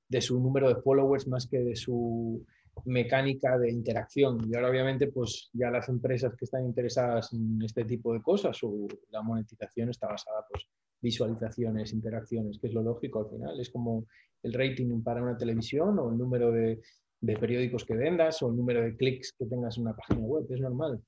de 0.07 0.21
su 0.21 0.39
número 0.39 0.69
de 0.69 0.81
followers 0.81 1.27
más 1.27 1.47
que 1.47 1.59
de 1.59 1.75
su 1.75 2.45
mecánica 2.85 3.57
de 3.57 3.71
interacción. 3.71 4.39
Y 4.49 4.55
ahora 4.55 4.69
obviamente 4.69 5.07
pues 5.07 5.49
ya 5.53 5.69
las 5.69 5.89
empresas 5.89 6.35
que 6.35 6.45
están 6.45 6.65
interesadas 6.65 7.33
en 7.33 7.61
este 7.61 7.85
tipo 7.85 8.13
de 8.13 8.21
cosas 8.21 8.57
o 8.63 8.87
la 9.11 9.21
monetización 9.21 9.89
está 9.89 10.07
basada 10.07 10.45
pues 10.49 10.67
visualizaciones, 11.01 11.93
interacciones, 11.93 12.59
que 12.59 12.67
es 12.67 12.73
lo 12.73 12.81
lógico 12.81 13.19
al 13.19 13.29
final. 13.29 13.59
Es 13.59 13.69
como 13.69 14.05
el 14.41 14.53
rating 14.53 15.01
para 15.01 15.21
una 15.21 15.37
televisión 15.37 15.99
o 15.99 16.09
el 16.09 16.17
número 16.17 16.51
de, 16.51 16.81
de 17.21 17.37
periódicos 17.37 17.85
que 17.85 17.95
vendas 17.95 18.41
o 18.41 18.49
el 18.49 18.57
número 18.57 18.81
de 18.81 18.95
clics 18.95 19.33
que 19.37 19.45
tengas 19.45 19.77
en 19.77 19.83
una 19.83 19.95
página 19.95 20.25
web, 20.25 20.45
es 20.49 20.59
normal. 20.59 21.01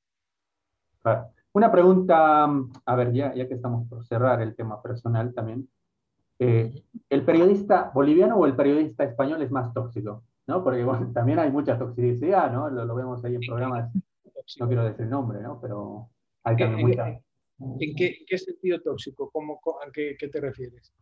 Una 1.54 1.72
pregunta, 1.72 2.46
a 2.86 2.96
ver, 2.96 3.14
ya, 3.14 3.34
ya 3.34 3.48
que 3.48 3.54
estamos 3.54 3.88
por 3.88 4.06
cerrar 4.06 4.42
el 4.42 4.56
tema 4.56 4.82
personal 4.82 5.34
también. 5.34 5.70
Eh, 6.40 6.84
¿El 7.10 7.24
periodista 7.24 7.92
boliviano 7.94 8.36
o 8.36 8.46
el 8.46 8.56
periodista 8.56 9.04
español 9.04 9.42
es 9.42 9.52
más 9.52 9.74
tóxico? 9.74 10.24
¿No? 10.48 10.64
Porque 10.64 10.84
bueno, 10.84 11.12
también 11.14 11.40
hay 11.40 11.52
mucha 11.52 11.78
toxicidad, 11.78 12.52
¿no? 12.52 12.70
Lo, 12.70 12.86
lo, 12.86 12.96
vemos 12.96 13.24
ahí 13.26 13.36
en 13.36 13.42
programas, 13.42 13.92
no 14.60 14.68
quiero 14.68 14.86
decir 14.86 15.08
nombre, 15.08 15.42
¿no? 15.42 15.60
Pero 15.62 16.10
hay 16.44 16.56
también 16.56 16.88
mucha... 16.88 17.08
¿En 17.10 17.96
qué, 17.96 18.26
qué 18.28 18.38
sentido 18.38 18.82
tóxico? 18.82 19.30
¿Cómo, 19.32 19.62
¿A 19.86 19.90
qué, 19.92 20.16
qué, 20.20 20.28
te 20.28 20.42
refieres? 20.42 20.94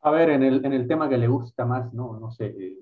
A 0.00 0.10
ver, 0.10 0.30
en 0.30 0.42
el, 0.42 0.64
en 0.64 0.72
el 0.72 0.88
tema 0.88 1.08
que 1.08 1.16
le 1.16 1.28
gusta 1.28 1.64
más, 1.64 1.92
¿no? 1.94 2.18
No 2.18 2.30
sé, 2.32 2.76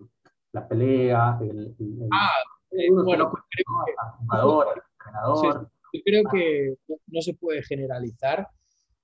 la 0.53 0.67
pelea, 0.67 1.39
el, 1.43 1.77
el 1.79 2.09
ah, 2.11 2.31
eh, 2.71 2.91
bueno, 2.91 3.31
pues 3.31 3.43
creo 3.51 3.67
que, 3.85 3.93
jugador, 4.21 4.67
el 4.75 4.83
entrenador. 4.99 5.71
Sí, 5.93 5.99
yo 5.99 6.03
creo 6.05 6.25
que 6.33 6.75
no 7.09 7.21
se 7.21 7.35
puede 7.35 7.63
generalizar, 7.63 8.49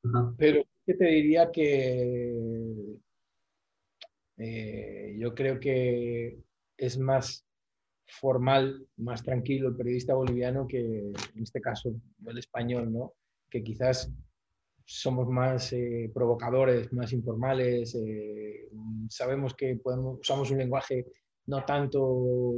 uh 0.05 0.09
-huh. 0.09 0.35
pero 0.39 0.63
¿qué 0.87 0.95
te 0.95 1.05
diría 1.05 1.51
que 1.51 2.97
eh, 4.39 5.17
yo 5.19 5.35
creo 5.35 5.59
que 5.61 6.39
es 6.77 6.99
más 6.99 7.47
formal, 8.07 8.87
más 8.97 9.23
tranquilo 9.23 9.69
el 9.69 9.77
periodista 9.77 10.15
boliviano 10.15 10.67
que 10.67 10.81
en 10.81 11.43
este 11.43 11.61
caso 11.61 11.93
el 12.25 12.39
español, 12.39 12.93
¿no? 12.93 13.15
Que 13.51 13.63
quizás 13.63 14.11
somos 14.85 15.29
más 15.29 15.73
eh, 15.73 16.11
provocadores, 16.15 16.93
más 16.93 17.13
informales, 17.13 17.95
eh, 17.97 18.69
sabemos 19.09 19.55
que 19.55 19.77
podemos, 19.77 20.21
usamos 20.21 20.51
un 20.53 20.59
lenguaje 20.59 21.07
no 21.47 21.65
tanto 21.65 22.55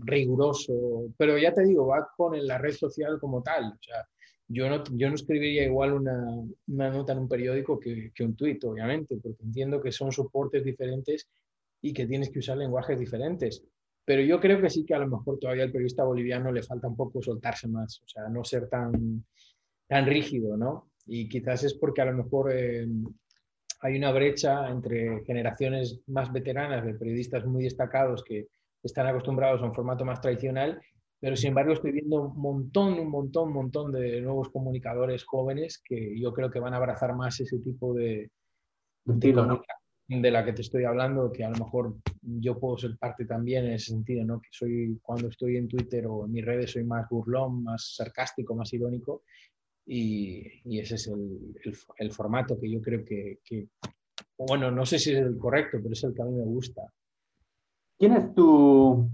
riguroso, 0.00 1.12
pero 1.16 1.38
ya 1.38 1.52
te 1.52 1.64
digo, 1.64 1.86
va 1.86 2.08
con 2.16 2.44
la 2.46 2.58
red 2.58 2.72
social 2.72 3.18
como 3.20 3.42
tal. 3.42 3.66
O 3.72 3.82
sea, 3.82 4.06
yo 4.48 4.68
no, 4.68 4.82
yo 4.92 5.08
no 5.08 5.14
escribiría 5.14 5.64
igual 5.64 5.92
una, 5.92 6.26
una 6.66 6.90
nota 6.90 7.12
en 7.12 7.20
un 7.20 7.28
periódico 7.28 7.78
que, 7.78 8.12
que 8.14 8.24
un 8.24 8.36
tuit, 8.36 8.62
obviamente, 8.64 9.16
porque 9.22 9.42
entiendo 9.44 9.80
que 9.80 9.92
son 9.92 10.12
soportes 10.12 10.64
diferentes 10.64 11.28
y 11.82 11.92
que 11.92 12.06
tienes 12.06 12.30
que 12.30 12.38
usar 12.38 12.56
lenguajes 12.56 12.98
diferentes. 12.98 13.62
Pero 14.04 14.22
yo 14.22 14.40
creo 14.40 14.60
que 14.60 14.70
sí 14.70 14.84
que 14.84 14.94
a 14.94 14.98
lo 14.98 15.08
mejor 15.08 15.38
todavía 15.38 15.64
al 15.64 15.72
periodista 15.72 16.04
boliviano 16.04 16.50
le 16.50 16.62
falta 16.62 16.88
un 16.88 16.96
poco 16.96 17.20
soltarse 17.20 17.68
más, 17.68 18.00
o 18.02 18.08
sea, 18.08 18.28
no 18.28 18.42
ser 18.44 18.68
tan, 18.68 19.24
tan 19.86 20.06
rígido, 20.06 20.56
¿no? 20.56 20.90
Y 21.06 21.28
quizás 21.28 21.64
es 21.64 21.74
porque 21.74 22.00
a 22.00 22.06
lo 22.06 22.14
mejor 22.14 22.52
eh, 22.52 22.86
hay 23.80 23.96
una 23.96 24.12
brecha 24.12 24.68
entre 24.70 25.24
generaciones 25.24 26.00
más 26.06 26.32
veteranas 26.32 26.84
de 26.84 26.94
periodistas 26.94 27.44
muy 27.44 27.64
destacados 27.64 28.24
que 28.24 28.46
están 28.82 29.06
acostumbrados 29.06 29.60
a 29.60 29.66
un 29.66 29.74
formato 29.74 30.04
más 30.04 30.20
tradicional, 30.20 30.80
pero 31.20 31.36
sin 31.36 31.48
embargo 31.48 31.72
estoy 31.72 31.92
viendo 31.92 32.22
un 32.22 32.40
montón, 32.40 32.94
un 32.94 33.08
montón, 33.08 33.48
un 33.48 33.54
montón 33.54 33.92
de 33.92 34.20
nuevos 34.20 34.48
comunicadores 34.50 35.24
jóvenes 35.24 35.80
que 35.84 36.18
yo 36.18 36.32
creo 36.32 36.50
que 36.50 36.58
van 36.58 36.74
a 36.74 36.78
abrazar 36.78 37.14
más 37.14 37.38
ese 37.40 37.58
tipo 37.58 37.94
de, 37.94 38.30
Estilo, 39.06 39.46
¿no? 39.46 39.62
De 40.20 40.30
la 40.30 40.44
que 40.44 40.52
te 40.52 40.62
estoy 40.62 40.84
hablando, 40.84 41.32
que 41.32 41.44
a 41.44 41.50
lo 41.50 41.56
mejor 41.56 41.94
yo 42.20 42.58
puedo 42.58 42.76
ser 42.76 42.98
parte 42.98 43.24
también 43.24 43.64
en 43.64 43.72
ese 43.74 43.92
sentido, 43.92 44.24
¿no? 44.24 44.40
Que 44.40 44.48
soy, 44.50 44.98
cuando 45.00 45.28
estoy 45.28 45.56
en 45.56 45.68
Twitter 45.68 46.06
o 46.06 46.26
en 46.26 46.32
mis 46.32 46.44
redes, 46.44 46.72
soy 46.72 46.84
más 46.84 47.08
burlón, 47.08 47.62
más 47.62 47.94
sarcástico, 47.94 48.54
más 48.54 48.72
irónico, 48.72 49.22
y, 49.86 50.60
y 50.64 50.80
ese 50.80 50.96
es 50.96 51.06
el, 51.08 51.54
el, 51.64 51.76
el, 51.96 52.12
formato 52.12 52.58
que 52.58 52.70
yo 52.70 52.80
creo 52.80 53.04
que, 53.04 53.38
que, 53.44 53.68
bueno, 54.38 54.70
no 54.70 54.84
sé 54.84 54.98
si 54.98 55.12
es 55.12 55.18
el 55.18 55.38
correcto, 55.38 55.78
pero 55.82 55.92
es 55.92 56.04
el 56.04 56.14
que 56.14 56.22
a 56.22 56.24
mí 56.24 56.32
me 56.32 56.44
gusta. 56.44 56.82
¿Quién 57.98 58.12
es 58.14 58.34
tu 58.34 59.08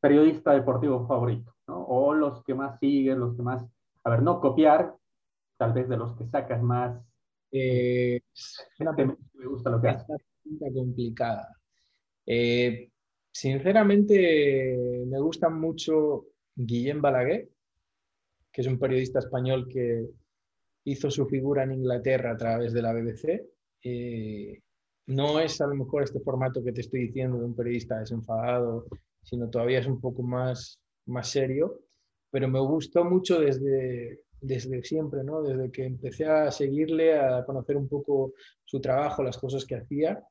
periodista 0.00 0.52
deportivo 0.52 1.06
favorito? 1.06 1.54
¿no? 1.66 1.84
O 1.84 2.14
los 2.14 2.42
que 2.44 2.54
más 2.54 2.78
sigues, 2.78 3.16
los 3.16 3.36
que 3.36 3.42
más, 3.42 3.64
a 4.04 4.10
ver, 4.10 4.22
no 4.22 4.40
copiar, 4.40 4.94
tal 5.56 5.72
vez 5.72 5.88
de 5.88 5.96
los 5.96 6.16
que 6.16 6.26
sacas 6.26 6.62
más. 6.62 7.00
Eh, 7.50 8.20
una, 8.78 8.92
me 8.92 9.46
gusta 9.46 9.70
lo 9.70 9.80
que 9.80 9.88
complicada. 10.72 11.56
Eh, 12.26 12.90
sinceramente, 13.30 15.04
me 15.06 15.18
gusta 15.20 15.48
mucho 15.48 16.26
Guillem 16.54 17.00
Balaguer, 17.00 17.48
que 18.52 18.60
es 18.60 18.66
un 18.66 18.78
periodista 18.78 19.20
español 19.20 19.68
que 19.68 20.06
hizo 20.84 21.10
su 21.10 21.26
figura 21.26 21.64
en 21.64 21.72
Inglaterra 21.72 22.32
a 22.32 22.36
través 22.36 22.72
de 22.72 22.82
la 22.82 22.92
BBC. 22.92 23.46
Eh, 23.84 24.60
no 25.06 25.40
es 25.40 25.60
a 25.60 25.66
lo 25.66 25.74
mejor 25.74 26.02
este 26.02 26.20
formato 26.20 26.62
que 26.62 26.72
te 26.72 26.82
estoy 26.82 27.06
diciendo 27.06 27.38
de 27.38 27.44
un 27.44 27.54
periodista 27.54 27.98
desenfadado, 27.98 28.86
sino 29.22 29.48
todavía 29.48 29.78
es 29.78 29.86
un 29.86 30.00
poco 30.00 30.22
más, 30.22 30.78
más 31.06 31.30
serio, 31.30 31.80
pero 32.30 32.48
me 32.48 32.60
gustó 32.60 33.04
mucho 33.04 33.40
desde, 33.40 34.24
desde 34.40 34.82
siempre, 34.82 35.24
¿no? 35.24 35.42
Desde 35.42 35.70
que 35.70 35.84
empecé 35.84 36.26
a 36.26 36.50
seguirle, 36.50 37.18
a 37.18 37.44
conocer 37.44 37.76
un 37.76 37.88
poco 37.88 38.32
su 38.64 38.80
trabajo, 38.80 39.22
las 39.22 39.38
cosas 39.38 39.64
que 39.64 39.76
hacía. 39.76 40.22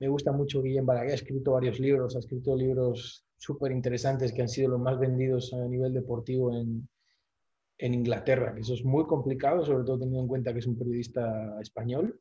Me 0.00 0.08
gusta 0.08 0.32
mucho 0.32 0.62
Guillem 0.62 0.84
Balaguer, 0.84 1.12
ha 1.12 1.14
escrito 1.14 1.52
varios 1.52 1.78
libros, 1.80 2.16
ha 2.16 2.18
escrito 2.18 2.56
libros 2.56 3.24
súper 3.36 3.72
interesantes 3.72 4.32
que 4.32 4.42
han 4.42 4.48
sido 4.48 4.70
los 4.70 4.80
más 4.80 4.98
vendidos 4.98 5.52
a 5.54 5.68
nivel 5.68 5.92
deportivo 5.92 6.54
en, 6.54 6.88
en 7.78 7.94
Inglaterra, 7.94 8.54
que 8.54 8.60
eso 8.60 8.74
es 8.74 8.84
muy 8.84 9.04
complicado, 9.06 9.64
sobre 9.64 9.84
todo 9.84 9.98
teniendo 9.98 10.22
en 10.22 10.28
cuenta 10.28 10.52
que 10.52 10.60
es 10.60 10.66
un 10.66 10.78
periodista 10.78 11.58
español. 11.60 12.20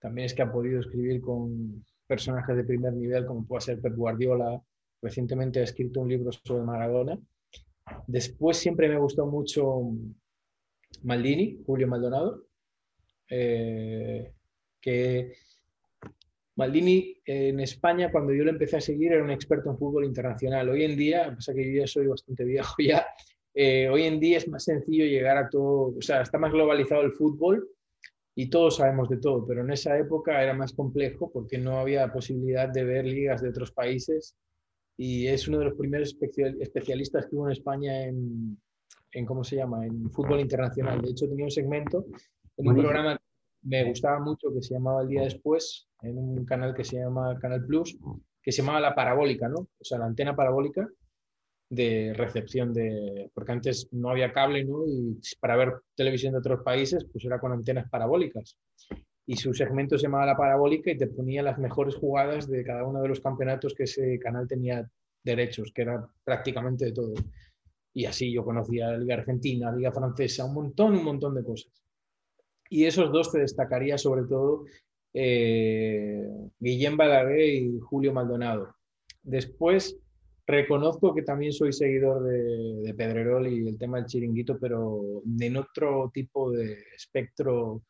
También 0.00 0.26
es 0.26 0.34
que 0.34 0.42
ha 0.42 0.52
podido 0.52 0.80
escribir 0.80 1.20
con 1.20 1.84
personajes 2.06 2.56
de 2.56 2.64
primer 2.64 2.92
nivel, 2.92 3.24
como 3.24 3.46
puede 3.46 3.62
ser 3.62 3.80
Pep 3.80 3.94
Guardiola. 3.94 4.60
Recientemente 5.00 5.60
ha 5.60 5.64
escrito 5.64 6.00
un 6.00 6.08
libro 6.08 6.30
sobre 6.32 6.64
Maradona. 6.64 7.18
Después 8.06 8.56
siempre 8.56 8.88
me 8.88 8.98
gustó 8.98 9.26
mucho 9.26 9.92
Maldini, 11.02 11.62
Julio 11.64 11.88
Maldonado, 11.88 12.46
eh, 13.28 14.32
que 14.80 15.32
Maldini 16.56 17.16
en 17.24 17.60
España, 17.60 18.10
cuando 18.10 18.32
yo 18.32 18.44
lo 18.44 18.50
empecé 18.50 18.76
a 18.76 18.80
seguir, 18.80 19.12
era 19.12 19.24
un 19.24 19.30
experto 19.30 19.70
en 19.70 19.78
fútbol 19.78 20.04
internacional. 20.04 20.68
Hoy 20.68 20.84
en 20.84 20.96
día, 20.96 21.34
pasa 21.34 21.54
que 21.54 21.64
yo 21.64 21.80
ya 21.80 21.86
soy 21.86 22.06
bastante 22.06 22.44
viejo 22.44 22.74
ya, 22.78 23.06
eh, 23.54 23.88
hoy 23.88 24.04
en 24.04 24.18
día 24.18 24.38
es 24.38 24.48
más 24.48 24.64
sencillo 24.64 25.04
llegar 25.04 25.36
a 25.36 25.48
todo, 25.48 25.94
o 25.96 26.02
sea, 26.02 26.22
está 26.22 26.38
más 26.38 26.52
globalizado 26.52 27.02
el 27.02 27.12
fútbol 27.12 27.68
y 28.34 28.48
todos 28.48 28.76
sabemos 28.76 29.10
de 29.10 29.18
todo, 29.18 29.46
pero 29.46 29.62
en 29.62 29.70
esa 29.70 29.98
época 29.98 30.42
era 30.42 30.54
más 30.54 30.72
complejo 30.72 31.30
porque 31.30 31.58
no 31.58 31.78
había 31.78 32.10
posibilidad 32.12 32.68
de 32.70 32.84
ver 32.84 33.04
ligas 33.04 33.42
de 33.42 33.50
otros 33.50 33.70
países 33.72 34.36
y 34.96 35.26
es 35.26 35.48
uno 35.48 35.58
de 35.58 35.66
los 35.66 35.74
primeros 35.74 36.16
especialistas 36.60 37.26
que 37.26 37.36
hubo 37.36 37.46
en 37.46 37.52
España 37.52 38.06
en, 38.06 38.58
en, 39.12 39.26
¿cómo 39.26 39.44
se 39.44 39.56
llama? 39.56 39.86
En 39.86 40.10
fútbol 40.10 40.40
internacional. 40.40 41.00
De 41.00 41.10
hecho, 41.10 41.28
tenía 41.28 41.44
un 41.44 41.50
segmento 41.50 42.04
en 42.56 42.68
un 42.68 42.76
programa 42.76 43.16
que 43.16 43.68
me 43.68 43.84
gustaba 43.84 44.18
mucho 44.20 44.52
que 44.52 44.62
se 44.62 44.74
llamaba 44.74 45.02
El 45.02 45.08
Día 45.08 45.22
Después, 45.22 45.88
en 46.02 46.18
un 46.18 46.44
canal 46.44 46.74
que 46.74 46.84
se 46.84 46.96
llama 46.96 47.38
Canal 47.38 47.64
Plus, 47.64 47.96
que 48.42 48.52
se 48.52 48.62
llamaba 48.62 48.80
La 48.80 48.94
Parabólica, 48.94 49.48
¿no? 49.48 49.60
O 49.60 49.84
sea, 49.84 49.98
la 49.98 50.06
antena 50.06 50.34
parabólica 50.34 50.88
de 51.70 52.12
recepción 52.14 52.74
de... 52.74 53.30
Porque 53.32 53.52
antes 53.52 53.88
no 53.92 54.10
había 54.10 54.32
cable, 54.32 54.64
¿no? 54.64 54.84
Y 54.86 55.18
para 55.40 55.56
ver 55.56 55.72
televisión 55.94 56.32
de 56.32 56.40
otros 56.40 56.62
países, 56.62 57.06
pues 57.10 57.24
era 57.24 57.40
con 57.40 57.52
antenas 57.52 57.88
parabólicas. 57.88 58.58
Y 59.24 59.36
su 59.36 59.54
segmento 59.54 59.96
se 59.96 60.02
llamaba 60.02 60.26
La 60.26 60.36
Parabólica 60.36 60.90
y 60.90 60.98
te 60.98 61.06
ponía 61.06 61.42
las 61.42 61.58
mejores 61.58 61.94
jugadas 61.94 62.48
de 62.48 62.64
cada 62.64 62.84
uno 62.84 63.00
de 63.00 63.08
los 63.08 63.20
campeonatos 63.20 63.74
que 63.74 63.84
ese 63.84 64.18
canal 64.18 64.48
tenía 64.48 64.86
derechos, 65.24 65.72
que 65.72 65.82
era 65.82 66.06
prácticamente 66.24 66.86
de 66.86 66.92
todo. 66.92 67.14
Y 67.94 68.06
así 68.06 68.32
yo 68.32 68.44
conocía 68.44 68.88
la 68.88 68.98
Liga 68.98 69.16
Argentina, 69.16 69.70
la 69.70 69.76
Liga 69.76 69.92
Francesa, 69.92 70.44
un 70.44 70.54
montón, 70.54 70.94
un 70.94 71.04
montón 71.04 71.34
de 71.34 71.44
cosas. 71.44 71.72
Y 72.70 72.86
esos 72.86 73.12
dos 73.12 73.30
te 73.30 73.40
destacaría 73.40 73.98
sobre 73.98 74.22
todo 74.24 74.64
eh, 75.12 76.26
Guillem 76.58 76.96
Balaguer 76.96 77.40
y 77.40 77.78
Julio 77.80 78.12
Maldonado. 78.14 78.74
Después, 79.22 79.98
reconozco 80.46 81.14
que 81.14 81.22
también 81.22 81.52
soy 81.52 81.72
seguidor 81.72 82.24
de, 82.24 82.94
Pedrerol 82.94 83.46
y 83.46 83.68
el 83.68 83.78
tema 83.78 83.98
del 83.98 84.06
chiringuito, 84.06 84.58
pero 84.58 85.22
en 85.38 85.56
otro 85.56 86.10
tipo 86.12 86.50
de 86.50 86.78
espectro, 86.96 87.82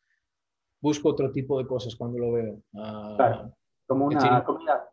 busco 0.81 1.11
otro 1.11 1.31
tipo 1.31 1.59
de 1.59 1.67
cosas 1.67 1.95
cuando 1.95 2.19
lo 2.19 2.33
veo. 2.33 2.63
Ah, 2.75 3.49
como 3.87 4.07
una 4.07 4.45
comida 4.45 4.92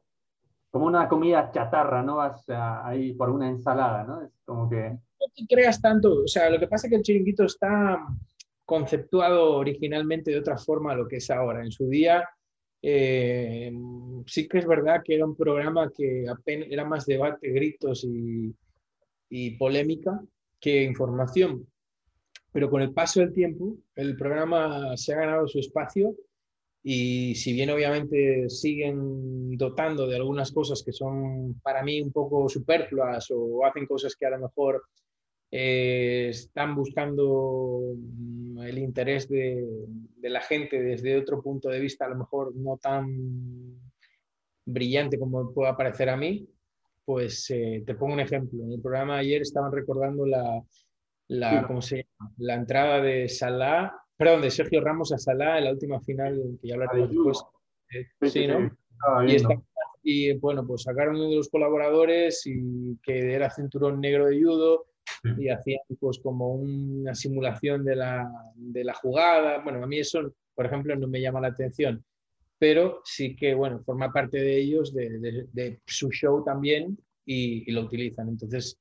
como 0.70 0.86
una 0.86 1.08
comida 1.08 1.52
chatarra, 1.52 2.04
¿no? 2.04 2.18
Vas 2.18 2.44
ahí 2.48 3.14
por 3.14 3.30
una 3.30 3.48
ensalada, 3.50 4.04
¿no? 4.04 4.22
Es 4.22 4.32
como 4.46 4.70
que... 4.70 4.90
No 4.90 5.26
te 5.36 5.46
creas 5.48 5.82
tanto, 5.82 6.24
o 6.24 6.28
sea, 6.28 6.50
lo 6.50 6.60
que 6.60 6.68
pasa 6.68 6.88
es 6.88 6.92
que 6.92 6.98
el 6.98 7.04
chiringuito 7.04 7.44
está 7.44 8.06
conceptuado 8.66 9.56
originalmente 9.56 10.32
de 10.32 10.40
otra 10.40 10.58
forma 10.58 10.92
a 10.92 10.96
lo 10.96 11.08
que 11.08 11.18
es 11.18 11.30
ahora. 11.32 11.64
En 11.64 11.72
su 11.72 11.88
día 11.88 12.24
eh, 12.82 13.72
sí 14.28 14.48
que 14.48 14.60
es 14.60 14.68
verdad 14.68 15.02
que 15.04 15.16
era 15.16 15.26
un 15.26 15.36
programa 15.36 15.92
que 15.96 16.26
apenas, 16.30 16.68
era 16.70 16.86
más 16.86 17.06
debate, 17.06 17.50
gritos 17.50 18.04
y, 18.04 18.56
y 19.30 19.52
polémica 19.58 20.22
que 20.60 20.84
información. 20.84 21.68
Pero 22.52 22.70
con 22.70 22.82
el 22.82 22.94
paso 22.94 23.20
del 23.20 23.34
tiempo, 23.34 23.76
el 23.96 24.16
programa 24.16 24.96
se 24.98 25.14
ha 25.14 25.18
ganado 25.18 25.48
su 25.48 25.60
espacio 25.60 26.16
y 26.82 27.36
si 27.36 27.54
bien 27.54 27.70
obviamente 27.70 28.50
siguen 28.50 29.58
dotando 29.58 30.08
de 30.08 30.16
algunas 30.16 30.52
cosas 30.52 30.82
que 30.84 30.94
son 30.94 31.60
para 31.62 31.84
mí 31.84 32.02
un 32.02 32.12
poco 32.12 32.48
superfluas 32.48 33.28
o 33.32 33.66
hacen 33.66 33.86
cosas 33.86 34.16
que 34.16 34.26
a 34.26 34.30
lo 34.30 34.40
mejor 34.40 34.84
eh, 35.52 36.28
están 36.30 36.76
buscando 36.76 37.82
mm, 37.96 38.62
el 38.62 38.78
interés 38.78 39.28
de, 39.28 39.68
la 40.22 40.42
gente 40.42 40.82
desde 40.82 41.18
otro 41.18 41.42
punto 41.42 41.70
de 41.70 41.80
vista, 41.80 42.06
a 42.06 42.10
lo 42.10 42.18
mejor 42.18 42.56
no 42.56 42.78
tan 42.78 43.08
brillante 44.66 45.18
como 45.18 45.52
pueda 45.54 45.76
parecer 45.76 46.10
a 46.10 46.18
mí, 46.18 46.48
pues 47.04 47.50
eh, 47.50 47.84
te 47.86 47.96
pongo 47.96 48.14
un 48.14 48.20
ejemplo. 48.20 48.64
En 48.64 48.74
el 48.74 48.82
programa 48.82 49.16
de 49.16 49.22
ayer 49.22 49.42
estaban 49.42 49.72
recordando 49.72 50.26
la, 50.26 50.64
la, 51.30 51.66
¿cómo 51.66 51.82
se 51.82 51.98
llama? 51.98 52.32
la 52.38 52.54
entrada 52.54 53.02
de 53.02 53.28
Salah 53.28 53.92
perdón, 54.20 54.42
de 54.42 54.52
Sergio 54.52 54.82
Ramos 54.82 55.14
a 55.14 55.18
Salah 55.18 55.60
en 55.60 55.64
la 55.64 55.72
última 55.72 56.02
final, 56.02 56.58
que 56.62 56.68
ya 56.68 56.74
hablaremos 56.74 57.10
después. 57.90 58.34
sí, 58.34 58.48
¿no? 58.48 58.70
Y, 60.04 60.34
bueno, 60.34 60.68
pues 60.68 60.84
sacaron 60.84 61.16
uno 61.16 61.30
de 61.30 61.38
los 61.38 61.50
colaboradores 61.50 62.46
y 62.46 62.98
que 63.02 63.34
era 63.34 63.50
cinturón 63.50 64.02
negro 64.02 64.26
de 64.26 64.42
judo 64.42 64.88
y 65.38 65.48
hacían 65.48 65.80
pues 66.00 66.20
como 66.20 66.54
una 66.54 67.16
simulación 67.16 67.86
de 67.86 67.96
la, 67.96 68.30
de 68.56 68.84
la 68.84 68.94
jugada. 68.94 69.62
Bueno, 69.64 69.82
a 69.84 69.88
mí 69.88 70.00
eso, 70.00 70.34
por 70.54 70.66
ejemplo, 70.66 70.98
no 70.98 71.08
me 71.08 71.22
llama 71.22 71.40
la 71.40 71.50
atención, 71.50 72.04
pero 72.58 73.02
sí 73.06 73.38
que, 73.38 73.54
bueno, 73.54 73.82
forma 73.86 74.12
parte 74.12 74.38
de 74.38 74.58
ellos, 74.58 74.94
de, 74.94 75.48
de, 75.54 75.80
su 75.86 76.10
show 76.12 76.44
también 76.44 76.98
y, 77.26 77.70
y, 77.70 77.72
lo 77.72 77.82
utilizan. 77.84 78.28
Entonces, 78.28 78.78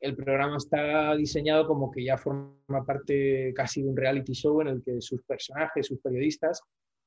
el 0.00 0.16
programa 0.16 0.56
está 0.56 1.14
diseñado 1.14 1.66
como 1.66 1.90
que 1.90 2.04
ya 2.04 2.16
forma 2.16 2.84
parte 2.86 3.52
casi 3.54 3.82
de 3.82 3.88
un 3.88 3.96
reality 3.96 4.32
show 4.32 4.60
en 4.62 4.68
el 4.68 4.82
que 4.82 5.00
sus 5.00 5.22
personajes, 5.22 5.86
sus 5.86 6.00
periodistas, 6.00 6.62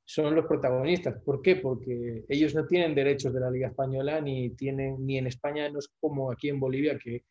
son 0.06 0.36
los 0.36 0.45
protagonistas. 0.45 1.21
¿Por 1.23 1.41
qué? 1.41 1.56
Porque 1.56 2.23
ellos 2.27 2.53
no 2.53 2.65
tienen 2.67 2.93
derechos 2.93 3.34
de 3.34 3.39
la 3.39 3.49
Liga 3.49 3.69
Española, 3.69 4.21
ni, 4.21 4.51
tienen, 4.51 5.06
ni 5.06 5.17
en 5.17 5.27
España 5.27 5.69
no 5.69 5.79
es 5.79 5.89
como 5.99 6.32
aquí 6.32 6.49
en 6.49 6.60
Bolivia, 6.60 6.97
que 6.97 7.23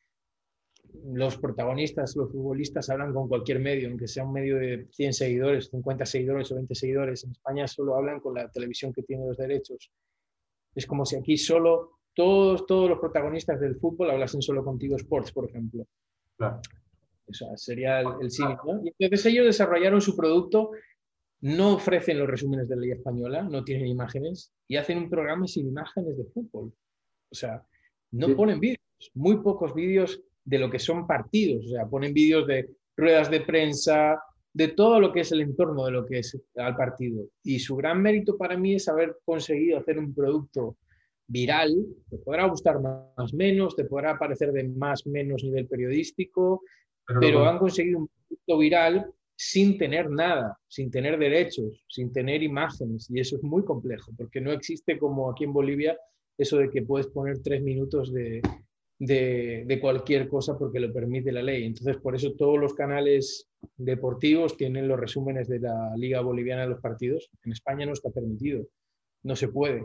los 1.05 1.39
protagonistas, 1.39 2.17
los 2.17 2.31
futbolistas 2.31 2.91
hablan 2.91 3.13
con 3.13 3.29
cualquier 3.29 3.61
medio, 3.61 3.89
aunque 3.89 4.09
sea 4.09 4.25
un 4.25 4.33
medio 4.33 4.57
de 4.57 4.89
100 4.91 5.13
seguidores, 5.13 5.69
50 5.71 6.05
seguidores 6.07 6.51
o 6.51 6.57
20 6.57 6.75
seguidores. 6.75 7.25
En 7.25 7.31
España 7.31 7.69
solo 7.69 7.97
hablan 7.97 8.21
con 8.21 8.35
la 8.35 8.51
televisión 8.51 8.93
que 8.93 9.03
tiene 9.03 9.27
los 9.27 9.37
derechos. 9.37 9.91
Es 10.75 10.87
como 10.87 11.05
si 11.05 11.17
aquí 11.17 11.37
solo 11.37 12.02
todos, 12.15 12.67
todos 12.67 12.91
los 12.91 12.99
protagonistas 12.99 13.61
del 13.61 13.77
fútbol 13.77 14.11
hablasen 14.11 14.43
solo 14.43 14.65
contigo 14.65 14.97
Sports, 14.97 15.33
por 15.33 15.49
ejemplo. 15.49 15.87
Claro. 16.37 16.61
O 17.27 17.33
sea, 17.35 17.57
sería 17.57 18.01
el, 18.01 18.09
el 18.21 18.31
¿no? 18.67 18.83
Y 18.85 19.05
entonces 19.05 19.27
ellos 19.27 19.47
desarrollaron 19.47 20.01
su 20.01 20.17
producto, 20.17 20.73
no 21.41 21.75
ofrecen 21.75 22.19
los 22.19 22.29
resúmenes 22.29 22.69
de 22.69 22.77
la 22.77 22.83
Liga 22.83 22.95
Española, 22.97 23.43
no 23.43 23.65
tienen 23.65 23.87
imágenes, 23.87 24.53
y 24.69 24.77
hacen 24.77 24.99
un 24.99 25.09
programa 25.09 25.47
sin 25.47 25.69
imágenes 25.69 26.17
de 26.17 26.25
fútbol. 26.25 26.73
O 27.31 27.35
sea, 27.35 27.65
no 28.11 28.35
ponen 28.37 28.61
vídeos, 28.61 28.81
muy 29.15 29.39
pocos 29.39 29.75
vídeos 29.75 30.21
de 30.45 30.59
lo 30.59 30.71
que 30.71 30.79
son 30.79 31.07
partidos, 31.07 31.65
o 31.67 31.69
sea, 31.69 31.87
ponen 31.87 32.13
vídeos 32.13 32.47
de 32.47 32.69
ruedas 32.97 33.31
de 33.31 33.41
prensa, 33.41 34.23
de 34.53 34.69
todo 34.69 35.01
lo 35.01 35.13
que 35.13 35.21
es 35.21 35.33
el 35.33 35.41
entorno 35.41 35.87
de 35.87 35.93
lo 35.93 36.05
que 36.05 36.19
es 36.19 36.39
al 36.57 36.77
partido. 36.77 37.25
Y 37.43 37.59
su 37.59 37.77
gran 37.77 38.03
mérito 38.03 38.37
para 38.37 38.57
mí 38.57 38.75
es 38.75 38.89
haber 38.89 39.17
conseguido 39.25 39.79
hacer 39.79 39.99
un 39.99 40.15
producto 40.15 40.77
viral, 41.27 41.87
te 42.11 42.19
podrá 42.19 42.47
gustar 42.47 42.81
más 42.81 43.33
o 43.33 43.37
menos, 43.37 43.77
te 43.77 43.85
podrá 43.85 44.19
parecer 44.19 44.53
de 44.53 44.65
más 44.65 45.07
o 45.07 45.11
menos 45.11 45.43
nivel 45.45 45.67
periodístico, 45.67 46.63
pero, 47.21 47.47
han 47.47 47.59
conseguido 47.59 48.01
un 48.01 48.09
producto 48.09 48.59
viral 48.59 49.13
sin 49.35 49.77
tener 49.77 50.09
nada, 50.11 50.57
sin 50.69 50.91
tener 50.91 51.19
derechos, 51.19 51.85
sin 51.89 52.13
tener 52.13 52.43
imágenes, 52.43 53.11
y 53.11 53.21
eso 53.21 53.37
es 53.37 53.43
muy 53.43 53.65
complejo, 53.65 54.13
porque 54.17 54.41
no 54.41 54.53
existe 54.53 54.99
como 54.99 55.31
aquí 55.31 55.45
en 55.45 55.53
Bolivia 55.53 55.99
eso 56.39 56.59
de 56.59 56.71
que 56.71 56.83
puedes 56.83 57.09
poner 57.09 57.41
tres 57.43 57.63
minutos 57.63 58.13
de, 58.13 58.41
de, 58.99 59.65
de, 59.67 59.81
cualquier 59.81 60.29
cosa 60.29 60.57
porque 60.59 60.81
lo 60.81 60.93
permite 60.93 61.33
la 61.33 61.43
ley. 61.43 61.65
Entonces, 61.65 61.97
por 61.99 62.15
eso 62.15 62.33
todos 62.33 62.59
los 62.59 62.75
canales 62.75 63.49
deportivos 63.77 64.57
tienen 64.57 64.89
los 64.89 64.99
resúmenes 64.99 65.49
de 65.49 65.61
la 65.61 65.93
Liga 65.97 66.21
Boliviana 66.21 66.63
de 66.63 66.69
los 66.69 66.81
partidos. 66.81 67.31
En 67.45 67.53
España 67.53 67.85
no 67.85 67.93
está 67.93 68.11
permitido, 68.11 68.67
no 69.25 69.37
se 69.37 69.49
puede. 69.49 69.85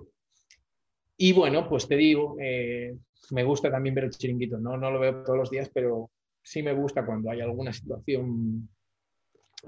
Y 1.18 1.34
bueno, 1.34 1.68
pues 1.68 1.88
te 1.88 1.96
digo, 1.96 2.38
eh, 2.40 2.96
me 3.32 3.44
gusta 3.44 3.72
también 3.72 3.96
ver 3.96 4.06
el 4.06 4.12
chiringuito, 4.12 4.60
¿no? 4.60 4.78
no 4.78 4.92
lo 4.92 5.00
veo 5.00 5.24
todos 5.24 5.38
los 5.38 5.50
días, 5.50 5.70
pero 5.74 6.12
sí 6.44 6.62
me 6.64 6.74
gusta 6.74 7.06
cuando 7.06 7.32
hay 7.32 7.42
alguna 7.42 7.74
situación 7.74 8.70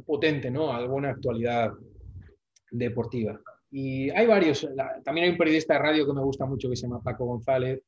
potente, 0.06 0.50
¿no? 0.52 0.72
Alguna 0.72 1.10
actualidad 1.10 1.74
deportiva. 2.72 3.42
Y 3.72 4.10
hay 4.12 4.26
varios, 4.26 4.68
también 5.04 5.26
hay 5.26 5.32
un 5.32 5.38
periodista 5.38 5.74
de 5.74 5.80
radio 5.80 6.06
que 6.06 6.14
me 6.14 6.24
gusta 6.24 6.46
mucho 6.46 6.70
que 6.70 6.76
se 6.76 6.84
llama 6.84 7.04
Paco 7.04 7.26
González, 7.26 7.82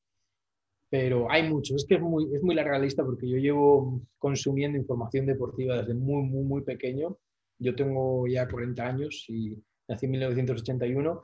pero 0.89 1.32
hay 1.32 1.50
muchos. 1.50 1.78
Es 1.78 1.86
que 1.88 1.95
es 1.95 2.02
muy, 2.02 2.26
es 2.36 2.43
muy 2.43 2.54
larga 2.54 2.74
la 2.74 2.84
lista 2.84 3.04
porque 3.04 3.30
yo 3.30 3.38
llevo 3.38 4.02
consumiendo 4.17 4.78
información 4.78 5.26
deportiva 5.26 5.78
desde 5.78 5.93
muy, 5.93 6.24
muy, 6.24 6.43
muy 6.43 6.62
pequeño. 6.63 7.17
Yo 7.60 7.76
tengo 7.76 8.28
ya 8.28 8.47
40 8.47 8.86
años 8.86 9.26
y 9.30 9.56
nací 9.88 10.06
en 10.06 10.12
1981 10.12 11.21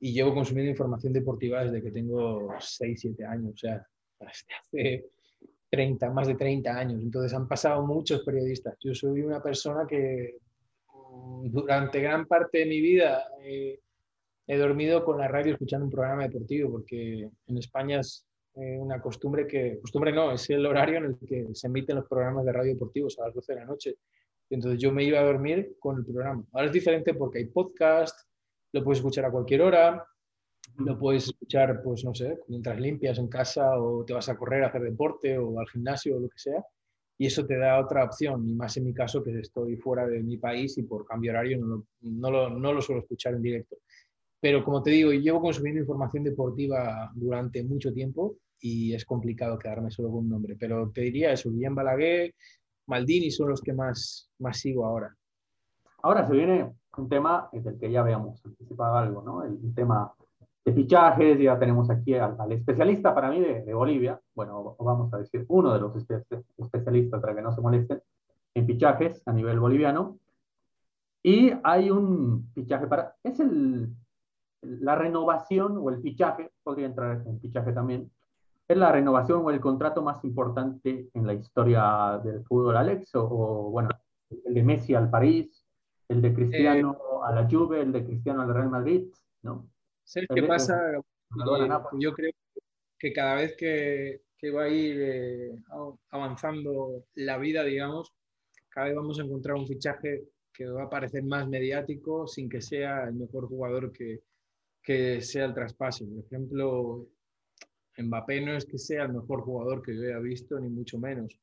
y 0.00 0.12
llevo 0.12 0.34
consumiendo 0.34 0.70
información 0.70 1.12
deportiva 1.12 1.64
desde 1.64 1.82
que 1.82 1.90
tengo 1.90 2.54
6, 2.58 3.00
7 3.00 3.24
años, 3.24 3.54
o 3.54 3.56
sea, 3.56 3.86
desde 4.20 4.54
hace 4.60 5.04
30, 5.70 6.10
más 6.10 6.28
de 6.28 6.34
30 6.34 6.70
años. 6.70 7.02
Entonces 7.02 7.34
han 7.34 7.48
pasado 7.48 7.84
muchos 7.86 8.22
periodistas. 8.22 8.76
Yo 8.80 8.94
soy 8.94 9.22
una 9.22 9.42
persona 9.42 9.86
que 9.88 10.38
mm, 10.92 11.50
durante 11.50 12.00
gran 12.00 12.26
parte 12.26 12.58
de 12.58 12.66
mi 12.66 12.80
vida 12.80 13.24
he 14.48 14.56
dormido 14.56 15.04
con 15.04 15.18
la 15.18 15.28
radio 15.28 15.52
escuchando 15.52 15.84
un 15.84 15.92
programa 15.92 16.22
deportivo, 16.22 16.70
porque 16.70 17.28
en 17.46 17.58
España 17.58 18.00
es 18.00 18.26
eh, 18.54 18.78
una 18.78 19.00
costumbre 19.00 19.46
que, 19.46 19.78
costumbre 19.80 20.10
no, 20.10 20.32
es 20.32 20.48
el 20.50 20.64
horario 20.64 20.98
en 20.98 21.04
el 21.04 21.18
que 21.18 21.48
se 21.52 21.66
emiten 21.66 21.96
los 21.96 22.08
programas 22.08 22.44
de 22.44 22.52
radio 22.52 22.72
deportivos 22.72 23.18
a 23.18 23.26
las 23.26 23.34
12 23.34 23.52
de 23.52 23.60
la 23.60 23.66
noche. 23.66 23.94
Entonces 24.50 24.80
yo 24.80 24.90
me 24.90 25.04
iba 25.04 25.20
a 25.20 25.24
dormir 25.24 25.76
con 25.78 25.98
el 25.98 26.04
programa. 26.04 26.44
Ahora 26.52 26.66
es 26.66 26.72
diferente 26.72 27.12
porque 27.12 27.38
hay 27.38 27.44
podcast, 27.46 28.27
lo 28.72 28.84
puedes 28.84 28.98
escuchar 28.98 29.24
a 29.24 29.30
cualquier 29.30 29.62
hora, 29.62 30.06
lo 30.76 30.98
puedes 30.98 31.24
escuchar, 31.24 31.80
pues 31.82 32.04
no 32.04 32.14
sé, 32.14 32.38
mientras 32.48 32.78
limpias 32.78 33.18
en 33.18 33.28
casa 33.28 33.78
o 33.80 34.04
te 34.04 34.12
vas 34.12 34.28
a 34.28 34.36
correr 34.36 34.64
a 34.64 34.68
hacer 34.68 34.82
deporte 34.82 35.38
o 35.38 35.58
al 35.58 35.68
gimnasio 35.68 36.16
o 36.16 36.20
lo 36.20 36.28
que 36.28 36.38
sea. 36.38 36.64
Y 37.20 37.26
eso 37.26 37.44
te 37.44 37.58
da 37.58 37.80
otra 37.80 38.04
opción, 38.04 38.48
y 38.48 38.54
más 38.54 38.76
en 38.76 38.84
mi 38.84 38.94
caso 38.94 39.24
que 39.24 39.36
estoy 39.40 39.76
fuera 39.76 40.06
de 40.06 40.22
mi 40.22 40.36
país 40.36 40.78
y 40.78 40.84
por 40.84 41.04
cambio 41.04 41.32
horario 41.32 41.58
no 41.58 41.66
lo, 41.66 41.86
no 42.02 42.30
lo, 42.30 42.50
no 42.50 42.72
lo 42.72 42.80
suelo 42.80 43.00
escuchar 43.00 43.34
en 43.34 43.42
directo. 43.42 43.76
Pero 44.40 44.62
como 44.64 44.82
te 44.82 44.90
digo, 44.90 45.10
llevo 45.10 45.40
consumiendo 45.40 45.80
información 45.80 46.22
deportiva 46.22 47.10
durante 47.14 47.64
mucho 47.64 47.92
tiempo 47.92 48.36
y 48.60 48.94
es 48.94 49.04
complicado 49.04 49.58
quedarme 49.58 49.90
solo 49.90 50.10
con 50.10 50.18
un 50.18 50.28
nombre. 50.28 50.56
Pero 50.56 50.90
te 50.94 51.00
diría 51.00 51.32
eso, 51.32 51.50
Guillem 51.50 51.74
Balaguer, 51.74 52.34
Maldini 52.86 53.32
son 53.32 53.50
los 53.50 53.60
que 53.60 53.72
más, 53.72 54.30
más 54.38 54.58
sigo 54.60 54.86
ahora. 54.86 55.12
Ahora 56.02 56.24
se 56.24 56.34
viene 56.34 56.70
un 56.98 57.08
tema 57.08 57.48
del 57.52 57.78
que 57.78 57.90
ya 57.90 58.00
habíamos 58.00 58.44
anticipado 58.44 58.96
algo, 58.96 59.22
¿no? 59.22 59.42
El, 59.44 59.74
tema 59.74 60.12
de 60.64 60.72
fichajes, 60.72 61.38
ya 61.40 61.58
tenemos 61.58 61.88
aquí 61.90 62.14
al, 62.14 62.52
especialista 62.52 63.14
para 63.14 63.30
mí 63.30 63.40
de, 63.40 63.72
Bolivia, 63.72 64.20
bueno, 64.34 64.76
vamos 64.78 65.12
a 65.14 65.18
decir 65.18 65.46
uno 65.48 65.72
de 65.72 65.80
los 65.80 65.96
especialistas 65.96 67.20
para 67.20 67.34
que 67.34 67.42
no 67.42 67.52
se 67.52 67.60
molesten, 67.60 68.02
en 68.54 68.66
fichajes 68.66 69.22
a 69.26 69.32
nivel 69.32 69.60
boliviano. 69.60 70.18
Y 71.22 71.52
hay 71.62 71.90
un 71.90 72.50
fichaje 72.54 72.86
para, 72.86 73.14
es 73.22 73.40
el, 73.40 73.94
la 74.62 74.94
renovación 74.94 75.78
o 75.78 75.90
el 75.90 76.00
fichaje, 76.00 76.50
podría 76.62 76.86
entrar 76.86 77.22
en 77.26 77.40
fichaje 77.40 77.72
también, 77.72 78.10
es 78.66 78.76
la 78.76 78.92
renovación 78.92 79.42
o 79.44 79.50
el 79.50 79.60
contrato 79.60 80.02
más 80.02 80.22
importante 80.24 81.08
en 81.14 81.26
la 81.26 81.32
historia 81.32 82.20
del 82.22 82.44
fútbol, 82.44 82.76
Alex, 82.76 83.14
o, 83.14 83.70
bueno, 83.70 83.88
el 84.44 84.54
de 84.54 84.62
Messi 84.62 84.94
al 84.94 85.08
París, 85.08 85.57
el 86.08 86.22
de 86.22 86.34
Cristiano 86.34 86.98
eh, 86.98 87.18
a 87.26 87.32
la 87.32 87.48
Juve, 87.48 87.82
el 87.82 87.92
de 87.92 88.04
Cristiano 88.04 88.42
al 88.42 88.52
Real 88.52 88.70
Madrid, 88.70 89.08
¿no? 89.42 89.70
¿Sabes 90.04 90.28
qué 90.34 90.42
pasa? 90.42 90.78
yo 91.98 92.12
creo 92.14 92.32
que 92.98 93.12
cada 93.12 93.34
vez 93.34 93.54
que, 93.56 94.22
que 94.38 94.50
va 94.50 94.64
a 94.64 94.68
ir 94.68 94.96
eh, 95.00 95.62
avanzando 96.10 97.04
la 97.14 97.36
vida, 97.36 97.62
digamos, 97.62 98.12
cada 98.70 98.86
vez 98.86 98.96
vamos 98.96 99.18
a 99.20 99.24
encontrar 99.24 99.56
un 99.56 99.66
fichaje 99.66 100.24
que 100.52 100.66
va 100.66 100.84
a 100.84 100.90
parecer 100.90 101.22
más 101.24 101.46
mediático 101.46 102.26
sin 102.26 102.48
que 102.48 102.60
sea 102.60 103.04
el 103.04 103.14
mejor 103.14 103.46
jugador 103.46 103.92
que, 103.92 104.22
que 104.82 105.20
sea 105.20 105.44
el 105.44 105.54
traspaso. 105.54 106.06
Por 106.08 106.24
ejemplo, 106.24 107.06
Mbappé 107.98 108.40
no 108.40 108.56
es 108.56 108.64
que 108.64 108.78
sea 108.78 109.04
el 109.04 109.12
mejor 109.12 109.42
jugador 109.42 109.82
que 109.82 109.94
yo 109.94 110.02
haya 110.02 110.18
visto, 110.18 110.58
ni 110.58 110.68
mucho 110.68 110.98
menos. 110.98 111.38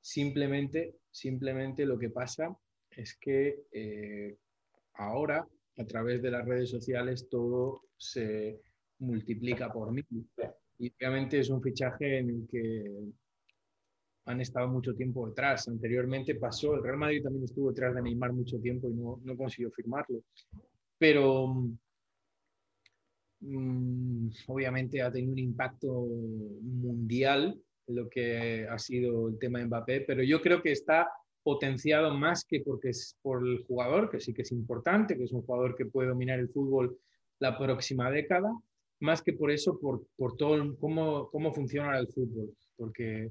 Simplemente, 0.00 0.96
simplemente 1.10 1.84
lo 1.84 1.98
que 1.98 2.10
pasa 2.10 2.56
es 2.96 3.16
que 3.16 3.64
eh, 3.72 4.36
ahora, 4.94 5.46
a 5.76 5.84
través 5.84 6.22
de 6.22 6.30
las 6.30 6.46
redes 6.46 6.70
sociales, 6.70 7.28
todo 7.28 7.82
se 7.96 8.60
multiplica 8.98 9.72
por 9.72 9.92
mil. 9.92 10.06
Y 10.78 10.92
obviamente 10.92 11.38
es 11.38 11.50
un 11.50 11.62
fichaje 11.62 12.18
en 12.18 12.30
el 12.30 12.48
que 12.50 12.84
han 14.26 14.40
estado 14.40 14.68
mucho 14.68 14.94
tiempo 14.94 15.28
detrás. 15.28 15.68
Anteriormente 15.68 16.34
pasó, 16.36 16.74
el 16.74 16.82
Real 16.82 16.96
Madrid 16.96 17.22
también 17.22 17.44
estuvo 17.44 17.70
detrás 17.70 17.94
de 17.94 18.02
Neymar 18.02 18.32
mucho 18.32 18.58
tiempo 18.58 18.88
y 18.88 18.94
no, 18.94 19.20
no 19.24 19.36
consiguió 19.36 19.70
firmarlo. 19.70 20.22
Pero 20.98 21.68
Mm, 23.46 24.30
obviamente 24.46 25.02
ha 25.02 25.12
tenido 25.12 25.32
un 25.32 25.38
impacto 25.38 26.06
mundial 26.62 27.60
lo 27.88 28.08
que 28.08 28.66
ha 28.66 28.78
sido 28.78 29.28
el 29.28 29.38
tema 29.38 29.58
de 29.58 29.66
Mbappé, 29.66 30.00
pero 30.02 30.22
yo 30.22 30.40
creo 30.40 30.62
que 30.62 30.72
está 30.72 31.06
potenciado 31.44 32.12
más 32.14 32.44
que 32.44 32.60
porque 32.60 32.88
es 32.88 33.16
por 33.22 33.46
el 33.46 33.64
jugador, 33.64 34.10
que 34.10 34.18
sí 34.18 34.34
que 34.34 34.42
es 34.42 34.50
importante, 34.50 35.16
que 35.16 35.24
es 35.24 35.32
un 35.32 35.42
jugador 35.42 35.76
que 35.76 35.86
puede 35.86 36.08
dominar 36.08 36.40
el 36.40 36.48
fútbol 36.48 36.98
la 37.38 37.56
próxima 37.56 38.10
década, 38.10 38.50
más 39.00 39.22
que 39.22 39.34
por 39.34 39.50
eso, 39.50 39.78
por, 39.78 40.06
por 40.16 40.36
todo 40.36 40.76
cómo, 40.78 41.28
cómo 41.30 41.52
funciona 41.52 41.98
el 41.98 42.08
fútbol, 42.08 42.52
porque 42.76 43.30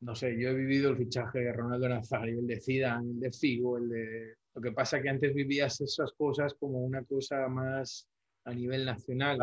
no 0.00 0.14
sé, 0.14 0.38
yo 0.38 0.50
he 0.50 0.54
vivido 0.54 0.90
el 0.90 0.96
fichaje 0.96 1.40
de 1.40 1.52
Ronaldo 1.52 1.88
Nazario, 1.88 2.40
el 2.40 2.46
de 2.46 2.60
Zidane, 2.60 3.10
el 3.10 3.20
de 3.20 3.32
Figo, 3.32 3.78
el 3.78 3.88
de... 3.88 4.34
Lo 4.54 4.60
que 4.60 4.72
pasa 4.72 5.00
que 5.00 5.08
antes 5.08 5.34
vivías 5.34 5.80
esas 5.80 6.12
cosas 6.12 6.54
como 6.54 6.80
una 6.80 7.04
cosa 7.04 7.46
más 7.48 8.08
a 8.44 8.52
nivel 8.52 8.84
nacional. 8.84 9.38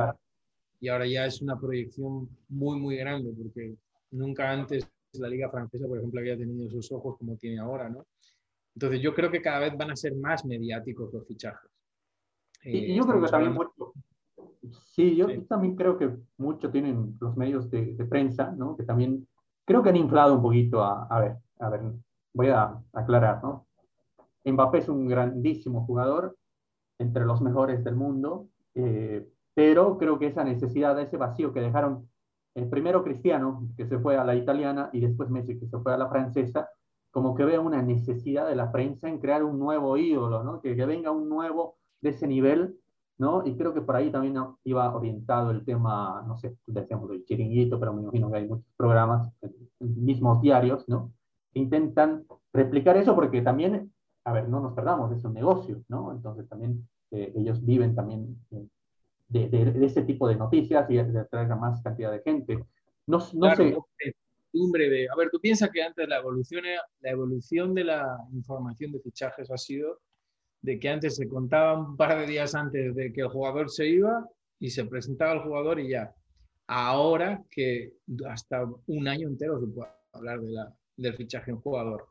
Y 0.79 0.89
ahora 0.89 1.07
ya 1.07 1.25
es 1.25 1.41
una 1.41 1.59
proyección 1.59 2.27
muy, 2.49 2.79
muy 2.79 2.97
grande, 2.97 3.31
porque 3.37 3.75
nunca 4.11 4.51
antes 4.51 4.89
la 5.19 5.29
Liga 5.29 5.49
Francesa, 5.49 5.87
por 5.87 5.97
ejemplo, 5.97 6.19
había 6.19 6.37
tenido 6.37 6.67
esos 6.67 6.91
ojos 6.91 7.17
como 7.17 7.37
tiene 7.37 7.59
ahora, 7.59 7.89
¿no? 7.89 8.05
Entonces 8.75 9.01
yo 9.01 9.13
creo 9.13 9.31
que 9.31 9.41
cada 9.41 9.59
vez 9.59 9.77
van 9.77 9.91
a 9.91 9.95
ser 9.95 10.15
más 10.15 10.45
mediáticos 10.45 11.11
los 11.13 11.25
fichajes. 11.27 11.69
y 12.63 12.95
yo 12.95 13.03
creo 13.05 13.21
que 13.21 13.29
también 13.29 13.53
mucho, 13.53 13.93
sí, 14.93 15.15
yo 15.15 15.27
también 15.45 15.75
creo 15.75 15.97
que 15.97 16.11
mucho 16.37 16.69
tienen 16.69 17.17
los 17.19 17.35
medios 17.35 17.69
de, 17.71 17.93
prensa, 18.09 18.51
¿no? 18.51 18.77
Que 18.77 18.83
también 18.83 19.27
creo 19.65 19.81
que 19.81 19.89
han 19.89 19.95
inflado 19.95 20.35
un 20.35 20.41
poquito 20.41 20.83
a, 20.83 21.07
a 21.07 21.19
ver, 21.19 21.37
a 21.59 21.69
ver, 21.69 21.81
voy 22.33 22.49
a 22.49 22.79
aclarar, 22.93 23.41
¿no? 23.43 23.67
Mbappé 24.45 24.77
es 24.79 24.89
un 24.89 25.07
grandísimo 25.07 25.85
jugador, 25.85 26.37
entre 26.99 27.25
los 27.25 27.41
mejores 27.41 27.83
del 27.83 27.95
mundo, 27.95 28.49
eh, 28.75 29.27
pero 29.53 29.97
creo 29.97 30.19
que 30.19 30.27
esa 30.27 30.43
necesidad, 30.43 30.99
ese 30.99 31.17
vacío 31.17 31.53
que 31.53 31.61
dejaron 31.61 32.09
el 32.57 32.69
primero 32.69 33.03
Cristiano, 33.03 33.69
que 33.77 33.85
se 33.85 33.99
fue 33.99 34.17
a 34.17 34.23
la 34.23 34.35
italiana, 34.35 34.89
y 34.91 34.99
después 34.99 35.29
Messi, 35.29 35.59
que 35.59 35.67
se 35.67 35.77
fue 35.77 35.93
a 35.93 35.97
la 35.97 36.09
francesa, 36.09 36.67
como 37.11 37.35
que 37.35 37.45
veo 37.45 37.61
una 37.61 37.83
necesidad 37.83 38.47
de 38.47 38.55
la 38.55 38.71
prensa 38.71 39.07
en 39.07 39.19
crear 39.19 39.43
un 39.43 39.59
nuevo 39.59 39.95
ídolo, 39.95 40.43
¿no? 40.43 40.59
que, 40.59 40.75
que 40.75 40.85
venga 40.85 41.11
un 41.11 41.29
nuevo 41.29 41.77
de 42.01 42.09
ese 42.09 42.27
nivel, 42.27 42.75
¿no? 43.19 43.45
Y 43.45 43.55
creo 43.55 43.73
que 43.73 43.81
por 43.81 43.95
ahí 43.95 44.11
también 44.11 44.35
iba 44.63 44.95
orientado 44.95 45.51
el 45.51 45.63
tema, 45.65 46.23
no 46.27 46.37
sé, 46.37 46.57
decíamos 46.65 47.09
el 47.11 47.23
chiringuito, 47.25 47.79
pero 47.79 47.93
me 47.93 48.01
imagino 48.01 48.29
que 48.31 48.37
hay 48.37 48.47
muchos 48.47 48.73
programas, 48.75 49.31
mismos 49.79 50.41
diarios, 50.41 50.87
¿no? 50.87 51.13
Que 51.51 51.59
intentan 51.59 52.25
replicar 52.53 52.97
eso 52.97 53.15
porque 53.15 53.41
también, 53.41 53.91
a 54.25 54.33
ver, 54.33 54.49
no 54.49 54.59
nos 54.59 54.73
perdamos, 54.73 55.11
es 55.11 55.23
un 55.23 55.33
negocio, 55.33 55.83
¿no? 55.87 56.11
Entonces 56.11 56.47
también 56.47 56.87
ellos 57.11 57.63
viven 57.63 57.95
también 57.95 58.37
eh, 58.51 58.67
de, 59.29 59.49
de, 59.49 59.85
ese 59.85 60.03
tipo 60.03 60.27
de 60.27 60.35
noticias 60.35 60.89
y 60.89 60.95
de 60.95 61.19
atraer 61.19 61.51
a 61.51 61.55
más 61.55 61.81
cantidad 61.81 62.11
de 62.11 62.21
gente. 62.21 62.65
No, 63.07 63.19
no 63.33 63.55
sé. 63.55 63.75
De, 64.53 65.07
a 65.11 65.15
ver, 65.15 65.29
tú 65.29 65.39
piensas 65.39 65.69
que 65.69 65.83
antes 65.83 66.07
la 66.07 66.17
evolución, 66.17 66.63
la 67.01 67.11
evolución 67.11 67.75
de 67.75 67.83
la 67.83 68.17
información 68.33 68.91
de 68.91 68.99
fichajes 68.99 69.51
ha 69.51 69.57
sido 69.57 69.99
de 70.61 70.79
que 70.79 70.89
antes 70.89 71.15
se 71.15 71.27
contaba 71.27 71.79
un 71.79 71.95
par 71.95 72.17
de 72.19 72.25
días 72.25 72.55
antes 72.55 72.95
de 72.95 73.13
que 73.13 73.21
el 73.21 73.27
jugador 73.27 73.69
se 73.69 73.87
iba 73.87 74.27
y 74.59 74.69
se 74.69 74.85
presentaba 74.85 75.33
el 75.33 75.41
jugador 75.41 75.79
y 75.79 75.89
ya. 75.89 76.13
Ahora 76.65 77.43
que 77.51 77.93
hasta 78.27 78.65
un 78.87 79.07
año 79.07 79.27
entero 79.27 79.59
se 79.59 79.67
puede 79.67 79.91
hablar 80.13 80.41
de 80.41 80.51
la, 80.51 80.73
del 80.97 81.15
fichaje 81.15 81.51
en 81.51 81.61
jugador. 81.61 82.07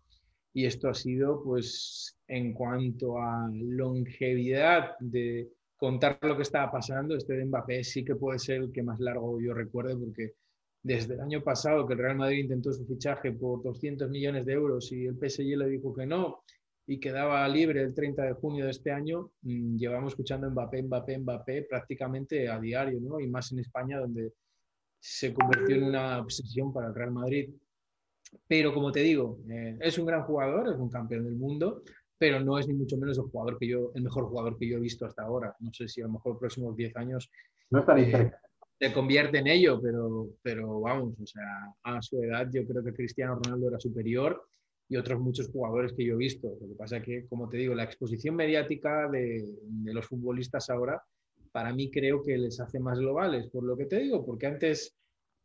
Y 0.54 0.64
esto 0.64 0.88
ha 0.88 0.94
sido, 0.94 1.42
pues, 1.42 2.16
en 2.28 2.54
cuanto 2.54 3.18
a 3.18 3.50
longevidad 3.52 4.96
de 5.00 5.50
contar 5.76 6.18
lo 6.22 6.36
que 6.36 6.42
estaba 6.42 6.70
pasando, 6.70 7.16
este 7.16 7.34
de 7.34 7.44
Mbappé 7.44 7.84
sí 7.84 8.04
que 8.04 8.16
puede 8.16 8.38
ser 8.38 8.56
el 8.56 8.72
que 8.72 8.82
más 8.82 8.98
largo 9.00 9.40
yo 9.40 9.52
recuerde, 9.52 9.96
porque 9.96 10.34
desde 10.82 11.14
el 11.14 11.20
año 11.20 11.42
pasado 11.42 11.86
que 11.86 11.94
el 11.94 11.98
Real 11.98 12.16
Madrid 12.16 12.44
intentó 12.44 12.72
su 12.72 12.86
fichaje 12.86 13.32
por 13.32 13.62
200 13.62 14.08
millones 14.08 14.46
de 14.46 14.52
euros 14.52 14.90
y 14.92 15.06
el 15.06 15.16
PSG 15.16 15.56
le 15.56 15.68
dijo 15.68 15.94
que 15.94 16.06
no 16.06 16.42
y 16.86 17.00
quedaba 17.00 17.46
libre 17.48 17.82
el 17.82 17.92
30 17.92 18.22
de 18.22 18.32
junio 18.34 18.64
de 18.64 18.70
este 18.70 18.92
año, 18.92 19.32
mm, 19.42 19.76
llevamos 19.76 20.12
escuchando 20.12 20.48
Mbappé, 20.48 20.84
Mbappé, 20.84 21.18
Mbappé 21.18 21.62
prácticamente 21.62 22.48
a 22.48 22.60
diario, 22.60 23.00
¿no? 23.00 23.18
Y 23.18 23.26
más 23.26 23.50
en 23.50 23.58
España, 23.58 23.98
donde 23.98 24.32
se 25.00 25.34
convirtió 25.34 25.76
en 25.76 25.84
una 25.84 26.20
obsesión 26.20 26.72
para 26.72 26.88
el 26.88 26.94
Real 26.94 27.10
Madrid. 27.10 27.50
Pero 28.46 28.72
como 28.72 28.92
te 28.92 29.00
digo, 29.00 29.40
eh, 29.48 29.76
es 29.80 29.98
un 29.98 30.06
gran 30.06 30.22
jugador, 30.22 30.68
es 30.68 30.78
un 30.78 30.90
campeón 30.90 31.24
del 31.24 31.34
mundo, 31.34 31.82
pero 32.18 32.40
no 32.40 32.58
es 32.58 32.66
ni 32.66 32.74
mucho 32.74 32.96
menos 32.96 33.18
el 33.18 33.24
jugador 33.24 33.58
que 33.58 33.68
yo, 33.68 33.92
el 33.94 34.02
mejor 34.02 34.24
jugador 34.24 34.58
que 34.58 34.68
yo 34.68 34.78
he 34.78 34.80
visto 34.80 35.06
hasta 35.06 35.22
ahora. 35.22 35.54
No 35.60 35.72
sé 35.72 35.88
si 35.88 36.00
a 36.00 36.06
lo 36.06 36.12
mejor 36.12 36.32
los 36.32 36.40
próximos 36.40 36.76
10 36.76 36.96
años 36.96 37.30
no 37.70 37.84
eh, 37.96 38.30
se 38.78 38.92
convierte 38.92 39.38
en 39.38 39.46
ello, 39.48 39.80
pero, 39.80 40.28
pero 40.42 40.80
vamos, 40.80 41.14
o 41.20 41.26
sea, 41.26 41.74
a 41.82 42.00
su 42.02 42.22
edad 42.22 42.48
yo 42.52 42.66
creo 42.66 42.82
que 42.82 42.92
Cristiano 42.92 43.40
Ronaldo 43.42 43.68
era 43.68 43.80
superior 43.80 44.46
y 44.88 44.96
otros 44.96 45.20
muchos 45.20 45.48
jugadores 45.48 45.92
que 45.92 46.04
yo 46.04 46.14
he 46.14 46.18
visto. 46.18 46.48
Lo 46.60 46.68
que 46.68 46.74
pasa 46.74 46.98
es 46.98 47.04
que, 47.04 47.26
como 47.26 47.48
te 47.48 47.56
digo, 47.56 47.74
la 47.74 47.84
exposición 47.84 48.36
mediática 48.36 49.08
de, 49.08 49.44
de 49.62 49.94
los 49.94 50.06
futbolistas 50.06 50.70
ahora, 50.70 51.02
para 51.52 51.72
mí 51.72 51.90
creo 51.90 52.22
que 52.22 52.36
les 52.38 52.60
hace 52.60 52.78
más 52.78 52.98
globales, 52.98 53.48
por 53.48 53.64
lo 53.64 53.76
que 53.76 53.86
te 53.86 53.98
digo, 53.98 54.24
porque 54.24 54.46
antes 54.46 54.94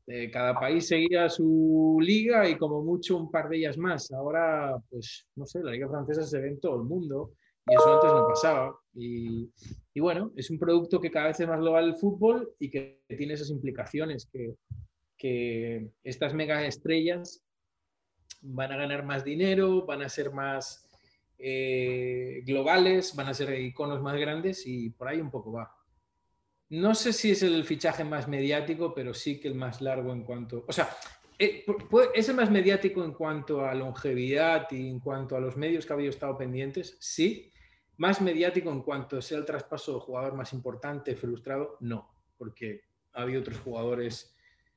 eh, 0.08 0.30
cada 0.32 0.54
país 0.60 0.88
seguía 0.88 1.30
su 1.30 1.98
liga 2.02 2.48
y 2.50 2.58
como 2.58 2.84
mucho 2.84 3.18
un 3.18 3.32
par 3.32 3.50
de 3.50 3.58
ellas 3.58 3.78
más. 3.78 4.12
Ahora, 4.12 4.78
pues, 4.90 5.28
no 5.36 5.46
sé, 5.46 5.64
la 5.64 5.72
liga 5.72 5.88
francesa 5.88 6.24
se 6.24 6.40
ve 6.40 6.50
en 6.50 6.60
todo 6.60 6.78
el 6.78 6.84
mundo 6.84 7.34
y 7.68 7.76
eso 7.76 7.94
antes 7.94 8.12
no 8.12 8.28
pasaba. 8.28 8.76
Y, 8.94 9.50
y 9.94 10.00
bueno, 10.00 10.32
es 10.36 10.50
un 10.50 10.60
producto 10.60 11.00
que 11.00 11.12
cada 11.12 11.28
vez 11.28 11.40
es 11.40 11.48
más 11.48 11.60
global 11.60 11.86
el 11.86 11.96
fútbol 11.96 12.54
y 12.60 12.70
que 12.70 13.02
tiene 13.18 13.34
esas 13.34 13.50
implicaciones, 13.50 14.28
que, 14.32 14.56
que 15.18 15.90
estas 16.04 16.34
mega 16.34 16.66
estrellas 16.66 17.44
van 18.42 18.72
a 18.72 18.78
ganar 18.78 19.06
más 19.06 19.24
dinero, 19.24 19.86
van 19.86 20.02
a 20.02 20.10
ser 20.10 20.32
más 20.32 20.90
eh, 21.38 22.42
globales, 22.46 23.16
van 23.16 23.28
a 23.28 23.34
ser 23.34 23.60
iconos 23.60 24.02
más 24.02 24.16
grandes 24.20 24.66
y 24.66 24.90
por 24.90 25.08
ahí 25.08 25.22
un 25.22 25.32
poco 25.32 25.52
va. 25.52 25.76
No 26.72 26.96
sé 26.96 27.12
si 27.12 27.32
es 27.32 27.44
el 27.44 27.66
fichaje 27.66 28.06
más 28.06 28.30
mediático, 28.30 28.94
pero 28.94 29.14
sí 29.14 29.42
que 29.42 29.50
el 29.50 29.56
más 29.56 29.82
largo 29.82 30.14
en 30.14 30.24
cuanto. 30.24 30.64
O 30.70 30.72
sea, 30.72 30.90
eh, 31.38 31.66
¿es 32.16 32.30
el 32.30 32.36
más 32.36 32.50
mediático 32.50 33.04
en 33.04 33.12
cuanto 33.12 33.66
a 33.66 33.76
longevidad 33.76 34.72
y 34.72 34.88
en 34.88 35.02
cuanto 35.02 35.36
a 35.36 35.42
los 35.42 35.58
medios 35.58 35.86
que 35.86 35.92
había 35.92 36.10
estado 36.10 36.38
pendientes? 36.38 36.96
Sí. 37.02 37.52
Más 37.98 38.22
mediático 38.22 38.72
en 38.72 38.84
cuanto 38.84 39.22
sea 39.22 39.40
el 39.40 39.46
traspaso 39.46 39.92
del 39.92 40.00
jugador 40.00 40.34
más 40.34 40.54
importante, 40.54 41.14
frustrado, 41.18 41.76
no, 41.82 42.10
porque 42.38 42.84
ha 43.14 43.24
habido 43.24 43.42
otros 43.42 43.60
jugadores 43.60 44.34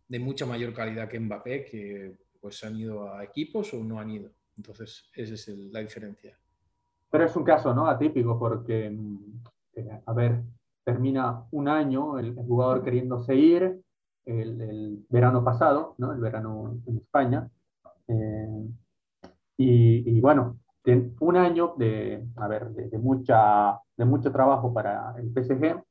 de 0.08 0.18
mucha 0.18 0.46
mayor 0.46 0.74
calidad 0.74 1.08
que 1.08 1.20
Mbappé 1.20 1.64
que 1.64 2.16
pues 2.40 2.64
han 2.64 2.74
ido 2.74 3.08
a 3.14 3.22
equipos 3.22 3.72
o 3.72 3.84
no 3.84 4.00
han 4.00 4.10
ido. 4.10 4.32
Entonces, 4.56 5.08
esa 5.14 5.34
es 5.34 5.48
la 5.48 5.78
diferencia. 5.78 6.36
Pero 7.08 7.24
es 7.24 7.36
un 7.36 7.44
caso 7.44 7.72
¿no? 7.72 7.86
atípico 7.86 8.36
porque, 8.36 8.90
mm, 8.90 9.42
eh, 9.76 10.02
a 10.04 10.12
ver, 10.12 10.42
termina 10.84 11.44
un 11.50 11.68
año 11.68 12.18
el, 12.18 12.34
jugador 12.34 12.82
queriendo 12.82 13.22
seguir 13.24 13.80
el, 14.26 15.04
verano 15.08 15.44
pasado, 15.44 15.94
¿no? 15.98 16.12
el 16.12 16.20
verano 16.20 16.78
en 16.86 16.96
España. 16.98 17.48
Eh, 18.08 18.68
y, 19.56 20.20
bueno, 20.20 20.58
un 21.20 21.36
año 21.36 21.74
de, 21.78 22.26
a 22.36 22.48
ver, 22.48 22.70
de, 22.70 22.98
mucha, 22.98 23.80
de 23.96 24.04
mucho 24.04 24.30
trabajo 24.32 24.74
para 24.74 25.14
el 25.18 25.32
PSG, 25.32 25.82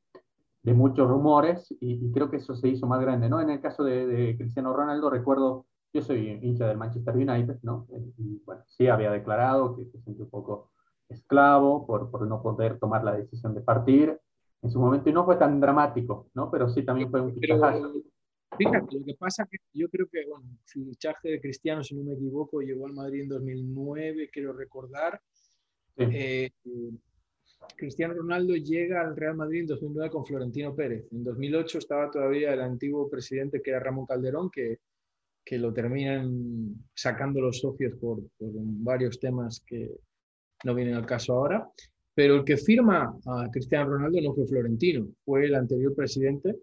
de 0.62 0.74
muchos 0.74 1.08
rumores, 1.08 1.74
y, 1.80 2.10
creo 2.12 2.30
que 2.30 2.36
eso 2.36 2.54
se 2.54 2.68
hizo 2.68 2.86
más 2.86 3.00
grande. 3.00 3.28
¿no? 3.28 3.40
En 3.40 3.50
el 3.50 3.60
caso 3.60 3.84
de, 3.84 4.06
de 4.06 4.36
Cristiano 4.36 4.72
Ronaldo, 4.72 5.10
recuerdo 5.10 5.66
yo 5.94 6.02
soy 6.02 6.40
hincha 6.42 6.66
del 6.66 6.76
Manchester 6.76 7.14
United, 7.14 7.58
¿no? 7.62 7.86
Y 8.18 8.42
bueno, 8.44 8.62
sí 8.66 8.88
había 8.88 9.12
declarado 9.12 9.76
que 9.76 9.84
se 9.86 10.00
sentía 10.00 10.24
un 10.24 10.30
poco 10.30 10.72
esclavo 11.08 11.86
por, 11.86 12.10
por 12.10 12.26
no 12.26 12.42
poder 12.42 12.80
tomar 12.80 13.04
la 13.04 13.14
decisión 13.14 13.54
de 13.54 13.60
partir 13.60 14.18
en 14.64 14.70
su 14.70 14.80
momento 14.80 15.08
y 15.08 15.12
no 15.12 15.24
fue 15.24 15.36
tan 15.36 15.60
dramático, 15.60 16.30
¿no? 16.34 16.50
Pero 16.50 16.68
sí 16.68 16.82
también 16.84 17.10
fue 17.10 17.20
un 17.20 17.34
fichaje. 17.34 17.82
Fíjate, 18.56 18.98
lo 18.98 19.04
que 19.04 19.14
pasa 19.14 19.46
que 19.50 19.58
yo 19.72 19.88
creo 19.88 20.06
que, 20.10 20.26
bueno, 20.26 20.46
fichaje 20.66 21.30
de 21.30 21.40
Cristiano, 21.40 21.82
si 21.82 21.94
no 21.94 22.04
me 22.04 22.14
equivoco, 22.14 22.60
llegó 22.60 22.86
al 22.86 22.94
Madrid 22.94 23.22
en 23.22 23.28
2009, 23.28 24.30
quiero 24.32 24.52
recordar. 24.52 25.20
Eh, 25.96 26.50
Cristiano 27.76 28.14
Ronaldo 28.14 28.54
llega 28.54 29.00
al 29.00 29.16
Real 29.16 29.36
Madrid 29.36 29.60
en 29.60 29.66
2009 29.66 30.10
con 30.10 30.24
Florentino 30.24 30.74
Pérez. 30.74 31.06
En 31.12 31.24
2008 31.24 31.78
estaba 31.78 32.10
todavía 32.10 32.52
el 32.52 32.60
antiguo 32.60 33.08
presidente 33.08 33.60
que 33.62 33.70
era 33.70 33.80
Ramón 33.80 34.06
Calderón, 34.06 34.50
que 34.50 34.78
que 35.44 35.58
lo 35.58 35.72
terminan 35.72 36.74
sacando 36.94 37.40
los 37.40 37.60
socios 37.60 37.94
por, 38.00 38.22
varios 38.38 39.20
temas 39.20 39.62
que 39.66 39.90
no 40.64 40.74
vienen 40.74 40.94
al 40.94 41.06
caso 41.06 41.34
ahora. 41.34 41.68
Pero 42.14 42.36
el 42.36 42.44
que 42.44 42.56
firma 42.56 43.18
a 43.26 43.50
Cristiano 43.50 43.90
Ronaldo 43.90 44.20
no 44.20 44.34
fue 44.34 44.46
Florentino, 44.46 45.08
fue 45.24 45.46
el 45.46 45.54
anterior 45.54 45.94
presidente 45.94 46.56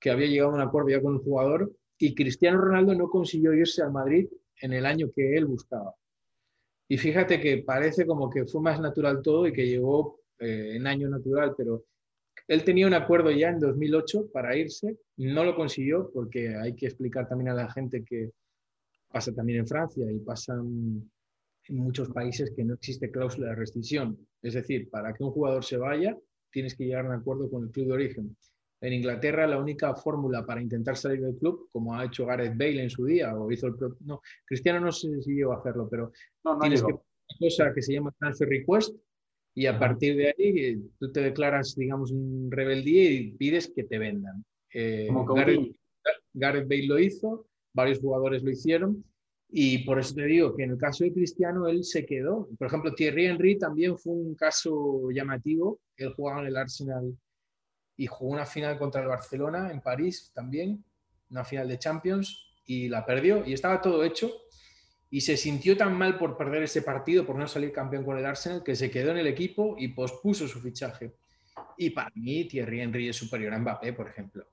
que 0.00 0.10
había 0.10 0.26
llegado 0.26 0.50
a 0.50 0.54
un 0.54 0.60
acuerdo 0.60 0.90
ya 0.90 1.00
con 1.00 1.14
el 1.14 1.20
jugador 1.20 1.72
y 1.98 2.14
Cristiano 2.14 2.60
Ronaldo 2.60 2.94
no 2.94 3.08
consiguió 3.08 3.52
irse 3.52 3.82
al 3.82 3.92
Madrid 3.92 4.28
en 4.60 4.72
el 4.72 4.86
año 4.86 5.10
que 5.14 5.36
él 5.36 5.46
buscaba. 5.46 5.94
Y 6.88 6.96
fíjate 6.96 7.40
que 7.40 7.58
parece 7.58 8.06
como 8.06 8.30
que 8.30 8.46
fue 8.46 8.62
más 8.62 8.80
natural 8.80 9.20
todo 9.22 9.46
y 9.46 9.52
que 9.52 9.66
llegó 9.66 10.20
eh, 10.38 10.76
en 10.76 10.86
año 10.86 11.08
natural, 11.08 11.54
pero 11.56 11.84
él 12.46 12.64
tenía 12.64 12.86
un 12.86 12.94
acuerdo 12.94 13.30
ya 13.30 13.50
en 13.50 13.58
2008 13.58 14.30
para 14.32 14.56
irse, 14.56 14.96
no 15.18 15.44
lo 15.44 15.54
consiguió 15.54 16.10
porque 16.12 16.56
hay 16.56 16.74
que 16.74 16.86
explicar 16.86 17.28
también 17.28 17.50
a 17.50 17.54
la 17.54 17.70
gente 17.70 18.04
que 18.04 18.30
pasa 19.10 19.32
también 19.34 19.60
en 19.60 19.66
Francia 19.66 20.10
y 20.10 20.18
pasa 20.20 20.54
en 21.68 21.78
muchos 21.78 22.08
países 22.10 22.52
que 22.54 22.64
no 22.64 22.74
existe 22.74 23.10
cláusula 23.10 23.48
de 23.48 23.56
rescisión. 23.56 24.18
Es 24.42 24.54
decir, 24.54 24.88
para 24.90 25.12
que 25.14 25.24
un 25.24 25.30
jugador 25.30 25.64
se 25.64 25.76
vaya, 25.76 26.16
tienes 26.50 26.74
que 26.74 26.84
llegar 26.84 27.06
a 27.06 27.10
un 27.10 27.14
acuerdo 27.14 27.50
con 27.50 27.64
el 27.64 27.70
club 27.70 27.86
de 27.86 27.92
origen. 27.92 28.36
En 28.80 28.92
Inglaterra 28.92 29.46
la 29.46 29.58
única 29.58 29.94
fórmula 29.94 30.46
para 30.46 30.62
intentar 30.62 30.96
salir 30.96 31.20
del 31.20 31.36
club, 31.36 31.68
como 31.72 31.94
ha 31.94 32.04
hecho 32.04 32.26
Gareth 32.26 32.56
Bale 32.56 32.82
en 32.82 32.90
su 32.90 33.04
día, 33.04 33.36
o 33.36 33.50
hizo 33.50 33.66
el 33.66 33.74
no, 34.00 34.20
Cristiano 34.44 34.80
no 34.80 34.92
sé 34.92 35.20
si 35.20 35.34
llegó 35.34 35.52
a 35.52 35.58
hacerlo, 35.58 35.88
pero 35.90 36.12
tienes 36.60 36.82
que 36.82 36.92
una 36.92 37.02
cosa 37.40 37.72
que 37.74 37.82
se 37.82 37.94
llama 37.94 38.14
transfer 38.18 38.48
request, 38.48 38.94
y 39.54 39.66
a 39.66 39.76
partir 39.76 40.16
de 40.16 40.28
ahí 40.28 40.34
eh, 40.38 40.78
tú 41.00 41.10
te 41.10 41.20
declaras, 41.20 41.74
digamos, 41.74 42.12
un 42.12 42.48
rebeldía 42.50 43.10
y 43.10 43.32
pides 43.32 43.72
que 43.74 43.82
te 43.82 43.98
vendan. 43.98 44.44
Eh, 44.72 45.08
Gareth, 46.34 46.68
Bale 46.68 46.86
lo 46.86 47.00
hizo, 47.00 47.48
varios 47.74 47.98
jugadores 47.98 48.44
lo 48.44 48.50
hicieron 48.50 49.04
y 49.50 49.78
por 49.78 49.98
eso 49.98 50.14
te 50.14 50.24
digo 50.24 50.54
que 50.54 50.64
en 50.64 50.72
el 50.72 50.78
caso 50.78 51.04
de 51.04 51.12
Cristiano 51.12 51.66
él 51.68 51.82
se 51.82 52.04
quedó. 52.04 52.48
Por 52.58 52.66
ejemplo, 52.66 52.94
Thierry 52.94 53.26
Henry 53.26 53.58
también 53.58 53.96
fue 53.96 54.12
un 54.12 54.34
caso 54.34 55.10
llamativo. 55.10 55.80
Él 55.96 56.12
jugaba 56.14 56.42
en 56.42 56.48
el 56.48 56.56
Arsenal 56.56 57.16
y 57.96 58.06
jugó 58.06 58.32
una 58.32 58.44
final 58.44 58.78
contra 58.78 59.00
el 59.00 59.08
Barcelona 59.08 59.70
en 59.72 59.80
París 59.80 60.30
también, 60.34 60.84
una 61.30 61.44
final 61.44 61.66
de 61.66 61.78
Champions 61.78 62.44
y 62.66 62.88
la 62.88 63.06
perdió 63.06 63.44
y 63.44 63.54
estaba 63.54 63.80
todo 63.80 64.04
hecho 64.04 64.30
y 65.10 65.22
se 65.22 65.38
sintió 65.38 65.74
tan 65.76 65.96
mal 65.96 66.18
por 66.18 66.36
perder 66.36 66.64
ese 66.64 66.82
partido, 66.82 67.24
por 67.24 67.36
no 67.36 67.48
salir 67.48 67.72
campeón 67.72 68.04
con 68.04 68.18
el 68.18 68.26
Arsenal, 68.26 68.62
que 68.62 68.76
se 68.76 68.90
quedó 68.90 69.12
en 69.12 69.16
el 69.16 69.26
equipo 69.26 69.76
y 69.78 69.88
pospuso 69.88 70.46
su 70.46 70.60
fichaje. 70.60 71.14
Y 71.78 71.90
para 71.90 72.10
mí, 72.14 72.44
Thierry 72.44 72.82
Henry 72.82 73.08
es 73.08 73.16
superior 73.16 73.54
a 73.54 73.58
Mbappé, 73.58 73.94
por 73.94 74.06
ejemplo. 74.06 74.46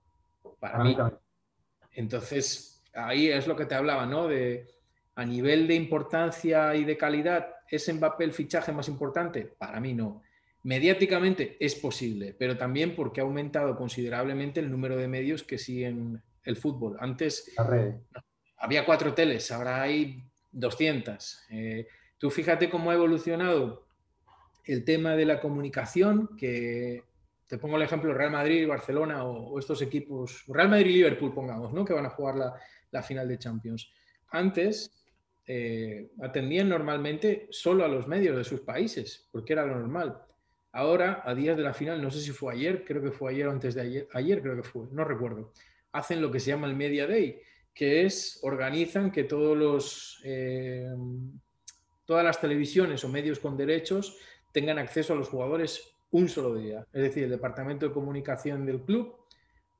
Para 0.57 0.81
mí. 0.81 0.95
Entonces, 1.91 2.81
ahí 2.93 3.27
es 3.27 3.47
lo 3.47 3.55
que 3.57 3.65
te 3.65 3.75
hablaba, 3.75 4.05
¿no? 4.05 4.29
De 4.29 4.75
a 5.16 5.26
nivel 5.26 5.68
de 5.68 5.76
importancia 5.76 6.76
y 6.76 6.84
de 6.84 6.97
calidad, 6.97 7.47
¿es 7.70 7.91
Mbappé 7.93 8.26
el 8.26 8.34
fichaje 8.34 8.72
más 8.72 8.88
importante? 8.88 9.41
Para 9.57 9.80
mí 9.80 9.93
no. 9.93 10.22
Mediáticamente 10.63 11.57
es 11.59 11.76
posible, 11.76 12.36
pero 12.38 12.57
también 12.57 12.95
porque 12.95 13.22
ha 13.22 13.24
aumentado 13.24 13.76
considerablemente 13.76 14.59
el 14.59 14.72
número 14.72 14.97
de 14.97 15.07
medios 15.07 15.43
que 15.43 15.57
siguen 15.57 16.22
el 16.43 16.57
fútbol. 16.57 16.97
Antes 16.99 17.53
había 18.57 18.86
cuatro 18.86 19.13
teles, 19.13 19.51
ahora 19.51 19.82
hay 19.82 20.24
200. 20.51 21.45
Eh, 21.51 21.88
tú 22.18 22.30
fíjate 22.30 22.70
cómo 22.70 22.91
ha 22.91 22.95
evolucionado 22.95 23.86
el 24.66 24.84
tema 24.84 25.16
de 25.16 25.26
la 25.26 25.39
comunicación, 25.39 26.36
que 26.38 27.03
te 27.47 27.57
pongo 27.57 27.78
el 27.78 27.84
ejemplo 27.84 28.13
Real 28.13 28.32
Madrid, 28.32 28.68
Barcelona 28.68 29.24
o, 29.24 29.59
estos 29.59 29.82
equipos, 29.82 30.43
Real 30.47 30.70
Madrid 30.70 30.91
y 30.91 30.93
Liverpool, 30.95 31.34
pongamos, 31.34 31.74
¿no? 31.74 31.86
que 31.86 31.93
van 31.93 32.05
a 32.05 32.09
jugar 32.09 32.36
la, 32.91 33.03
final 33.03 33.28
de 33.28 33.38
Champions. 33.38 33.91
Antes 34.30 35.04
eh, 35.47 36.11
atendían 36.21 36.69
normalmente 36.69 37.47
solo 37.51 37.85
a 37.85 37.87
los 37.87 38.07
medios 38.07 38.35
de 38.35 38.43
sus 38.43 38.61
países, 38.61 39.27
porque 39.31 39.53
era 39.53 39.65
lo 39.65 39.75
normal. 39.75 40.21
Ahora, 40.71 41.21
a 41.23 41.33
días 41.35 41.55
de 41.55 41.63
la 41.63 41.73
final, 41.73 42.01
no 42.01 42.11
sé 42.11 42.19
si 42.19 42.31
fue 42.31 42.53
ayer, 42.53 42.83
creo 42.83 43.01
que 43.01 43.11
fue 43.11 43.31
ayer 43.31 43.47
o 43.47 43.51
antes 43.51 43.75
de 43.75 43.81
ayer, 43.81 44.07
ayer 44.13 44.41
creo 44.41 44.55
que 44.55 44.63
fue, 44.63 44.87
no 44.91 45.03
recuerdo, 45.03 45.53
hacen 45.91 46.21
lo 46.21 46.31
que 46.31 46.39
se 46.39 46.51
llama 46.51 46.67
el 46.67 46.75
Media 46.75 47.07
Day, 47.07 47.39
que 47.73 48.05
es, 48.05 48.39
organizan 48.41 49.11
que 49.11 49.23
todos 49.23 49.57
los, 49.57 50.21
eh, 50.23 50.89
todas 52.05 52.23
las 52.23 52.39
televisiones 52.41 53.03
o 53.03 53.09
medios 53.09 53.39
con 53.39 53.55
derechos 53.55 54.17
tengan 54.51 54.79
acceso 54.79 55.13
a 55.13 55.15
los 55.15 55.29
jugadores 55.29 55.95
un 56.11 56.29
solo 56.29 56.55
día. 56.55 56.87
Es 56.91 57.01
decir, 57.03 57.25
el 57.25 57.29
departamento 57.29 57.87
de 57.87 57.93
comunicación 57.93 58.65
del 58.65 58.81
club 58.81 59.15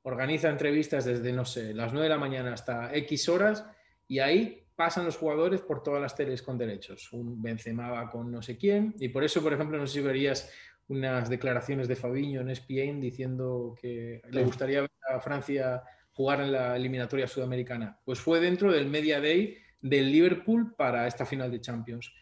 organiza 0.02 0.48
entrevistas 0.48 1.04
desde, 1.04 1.32
no 1.32 1.44
sé, 1.44 1.74
las 1.74 1.92
9 1.92 2.04
de 2.04 2.14
la 2.14 2.18
mañana 2.18 2.52
hasta 2.52 2.94
X 2.94 3.28
horas 3.28 3.66
y 4.06 4.20
ahí 4.20 4.65
pasan 4.76 5.06
los 5.06 5.16
jugadores 5.16 5.62
por 5.62 5.82
todas 5.82 6.00
las 6.00 6.14
teles 6.14 6.42
con 6.42 6.58
derechos. 6.58 7.12
Un 7.12 7.42
Benzema 7.42 7.90
va 7.90 8.10
con 8.10 8.30
no 8.30 8.42
sé 8.42 8.56
quién 8.56 8.94
y 8.98 9.08
por 9.08 9.24
eso, 9.24 9.42
por 9.42 9.52
ejemplo, 9.52 9.78
no 9.78 9.86
sé 9.86 9.94
si 9.94 10.00
verías 10.00 10.52
unas 10.88 11.28
declaraciones 11.28 11.88
de 11.88 11.96
Fabiño 11.96 12.42
en 12.42 12.50
ESPN 12.50 13.00
diciendo 13.00 13.74
que 13.80 14.20
le 14.30 14.44
gustaría 14.44 14.82
ver 14.82 14.90
a 15.12 15.18
Francia 15.18 15.82
jugar 16.16 16.40
en 16.40 16.52
la 16.52 16.76
eliminatoria 16.76 17.26
sudamericana? 17.26 18.00
Pues 18.04 18.18
fue 18.20 18.40
dentro 18.40 18.72
del 18.72 18.86
Media 18.86 19.20
Day 19.20 19.58
del 19.80 20.10
Liverpool 20.10 20.74
para 20.74 21.06
esta 21.06 21.26
final 21.26 21.50
de 21.50 21.60
Champions. 21.60 22.12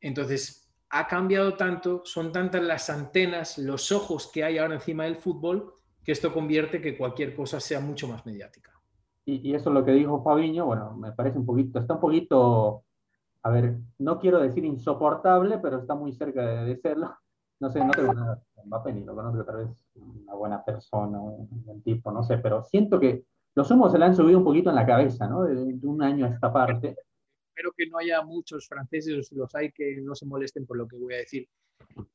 Entonces, 0.00 0.72
ha 0.88 1.06
cambiado 1.08 1.54
tanto, 1.54 2.02
son 2.04 2.32
tantas 2.32 2.62
las 2.62 2.88
antenas, 2.90 3.58
los 3.58 3.90
ojos 3.90 4.30
que 4.32 4.44
hay 4.44 4.58
ahora 4.58 4.74
encima 4.74 5.04
del 5.04 5.16
fútbol, 5.16 5.74
que 6.04 6.12
esto 6.12 6.32
convierte 6.32 6.80
que 6.80 6.96
cualquier 6.96 7.34
cosa 7.34 7.60
sea 7.60 7.80
mucho 7.80 8.06
más 8.06 8.24
mediática. 8.24 8.79
Y, 9.24 9.54
eso 9.54 9.70
es 9.70 9.74
lo 9.74 9.84
que 9.84 9.92
dijo 9.92 10.22
Fabiño, 10.22 10.66
bueno, 10.66 10.96
me 10.96 11.12
parece 11.12 11.38
un 11.38 11.46
poquito, 11.46 11.78
está 11.78 11.94
un 11.94 12.00
poquito, 12.00 12.84
a 13.42 13.50
ver, 13.50 13.76
no 13.98 14.18
quiero 14.18 14.40
decir 14.40 14.64
insoportable, 14.64 15.58
pero 15.58 15.78
está 15.78 15.94
muy 15.94 16.12
cerca 16.12 16.64
de, 16.64 16.76
serlo. 16.76 17.14
No 17.60 17.68
sé, 17.68 17.84
no 17.84 17.90
tengo 17.90 18.14
nada 18.14 18.42
Mbappé 18.64 18.92
ni 18.92 19.04
lo 19.04 19.14
conozco, 19.14 19.44
tal 19.44 19.66
vez 19.66 19.86
una 19.94 20.34
buena 20.34 20.64
persona, 20.64 21.20
un 21.20 21.48
buen 21.64 21.82
tipo, 21.82 22.10
no 22.10 22.22
sé, 22.22 22.38
pero 22.38 22.62
siento 22.62 22.98
que 22.98 23.24
los 23.54 23.70
humos 23.70 23.92
se 23.92 23.98
le 23.98 24.04
han 24.04 24.14
subido 24.14 24.38
un 24.38 24.44
poquito 24.44 24.70
en 24.70 24.76
la 24.76 24.86
cabeza, 24.86 25.26
¿no? 25.26 25.44
De, 25.44 25.54
un 25.82 26.02
año 26.02 26.26
a 26.26 26.30
esta 26.30 26.52
parte. 26.52 26.96
Espero 27.48 27.72
que 27.76 27.86
no 27.88 27.98
haya 27.98 28.22
muchos 28.22 28.66
franceses, 28.68 29.18
o 29.18 29.22
si 29.22 29.34
los 29.34 29.54
hay, 29.54 29.72
que 29.72 30.00
no 30.00 30.14
se 30.14 30.26
molesten 30.26 30.66
por 30.66 30.76
lo 30.76 30.86
que 30.86 30.96
voy 30.96 31.14
a 31.14 31.18
decir. 31.18 31.48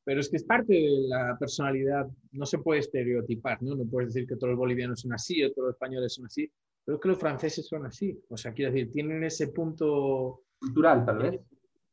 Pero 0.04 0.20
es 0.20 0.28
que 0.28 0.36
es 0.36 0.44
parte 0.44 0.72
de 0.72 1.08
la 1.08 1.36
personalidad, 1.38 2.08
no 2.32 2.46
se 2.46 2.58
puede 2.58 2.80
estereotipar, 2.80 3.62
¿no? 3.62 3.74
No 3.74 3.84
puedes 3.84 4.14
decir 4.14 4.28
que 4.28 4.36
todos 4.36 4.50
los 4.50 4.58
bolivianos 4.58 5.00
son 5.00 5.12
así 5.12 5.42
o 5.44 5.52
todos 5.52 5.68
los 5.68 5.74
españoles 5.74 6.14
son 6.14 6.26
así, 6.26 6.50
pero 6.86 6.96
es 6.96 7.02
que 7.02 7.08
los 7.08 7.18
franceses 7.18 7.66
son 7.66 7.84
así. 7.84 8.16
O 8.28 8.36
sea, 8.36 8.52
quiero 8.52 8.70
decir, 8.70 8.92
tienen 8.92 9.24
ese 9.24 9.48
punto... 9.48 10.44
Cultural, 10.60 11.04
tal 11.04 11.18
vez. 11.18 11.40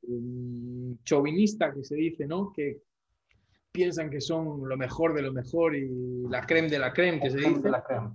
Mm, 0.03 0.93
chauvinista 1.03 1.73
que 1.73 1.83
se 1.83 1.95
dice, 1.95 2.27
¿no? 2.27 2.53
Que 2.53 2.83
piensan 3.71 4.11
que 4.11 4.21
son 4.21 4.69
lo 4.69 4.77
mejor 4.77 5.15
de 5.15 5.23
lo 5.23 5.33
mejor 5.33 5.75
y 5.75 5.89
la 6.29 6.45
creme 6.45 6.69
de 6.69 6.77
la 6.77 6.93
creme, 6.93 7.19
que 7.19 7.31
se 7.31 7.37
dice. 7.37 7.71
la 7.71 7.83
creme, 7.83 8.11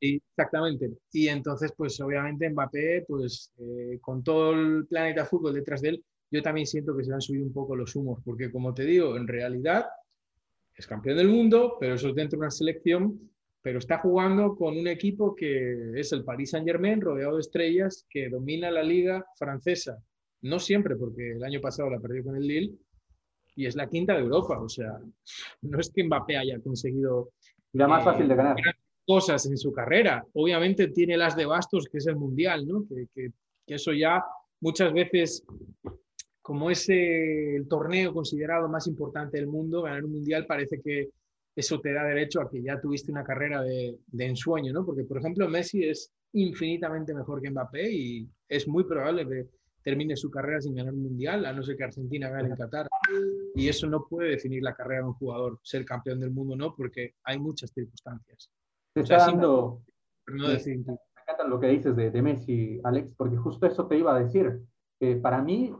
sí. 0.00 0.20
exactamente. 0.30 0.90
Y 1.12 1.28
entonces, 1.28 1.72
pues 1.76 2.00
obviamente 2.00 2.50
Mbappé, 2.50 3.04
pues 3.06 3.52
eh, 3.58 3.98
con 4.00 4.24
todo 4.24 4.52
el 4.52 4.84
planeta 4.86 5.24
fútbol 5.24 5.54
detrás 5.54 5.80
de 5.80 5.90
él, 5.90 6.04
yo 6.28 6.42
también 6.42 6.66
siento 6.66 6.96
que 6.96 7.04
se 7.04 7.14
han 7.14 7.20
subido 7.20 7.46
un 7.46 7.52
poco 7.52 7.76
los 7.76 7.94
humos, 7.94 8.20
porque 8.24 8.50
como 8.50 8.74
te 8.74 8.82
digo, 8.82 9.16
en 9.16 9.28
realidad 9.28 9.86
es 10.74 10.88
campeón 10.88 11.18
del 11.18 11.28
mundo, 11.28 11.76
pero 11.78 11.94
eso 11.94 12.08
es 12.08 12.14
dentro 12.16 12.36
de 12.36 12.46
una 12.46 12.50
selección, 12.50 13.30
pero 13.66 13.80
está 13.80 13.98
jugando 13.98 14.54
con 14.54 14.78
un 14.78 14.86
equipo 14.86 15.34
que 15.34 15.98
es 15.98 16.12
el 16.12 16.22
Paris 16.22 16.50
Saint 16.50 16.64
Germain, 16.64 17.00
rodeado 17.00 17.34
de 17.34 17.40
estrellas, 17.40 18.06
que 18.08 18.28
domina 18.28 18.70
la 18.70 18.84
liga 18.84 19.26
francesa 19.36 19.98
No 20.42 20.60
siempre, 20.60 20.94
porque 20.94 21.32
el 21.32 21.42
año 21.42 21.60
pasado 21.60 21.90
la 21.90 21.98
perdió 21.98 22.22
con 22.22 22.36
el 22.36 22.46
Lille 22.46 22.76
y 23.56 23.66
es 23.66 23.74
la 23.74 23.88
quinta 23.88 24.14
de 24.14 24.20
Europa. 24.20 24.60
O 24.60 24.68
sea, 24.68 24.92
no 25.62 25.80
es 25.80 25.90
que 25.90 26.04
Mbappé 26.04 26.36
haya 26.36 26.60
conseguido. 26.60 27.30
La 27.72 27.88
más 27.88 28.04
fácil 28.04 28.28
de 28.28 28.36
ganar. 28.36 28.56
Cosas 29.04 29.44
en 29.46 29.58
su 29.58 29.72
carrera. 29.72 30.24
Obviamente 30.34 30.86
tiene 30.86 31.16
las 31.16 31.34
de 31.34 31.46
bastos, 31.46 31.88
que 31.90 31.98
es 31.98 32.06
el 32.06 32.14
mundial, 32.14 32.68
¿no? 32.68 32.86
Que, 32.86 33.08
que, 33.12 33.32
que 33.66 33.74
eso 33.74 33.92
ya 33.92 34.24
muchas 34.60 34.92
veces 34.92 35.44
como 36.40 36.70
es 36.70 36.88
el 36.88 37.66
torneo 37.68 38.14
considerado 38.14 38.68
más 38.68 38.86
importante 38.86 39.38
del 39.38 39.48
mundo, 39.48 39.82
ganar 39.82 40.04
un 40.04 40.12
mundial 40.12 40.46
parece 40.46 40.80
que 40.80 41.08
eso 41.56 41.80
te 41.80 41.92
da 41.94 42.04
derecho 42.04 42.42
a 42.42 42.50
que 42.50 42.62
ya 42.62 42.78
tuviste 42.78 43.10
una 43.10 43.24
carrera 43.24 43.62
de, 43.62 43.98
ensueño, 44.18 44.74
¿no? 44.74 44.84
Porque, 44.84 45.04
por 45.04 45.18
ejemplo, 45.18 45.48
Messi 45.48 45.84
es 45.84 46.12
infinitamente 46.34 47.14
mejor 47.14 47.40
que 47.40 47.50
Mbappé 47.50 47.90
y 47.90 48.28
es 48.46 48.68
muy 48.68 48.84
probable 48.84 49.26
que 49.26 49.48
termine 49.82 50.16
su 50.16 50.30
carrera 50.30 50.60
sin 50.60 50.74
ganar 50.74 50.92
un 50.92 51.04
mundial, 51.04 51.46
a 51.46 51.52
no 51.54 51.62
ser 51.62 51.76
que 51.76 51.84
Argentina 51.84 52.28
gane 52.28 52.50
en 52.50 52.56
Qatar. 52.56 52.88
Y 53.54 53.68
eso 53.68 53.86
no 53.86 54.06
puede 54.06 54.30
definir 54.30 54.62
la 54.62 54.74
carrera 54.74 55.02
de 55.02 55.08
un 55.08 55.14
jugador, 55.14 55.58
ser 55.62 55.86
campeón 55.86 56.20
del 56.20 56.30
mundo, 56.30 56.56
¿no? 56.56 56.74
Porque 56.74 57.14
hay 57.24 57.38
muchas 57.38 57.70
circunstancias. 57.72 58.50
Te 58.92 59.00
está 59.00 59.18
dando... 59.18 59.82
No 60.26 60.48
decir... 60.48 60.78
Me 60.78 60.98
encanta 61.22 61.48
lo 61.48 61.58
que 61.58 61.68
dices 61.68 61.96
de, 61.96 62.10
de 62.10 62.22
Messi, 62.22 62.80
Alex, 62.84 63.14
porque 63.16 63.36
justo 63.36 63.66
eso 63.66 63.86
te 63.86 63.96
iba 63.96 64.14
a 64.14 64.20
decir. 64.20 64.60
que 65.00 65.16
para 65.16 65.40
mí, 65.40 65.72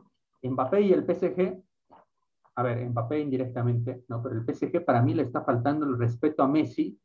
Mbappé 0.43 0.81
y 0.81 0.93
el 0.93 1.05
PSG, 1.05 1.66
a 2.57 2.63
ver, 2.63 2.89
Mbappé 2.89 3.21
indirectamente, 3.21 4.05
¿no? 4.09 4.23
pero 4.23 4.35
el 4.35 4.45
PSG 4.45 4.85
para 4.85 5.03
mí 5.03 5.15
le 5.15 5.23
está 5.23 5.43
faltando 5.43 5.85
el 5.85 5.99
respeto 5.99 6.43
a 6.43 6.49
Messi, 6.49 6.99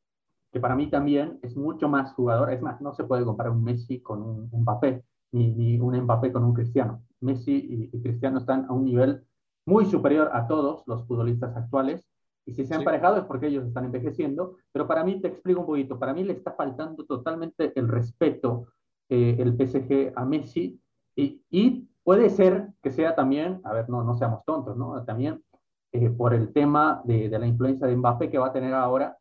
que 0.51 0.59
para 0.59 0.75
mí 0.75 0.89
también 0.89 1.39
es 1.41 1.55
mucho 1.55 1.89
más 1.89 2.13
jugador. 2.13 2.51
Es 2.51 2.61
más, 2.61 2.81
no 2.81 2.93
se 2.93 3.03
puede 3.03 3.25
comparar 3.25 3.51
un 3.51 3.63
Messi 3.63 4.01
con 4.01 4.21
un 4.21 4.49
Mbappé, 4.51 5.03
ni, 5.33 5.53
ni 5.53 5.79
un 5.79 5.97
Mbappé 6.01 6.31
con 6.31 6.43
un 6.43 6.53
Cristiano. 6.53 7.03
Messi 7.19 7.89
y, 7.93 8.01
Cristiano 8.01 8.39
están 8.39 8.65
a 8.65 8.73
un 8.73 8.85
nivel 8.85 9.23
muy 9.65 9.85
superior 9.85 10.29
a 10.33 10.47
todos 10.47 10.83
los 10.87 11.05
futbolistas 11.05 11.55
actuales. 11.55 12.05
Y 12.45 12.53
si 12.53 12.65
se 12.65 12.73
han 12.73 12.81
emparejado 12.81 13.17
es 13.17 13.25
porque 13.25 13.47
ellos 13.47 13.65
están 13.65 13.85
envejeciendo. 13.85 14.55
Pero 14.71 14.87
para 14.87 15.03
mí, 15.03 15.21
te 15.21 15.27
explico 15.27 15.61
un 15.61 15.65
poquito, 15.65 15.99
para 15.99 16.13
mí 16.13 16.23
le 16.23 16.33
está 16.33 16.53
faltando 16.53 17.05
totalmente 17.05 17.71
el 17.77 17.87
respeto 17.87 18.67
eh, 19.09 19.35
el 19.39 19.53
PSG 19.55 20.13
a 20.15 20.25
Messi. 20.25 20.81
Y, 21.15 21.43
y 21.49 21.90
Puede 22.03 22.29
ser 22.29 22.69
que 22.81 22.91
sea 22.91 23.15
también, 23.15 23.61
a 23.63 23.73
ver, 23.73 23.89
no, 23.89 24.03
no 24.03 24.15
seamos 24.15 24.43
tontos, 24.45 24.75
¿no? 24.75 25.03
También 25.03 25.41
eh, 25.91 26.09
por 26.09 26.33
el 26.33 26.51
tema 26.53 27.01
de, 27.03 27.29
de, 27.29 27.39
la 27.39 27.45
influencia 27.45 27.85
de 27.85 27.95
Mbappé 27.95 28.29
que 28.29 28.37
va 28.37 28.47
a 28.47 28.53
tener 28.53 28.73
ahora. 28.73 29.17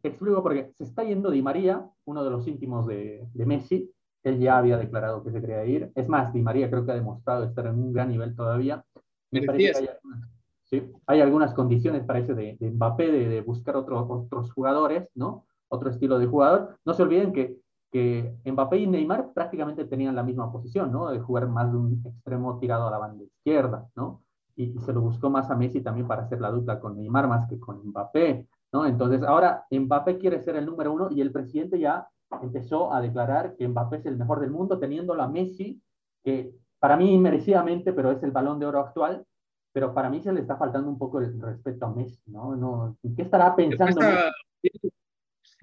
Te 0.00 0.08
explico 0.08 0.42
porque 0.42 0.70
se 0.76 0.84
está 0.84 1.02
yendo 1.02 1.30
Di 1.30 1.42
María, 1.42 1.84
uno 2.04 2.24
de 2.24 2.30
los 2.30 2.46
íntimos 2.46 2.86
de, 2.86 3.26
de 3.32 3.46
Messi. 3.46 3.90
Él 4.22 4.38
ya 4.38 4.56
había 4.56 4.78
declarado 4.78 5.22
que 5.22 5.32
se 5.32 5.40
quería 5.40 5.64
ir. 5.66 5.90
Es 5.94 6.08
más, 6.08 6.32
Di 6.32 6.40
María 6.40 6.70
creo 6.70 6.86
que 6.86 6.92
ha 6.92 6.94
demostrado 6.94 7.44
estar 7.44 7.66
en 7.66 7.74
un 7.74 7.92
gran 7.92 8.08
nivel 8.08 8.34
todavía. 8.34 8.82
Me 9.30 9.42
parece 9.42 9.72
que 9.72 9.78
hay 9.78 9.88
algunas, 9.88 10.30
¿sí? 10.62 10.92
hay 11.06 11.20
algunas 11.20 11.52
condiciones, 11.52 12.04
parece, 12.04 12.34
de, 12.34 12.56
de 12.58 12.70
Mbappé 12.70 13.10
de, 13.10 13.28
de 13.28 13.40
buscar 13.42 13.76
otro, 13.76 14.06
otros 14.08 14.52
jugadores, 14.52 15.08
¿no? 15.14 15.44
Otro 15.68 15.90
estilo 15.90 16.18
de 16.18 16.26
jugador. 16.26 16.78
No 16.84 16.94
se 16.94 17.02
olviden 17.02 17.32
que 17.32 17.58
que 17.94 18.34
Mbappé 18.44 18.78
y 18.78 18.88
Neymar 18.88 19.32
prácticamente 19.32 19.84
tenían 19.84 20.16
la 20.16 20.24
misma 20.24 20.50
posición, 20.50 20.90
¿no? 20.90 21.12
De 21.12 21.20
jugar 21.20 21.46
más 21.46 21.70
de 21.70 21.78
un 21.78 22.02
extremo 22.04 22.58
tirado 22.58 22.88
a 22.88 22.90
la 22.90 22.98
banda 22.98 23.22
izquierda, 23.22 23.88
¿no? 23.94 24.24
Y, 24.56 24.76
se 24.80 24.92
lo 24.92 25.00
buscó 25.00 25.30
más 25.30 25.48
a 25.48 25.54
Messi 25.54 25.80
también 25.80 26.08
para 26.08 26.22
hacer 26.22 26.40
la 26.40 26.50
dupla 26.50 26.80
con 26.80 26.96
Neymar 26.96 27.28
más 27.28 27.48
que 27.48 27.60
con 27.60 27.86
Mbappé, 27.86 28.48
¿no? 28.72 28.84
Entonces 28.84 29.22
ahora 29.22 29.64
Mbappé 29.70 30.18
quiere 30.18 30.40
ser 30.40 30.56
el 30.56 30.66
número 30.66 30.92
uno 30.92 31.08
y 31.08 31.20
el 31.20 31.30
presidente 31.30 31.78
ya 31.78 32.08
empezó 32.42 32.92
a 32.92 33.00
declarar 33.00 33.54
que 33.54 33.68
Mbappé 33.68 33.98
es 33.98 34.06
el 34.06 34.16
mejor 34.16 34.40
del 34.40 34.50
mundo 34.50 34.80
teniendo 34.80 35.14
la 35.14 35.28
Messi, 35.28 35.80
que 36.24 36.52
para 36.80 36.96
mí 36.96 37.16
merecidamente, 37.16 37.92
pero 37.92 38.10
es 38.10 38.20
el 38.24 38.32
balón 38.32 38.58
de 38.58 38.66
oro 38.66 38.80
actual, 38.80 39.24
pero 39.72 39.94
para 39.94 40.10
mí 40.10 40.20
se 40.20 40.32
le 40.32 40.40
está 40.40 40.56
faltando 40.56 40.90
un 40.90 40.98
poco 40.98 41.20
el 41.20 41.40
respeto 41.40 41.86
a 41.86 41.94
Messi, 41.94 42.28
¿no? 42.32 42.56
no 42.56 42.96
¿Qué 43.14 43.22
estará 43.22 43.54
pensando? 43.54 44.00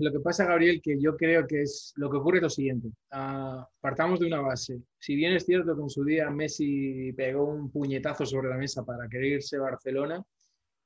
Lo 0.02 0.12
que 0.12 0.20
pasa, 0.20 0.46
Gabriel, 0.46 0.82
que 0.82 1.00
yo 1.00 1.16
creo 1.16 1.46
que 1.46 1.62
es 1.62 1.94
lo 1.96 2.10
que 2.10 2.18
ocurre 2.18 2.38
es 2.38 2.44
lo 2.44 2.50
siguiente. 2.50 2.88
Uh, 3.12 3.64
partamos 3.80 4.20
de 4.20 4.26
una 4.26 4.42
base. 4.42 4.82
Si 4.98 5.16
bien 5.16 5.34
es 5.34 5.46
cierto 5.46 5.76
que 5.76 5.82
en 5.84 5.90
su 5.92 6.04
día 6.04 6.28
Messi 6.32 7.14
pegó 7.14 7.46
un 7.46 7.72
puñetazo 7.72 8.26
sobre 8.26 8.50
la 8.50 8.58
mesa 8.58 8.84
para 8.84 9.08
querer 9.08 9.34
irse 9.34 9.58
a 9.58 9.62
Barcelona, 9.62 10.24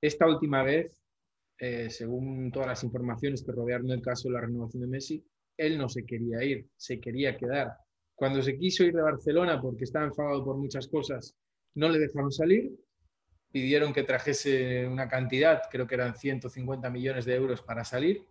esta 0.02 0.28
última 0.28 0.64
vez, 0.64 1.02
eh, 1.58 1.90
según 1.90 2.52
todas 2.52 2.68
las 2.68 2.84
informaciones 2.84 3.42
que 3.42 3.54
rodearon 3.54 3.90
el 3.90 4.02
caso 4.02 4.28
de 4.28 4.34
la 4.34 4.42
renovación 4.42 4.82
de 4.82 4.88
Messi, 4.90 5.26
él 5.56 5.78
no 5.78 5.88
se 5.88 6.06
quería 6.06 6.44
ir, 6.44 6.68
se 6.76 7.00
quería 7.00 7.38
quedar. 7.38 7.72
Cuando 8.16 8.42
se 8.42 8.58
quiso 8.58 8.84
ir 8.84 8.94
de 8.94 9.02
Barcelona 9.02 9.62
porque 9.62 9.86
estaba 9.86 10.08
enfadado 10.08 10.44
por 10.44 10.58
muchas 10.58 10.90
cosas, 10.90 11.34
no 11.74 11.88
le 11.88 12.00
dejaron 12.00 12.34
salir, 12.34 12.70
pidieron 13.50 13.94
que 13.94 14.04
trajese 14.04 14.86
una 14.90 15.08
cantidad, 15.08 15.62
creo 15.72 15.88
que 15.88 15.96
eran 15.96 16.18
150 16.18 16.90
millones 16.90 17.24
de 17.24 17.36
euros 17.36 17.62
para 17.62 17.86
salir, 17.86 18.26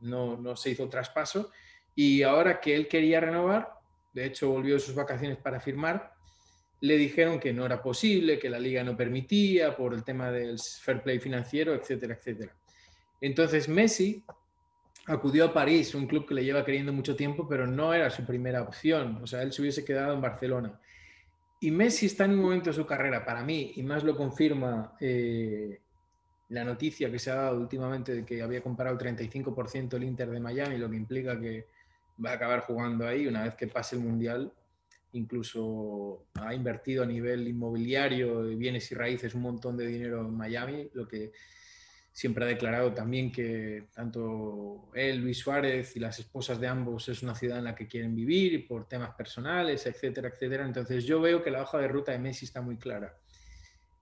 no, 0.00 0.36
no 0.36 0.56
se 0.56 0.70
hizo 0.70 0.88
traspaso. 0.88 1.50
Y 1.94 2.22
ahora 2.22 2.60
que 2.60 2.74
él 2.74 2.88
quería 2.88 3.20
renovar, 3.20 3.72
de 4.12 4.26
hecho 4.26 4.50
volvió 4.50 4.74
de 4.74 4.80
sus 4.80 4.94
vacaciones 4.94 5.38
para 5.38 5.60
firmar, 5.60 6.12
le 6.80 6.96
dijeron 6.96 7.40
que 7.40 7.52
no 7.52 7.66
era 7.66 7.82
posible, 7.82 8.38
que 8.38 8.48
la 8.48 8.58
liga 8.58 8.84
no 8.84 8.96
permitía 8.96 9.76
por 9.76 9.94
el 9.94 10.04
tema 10.04 10.30
del 10.30 10.58
fair 10.58 11.02
play 11.02 11.18
financiero, 11.18 11.74
etcétera, 11.74 12.14
etcétera. 12.14 12.54
Entonces 13.20 13.68
Messi 13.68 14.24
acudió 15.06 15.46
a 15.46 15.52
París, 15.52 15.94
un 15.94 16.06
club 16.06 16.26
que 16.26 16.34
le 16.34 16.44
lleva 16.44 16.64
queriendo 16.64 16.92
mucho 16.92 17.16
tiempo, 17.16 17.48
pero 17.48 17.66
no 17.66 17.92
era 17.92 18.10
su 18.10 18.24
primera 18.24 18.62
opción. 18.62 19.18
O 19.22 19.26
sea, 19.26 19.42
él 19.42 19.52
se 19.52 19.62
hubiese 19.62 19.84
quedado 19.84 20.14
en 20.14 20.20
Barcelona. 20.20 20.78
Y 21.60 21.70
Messi 21.70 22.06
está 22.06 22.26
en 22.26 22.32
un 22.32 22.42
momento 22.42 22.70
de 22.70 22.76
su 22.76 22.86
carrera, 22.86 23.24
para 23.24 23.42
mí, 23.42 23.72
y 23.74 23.82
más 23.82 24.04
lo 24.04 24.16
confirma 24.16 24.96
eh, 25.00 25.80
la 26.50 26.64
noticia 26.64 27.10
que 27.10 27.18
se 27.18 27.30
ha 27.30 27.34
dado 27.34 27.60
últimamente 27.60 28.14
de 28.14 28.24
que 28.24 28.42
había 28.42 28.62
comprado 28.62 28.98
el 28.98 29.16
35% 29.16 29.94
el 29.94 30.04
Inter 30.04 30.30
de 30.30 30.40
Miami, 30.40 30.78
lo 30.78 30.88
que 30.88 30.96
implica 30.96 31.38
que 31.38 31.66
va 32.24 32.30
a 32.30 32.34
acabar 32.34 32.60
jugando 32.60 33.06
ahí 33.06 33.26
una 33.26 33.44
vez 33.44 33.54
que 33.54 33.66
pase 33.66 33.96
el 33.96 34.02
Mundial. 34.02 34.52
Incluso 35.12 36.26
ha 36.34 36.54
invertido 36.54 37.02
a 37.02 37.06
nivel 37.06 37.46
inmobiliario, 37.48 38.42
bienes 38.56 38.90
y 38.92 38.94
raíces, 38.94 39.34
un 39.34 39.42
montón 39.42 39.76
de 39.76 39.86
dinero 39.86 40.20
en 40.20 40.34
Miami, 40.34 40.90
lo 40.94 41.06
que 41.06 41.32
siempre 42.12 42.44
ha 42.44 42.48
declarado 42.48 42.92
también 42.92 43.30
que 43.30 43.86
tanto 43.94 44.90
él, 44.94 45.18
Luis 45.18 45.38
Suárez 45.38 45.94
y 45.96 46.00
las 46.00 46.18
esposas 46.18 46.58
de 46.58 46.66
ambos 46.66 47.08
es 47.08 47.22
una 47.22 47.34
ciudad 47.34 47.58
en 47.58 47.64
la 47.64 47.74
que 47.74 47.86
quieren 47.86 48.14
vivir 48.14 48.66
por 48.66 48.88
temas 48.88 49.14
personales, 49.14 49.86
etcétera, 49.86 50.28
etcétera. 50.28 50.64
Entonces 50.64 51.04
yo 51.04 51.20
veo 51.20 51.42
que 51.42 51.50
la 51.50 51.62
hoja 51.62 51.78
de 51.78 51.88
ruta 51.88 52.12
de 52.12 52.18
Messi 52.18 52.46
está 52.46 52.60
muy 52.60 52.76
clara. 52.76 53.16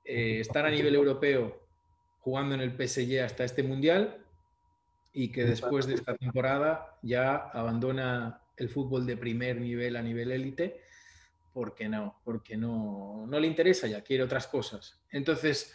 Eh, 0.04 0.40
estar 0.40 0.64
a 0.64 0.70
nivel 0.70 0.94
europeo 0.94 1.65
jugando 2.26 2.56
en 2.56 2.60
el 2.60 2.72
PSG 2.72 3.20
hasta 3.20 3.44
este 3.44 3.62
mundial 3.62 4.18
y 5.12 5.30
que 5.30 5.44
después 5.44 5.86
de 5.86 5.94
esta 5.94 6.16
temporada 6.16 6.98
ya 7.00 7.36
abandona 7.36 8.40
el 8.56 8.68
fútbol 8.68 9.06
de 9.06 9.16
primer 9.16 9.60
nivel 9.60 9.94
a 9.94 10.02
nivel 10.02 10.32
élite 10.32 10.80
porque 11.52 11.88
no, 11.88 12.20
porque 12.24 12.56
no, 12.56 13.26
no 13.28 13.38
le 13.38 13.46
interesa 13.46 13.86
ya, 13.86 14.02
quiere 14.02 14.24
otras 14.24 14.48
cosas. 14.48 15.00
Entonces, 15.12 15.72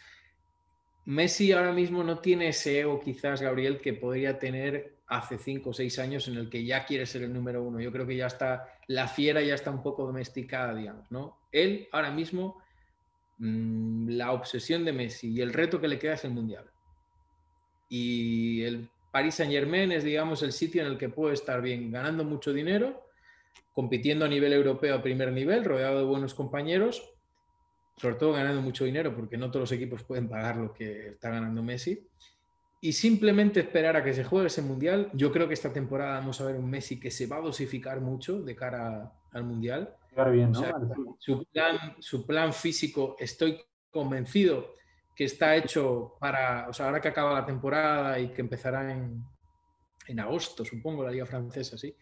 Messi 1.05 1.53
ahora 1.53 1.71
mismo 1.71 2.03
no 2.03 2.19
tiene 2.19 2.49
ese 2.49 2.81
ego 2.81 2.99
quizás, 2.99 3.41
Gabriel, 3.41 3.79
que 3.79 3.93
podría 3.93 4.37
tener 4.37 4.97
hace 5.07 5.37
cinco 5.37 5.69
o 5.69 5.73
seis 5.73 5.99
años 5.99 6.27
en 6.27 6.35
el 6.35 6.49
que 6.49 6.65
ya 6.65 6.83
quiere 6.83 7.05
ser 7.05 7.21
el 7.23 7.31
número 7.31 7.63
uno. 7.63 7.79
Yo 7.79 7.93
creo 7.93 8.05
que 8.05 8.17
ya 8.17 8.27
está, 8.27 8.77
la 8.87 9.07
fiera 9.07 9.41
ya 9.41 9.55
está 9.55 9.71
un 9.71 9.81
poco 9.81 10.05
domesticada, 10.05 10.75
digamos, 10.75 11.09
¿no? 11.11 11.47
Él 11.53 11.87
ahora 11.93 12.11
mismo 12.11 12.61
Mm, 13.41 14.09
la 14.09 14.33
obsesión 14.33 14.85
de 14.85 14.93
Messi 14.93 15.31
y 15.31 15.41
el 15.41 15.51
reto 15.51 15.81
que 15.81 15.87
le 15.87 15.97
queda 15.97 16.13
es 16.13 16.23
el 16.25 16.31
Mundial. 16.31 16.69
Y 17.89 18.61
el 18.61 18.87
Paris 19.11 19.35
Saint 19.35 19.51
Germain 19.51 19.91
es, 19.91 20.03
digamos, 20.03 20.43
el 20.43 20.51
sitio 20.51 20.83
en 20.83 20.87
el 20.87 20.97
que 20.99 21.09
puede 21.09 21.33
estar 21.33 21.59
bien, 21.59 21.91
ganando 21.91 22.23
mucho 22.23 22.53
dinero, 22.53 23.03
compitiendo 23.73 24.25
a 24.25 24.27
nivel 24.27 24.53
europeo 24.53 24.95
a 24.95 25.01
primer 25.01 25.31
nivel, 25.31 25.65
rodeado 25.65 25.97
de 25.97 26.05
buenos 26.05 26.35
compañeros, 26.35 27.03
sobre 27.97 28.15
todo 28.15 28.33
ganando 28.33 28.61
mucho 28.61 28.85
dinero, 28.85 29.15
porque 29.15 29.37
no 29.37 29.49
todos 29.49 29.61
los 29.61 29.71
equipos 29.71 30.03
pueden 30.03 30.29
pagar 30.29 30.57
lo 30.57 30.71
que 30.71 31.07
está 31.07 31.31
ganando 31.31 31.63
Messi. 31.63 32.07
Y 32.79 32.93
simplemente 32.93 33.59
esperar 33.59 33.97
a 33.97 34.03
que 34.03 34.13
se 34.13 34.23
juegue 34.23 34.47
ese 34.47 34.61
Mundial. 34.61 35.09
Yo 35.13 35.31
creo 35.31 35.47
que 35.47 35.55
esta 35.55 35.73
temporada 35.73 36.19
vamos 36.19 36.39
a 36.41 36.45
ver 36.45 36.57
un 36.57 36.69
Messi 36.69 36.99
que 36.99 37.09
se 37.09 37.25
va 37.25 37.37
a 37.37 37.41
dosificar 37.41 38.01
mucho 38.01 38.39
de 38.43 38.55
cara 38.55 39.11
al 39.31 39.43
Mundial 39.45 39.97
su, 41.19 41.45
plan, 41.45 41.95
su 41.99 42.25
plan 42.25 42.53
físico, 42.53 43.15
estoy 43.19 43.61
convencido 43.89 44.75
que 45.15 45.25
está 45.25 45.55
hecho 45.55 46.15
para, 46.19 46.67
o 46.69 46.73
sea, 46.73 46.87
ahora 46.87 47.01
que 47.01 47.07
acaba 47.07 47.33
la 47.33 47.45
temporada 47.45 48.19
y 48.19 48.29
que 48.29 48.41
empezará 48.41 48.91
en, 48.91 49.23
en 50.07 50.19
agosto, 50.19 50.65
supongo, 50.65 51.03
la 51.03 51.11
Liga 51.11 51.25
Francesa, 51.25 51.77
sí. 51.77 51.95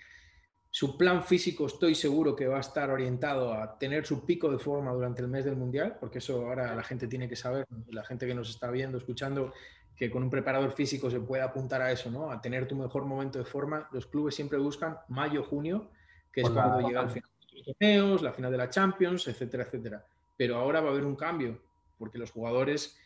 Su 0.71 0.97
plan 0.97 1.23
físico 1.23 1.65
estoy 1.65 1.95
seguro 1.95 2.35
que 2.35 2.45
va 2.45 2.57
a 2.57 2.61
estar 2.61 2.91
orientado 2.91 3.53
a 3.53 3.77
tener 3.79 4.05
su 4.05 4.23
pico 4.23 4.51
de 4.51 4.59
forma 4.59 4.91
durante 4.91 5.21
el 5.23 5.27
mes 5.27 5.45
del 5.45 5.55
Mundial, 5.55 5.97
porque 5.99 6.19
eso 6.19 6.45
ahora 6.45 6.75
la 6.75 6.83
gente 6.83 7.07
tiene 7.07 7.27
que 7.27 7.35
saber, 7.35 7.65
la 7.87 8.03
gente 8.03 8.27
que 8.27 8.35
nos 8.35 8.51
está 8.51 8.69
viendo, 8.69 8.99
escuchando, 8.99 9.51
que 9.95 10.11
con 10.11 10.23
un 10.23 10.29
preparador 10.29 10.71
físico 10.71 11.09
se 11.09 11.19
puede 11.19 11.41
apuntar 11.41 11.81
a 11.81 11.91
eso, 11.91 12.11
¿no? 12.11 12.31
A 12.31 12.39
tener 12.39 12.67
tu 12.67 12.75
mejor 12.75 13.05
momento 13.05 13.39
de 13.39 13.45
forma. 13.45 13.89
Los 13.91 14.05
clubes 14.05 14.35
siempre 14.35 14.59
buscan 14.59 14.99
mayo, 15.07 15.43
junio, 15.43 15.89
que 16.31 16.41
es 16.41 16.49
cuando 16.49 16.87
llega 16.87 17.01
el 17.01 17.09
final 17.09 17.28
torneos, 17.63 18.21
la 18.21 18.33
final 18.33 18.51
de 18.51 18.57
la 18.57 18.69
Champions, 18.69 19.27
etcétera, 19.27 19.63
etcétera. 19.63 20.05
pero 20.37 20.55
ahora 20.55 20.81
va 20.81 20.89
a 20.89 20.91
haber 20.91 21.05
un 21.05 21.15
cambio, 21.15 21.59
porque 21.97 22.17
los 22.17 22.31
jugadores 22.31 22.97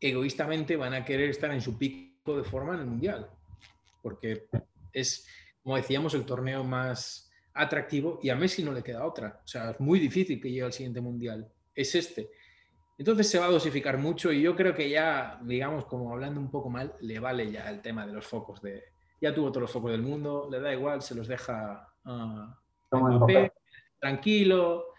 egoístamente 0.00 0.76
van 0.76 0.94
a 0.94 1.04
querer 1.04 1.30
estar 1.30 1.50
en 1.50 1.60
su 1.60 1.78
pico 1.78 2.36
de 2.36 2.44
forma 2.44 2.74
en 2.74 2.80
el 2.80 2.86
Mundial, 2.86 3.30
porque 4.02 4.46
es, 4.92 5.26
como 5.62 5.76
decíamos, 5.76 6.14
el 6.14 6.24
torneo 6.24 6.62
más 6.62 7.30
atractivo 7.54 8.18
y 8.22 8.30
a 8.30 8.36
Messi 8.36 8.62
no 8.62 8.72
le 8.72 8.82
queda 8.82 9.06
otra. 9.06 9.40
O 9.44 9.48
sea, 9.48 9.70
es 9.70 9.80
muy 9.80 9.98
difícil 9.98 10.40
que 10.40 10.50
llegue 10.50 10.64
al 10.64 10.72
siguiente 10.72 11.00
Mundial. 11.00 11.48
Es 11.74 11.94
este. 11.94 12.30
Entonces 12.98 13.28
se 13.28 13.38
va 13.38 13.46
a 13.46 13.50
dosificar 13.50 13.98
mucho 13.98 14.32
y 14.32 14.42
yo 14.42 14.54
creo 14.54 14.74
que 14.74 14.88
ya, 14.88 15.40
digamos, 15.42 15.86
como 15.86 16.12
hablando 16.12 16.40
un 16.40 16.50
poco 16.50 16.70
mal, 16.70 16.94
le 17.00 17.18
vale 17.18 17.50
ya 17.50 17.68
el 17.70 17.80
tema 17.80 18.06
de 18.06 18.12
los 18.12 18.26
focos. 18.26 18.60
De, 18.62 18.84
ya 19.20 19.34
tuvo 19.34 19.50
todos 19.50 19.62
los 19.62 19.72
focos 19.72 19.90
del 19.90 20.02
mundo, 20.02 20.48
le 20.50 20.60
da 20.60 20.72
igual, 20.72 21.02
se 21.02 21.14
los 21.14 21.26
deja 21.26 21.92
a 22.04 22.58
tranquilo. 24.04 24.92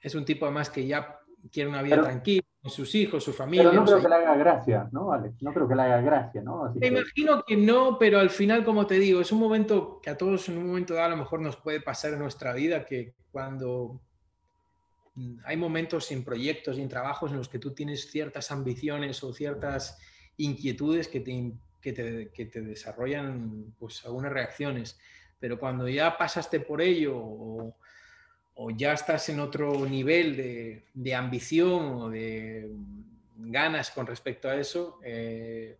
Es 0.00 0.14
un 0.14 0.24
tipo 0.24 0.46
además 0.46 0.70
que 0.70 0.86
ya 0.86 1.18
quiere 1.50 1.68
una 1.68 1.82
vida 1.82 2.00
tranquila 2.00 2.42
con 2.62 2.70
sus 2.70 2.94
hijos, 2.94 3.24
su 3.24 3.32
familia. 3.32 3.70
Pero 3.70 3.80
no 3.80 3.84
creo 3.84 4.00
que 4.00 4.08
le 4.08 4.14
haga 4.14 4.36
gracia, 4.36 4.88
¿no, 4.92 5.12
Alex? 5.12 5.42
No 5.42 5.52
creo 5.52 5.66
que 5.66 5.74
le 5.74 5.82
haga 5.82 6.00
gracia, 6.00 6.40
¿no? 6.40 6.72
Me 6.76 6.86
imagino 6.86 7.42
que 7.44 7.56
no, 7.56 7.98
pero 7.98 8.20
al 8.20 8.30
final, 8.30 8.64
como 8.64 8.86
te 8.86 9.00
digo, 9.00 9.20
es 9.20 9.32
un 9.32 9.40
momento 9.40 10.00
que 10.00 10.10
a 10.10 10.16
todos 10.16 10.48
en 10.48 10.58
un 10.58 10.68
momento 10.68 10.94
dado 10.94 11.06
a 11.06 11.10
lo 11.10 11.16
mejor 11.16 11.40
nos 11.40 11.56
puede 11.56 11.80
pasar 11.80 12.12
en 12.12 12.20
nuestra 12.20 12.52
vida, 12.52 12.84
que 12.84 13.14
cuando 13.32 14.00
hay 15.44 15.56
momentos 15.56 16.10
en 16.12 16.22
proyectos 16.22 16.78
en 16.78 16.88
trabajos 16.88 17.32
en 17.32 17.38
los 17.38 17.48
que 17.48 17.58
tú 17.58 17.74
tienes 17.74 18.08
ciertas 18.10 18.52
ambiciones 18.52 19.22
o 19.24 19.32
ciertas 19.32 19.98
inquietudes 20.36 21.08
que 21.08 21.20
te, 21.20 21.52
que 21.80 21.92
te, 21.92 22.30
que 22.32 22.46
te 22.46 22.62
desarrollan 22.62 23.74
pues, 23.78 24.04
algunas 24.06 24.32
reacciones, 24.32 24.98
pero 25.42 25.58
cuando 25.58 25.88
ya 25.88 26.16
pasaste 26.16 26.60
por 26.60 26.80
ello 26.80 27.16
o, 27.16 27.74
o 28.54 28.70
ya 28.70 28.92
estás 28.92 29.28
en 29.28 29.40
otro 29.40 29.86
nivel 29.86 30.36
de, 30.36 31.14
ambición 31.14 31.84
o 31.94 32.10
de 32.10 32.70
ganas 33.36 33.90
con 33.90 34.06
respecto 34.06 34.48
a 34.48 34.56
eso, 34.56 34.98
eh, 35.02 35.78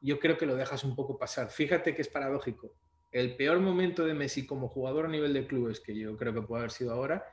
yo 0.00 0.18
creo 0.18 0.36
que 0.36 0.46
lo 0.46 0.56
dejas 0.56 0.84
un 0.84 0.94
poco 0.94 1.18
pasar. 1.18 1.50
Fíjate 1.50 1.94
que 1.94 2.02
es 2.02 2.08
paradójico. 2.08 2.74
El 3.10 3.36
peor 3.36 3.58
momento 3.60 4.04
de 4.04 4.14
Messi 4.14 4.46
como 4.46 4.68
jugador 4.68 5.06
a 5.06 5.08
nivel 5.08 5.32
de 5.32 5.46
clubes, 5.46 5.80
que 5.80 5.94
yo 5.96 6.16
creo 6.16 6.32
que 6.32 6.42
puede 6.42 6.60
haber 6.60 6.70
sido 6.70 6.92
ahora, 6.92 7.24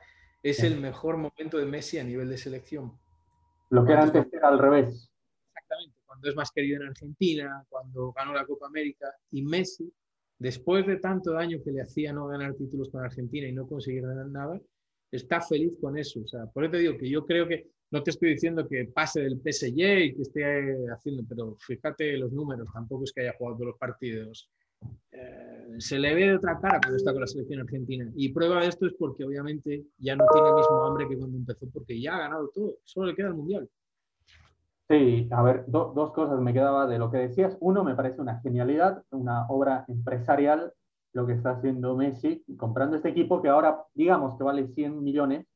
es 0.42 0.62
el 0.62 0.80
mejor 0.80 1.16
momento 1.16 1.58
de 1.58 1.66
Messi 1.66 1.98
a 1.98 2.04
nivel 2.04 2.28
de 2.28 2.38
selección. 2.38 2.98
Lo 3.70 3.84
que 3.84 3.92
era 3.92 4.02
antes 4.02 4.26
era 4.32 4.48
al 4.48 4.58
revés. 4.58 5.10
Exactamente, 5.54 6.00
cuando 6.06 6.28
es 6.28 6.34
más 6.34 6.50
querido 6.50 6.82
en 6.82 6.88
Argentina, 6.88 7.64
cuando 7.68 8.12
ganó 8.12 8.32
la 8.32 8.46
Copa 8.46 8.66
América 8.66 9.14
y 9.30 9.42
Messi, 9.42 9.92
después 10.38 10.86
de 10.86 10.96
tanto 10.96 11.32
daño 11.32 11.58
que 11.62 11.72
le 11.72 11.82
hacía 11.82 12.12
no 12.12 12.26
ganar 12.26 12.54
títulos 12.54 12.90
con 12.90 13.04
Argentina 13.04 13.46
y 13.46 13.52
no 13.52 13.66
conseguir 13.66 14.02
ganar 14.02 14.26
nada, 14.26 14.60
está 15.10 15.40
feliz 15.40 15.72
con 15.80 15.96
eso. 15.96 16.20
O 16.20 16.26
sea, 16.26 16.46
por 16.46 16.64
eso 16.64 16.72
te 16.72 16.78
digo 16.78 16.96
que 16.96 17.08
yo 17.08 17.24
creo 17.24 17.46
que 17.46 17.70
no 17.90 18.02
te 18.02 18.10
estoy 18.10 18.30
diciendo 18.30 18.66
que 18.68 18.84
pase 18.86 19.22
del 19.22 19.40
PSG 19.40 19.78
y 19.78 20.14
que 20.14 20.22
esté 20.22 20.76
haciendo, 20.92 21.22
pero 21.28 21.56
fíjate 21.60 22.18
los 22.18 22.32
números, 22.32 22.68
tampoco 22.72 23.04
es 23.04 23.12
que 23.12 23.22
haya 23.22 23.34
jugado 23.38 23.56
todos 23.56 23.68
los 23.68 23.78
partidos. 23.78 24.50
Eh, 25.10 25.76
se 25.78 25.98
le 25.98 26.14
ve 26.14 26.26
de 26.26 26.36
otra 26.36 26.58
cara 26.60 26.78
cuando 26.80 26.96
está 26.96 27.12
con 27.12 27.22
la 27.22 27.26
selección 27.26 27.60
argentina. 27.60 28.10
Y 28.14 28.32
prueba 28.32 28.60
de 28.60 28.68
esto 28.68 28.86
es 28.86 28.94
porque 28.98 29.24
obviamente 29.24 29.86
ya 29.98 30.16
no 30.16 30.26
tiene 30.32 30.48
el 30.48 30.54
mismo 30.54 30.84
hambre 30.84 31.08
que 31.08 31.16
cuando 31.16 31.36
empezó, 31.36 31.66
porque 31.72 32.00
ya 32.00 32.16
ha 32.16 32.20
ganado 32.20 32.50
todo, 32.54 32.76
solo 32.84 33.06
le 33.06 33.14
queda 33.14 33.28
el 33.28 33.34
Mundial. 33.34 33.68
Sí, 34.88 35.28
a 35.30 35.42
ver, 35.42 35.64
dos 35.66 36.12
cosas 36.12 36.40
me 36.40 36.54
quedaba 36.54 36.86
de 36.86 36.98
lo 36.98 37.10
que 37.10 37.18
decías. 37.18 37.58
Uno, 37.60 37.84
me 37.84 37.94
parece 37.94 38.22
una 38.22 38.40
genialidad, 38.40 39.02
una 39.10 39.46
obra 39.48 39.84
empresarial 39.86 40.72
lo 41.18 41.26
que 41.26 41.32
está 41.32 41.50
haciendo 41.50 41.96
Messi, 41.96 42.44
comprando 42.56 42.94
este 42.94 43.08
equipo 43.08 43.42
que 43.42 43.48
ahora, 43.48 43.82
digamos 43.92 44.38
que 44.38 44.44
vale 44.44 44.68
100 44.68 45.02
millones. 45.02 45.46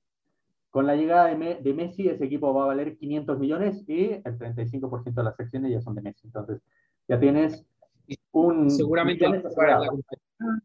Con 0.70 0.88
la 0.88 0.96
llegada 0.96 1.26
de, 1.26 1.74
Messi, 1.74 2.08
ese 2.08 2.24
equipo 2.24 2.52
va 2.52 2.64
a 2.64 2.66
valer 2.68 2.96
500 2.96 3.38
millones 3.38 3.84
y 3.86 4.12
el 4.12 4.38
35% 4.38 5.14
de 5.14 5.22
las 5.22 5.38
acciones 5.38 5.70
ya 5.70 5.80
son 5.80 5.94
de 5.94 6.02
Messi. 6.02 6.26
Entonces, 6.26 6.60
ya 7.06 7.20
tienes 7.20 7.64
un... 8.32 8.70
Seguramente 8.70 9.24
para 9.54 9.78
la 9.78 9.86
compañía 9.86 10.62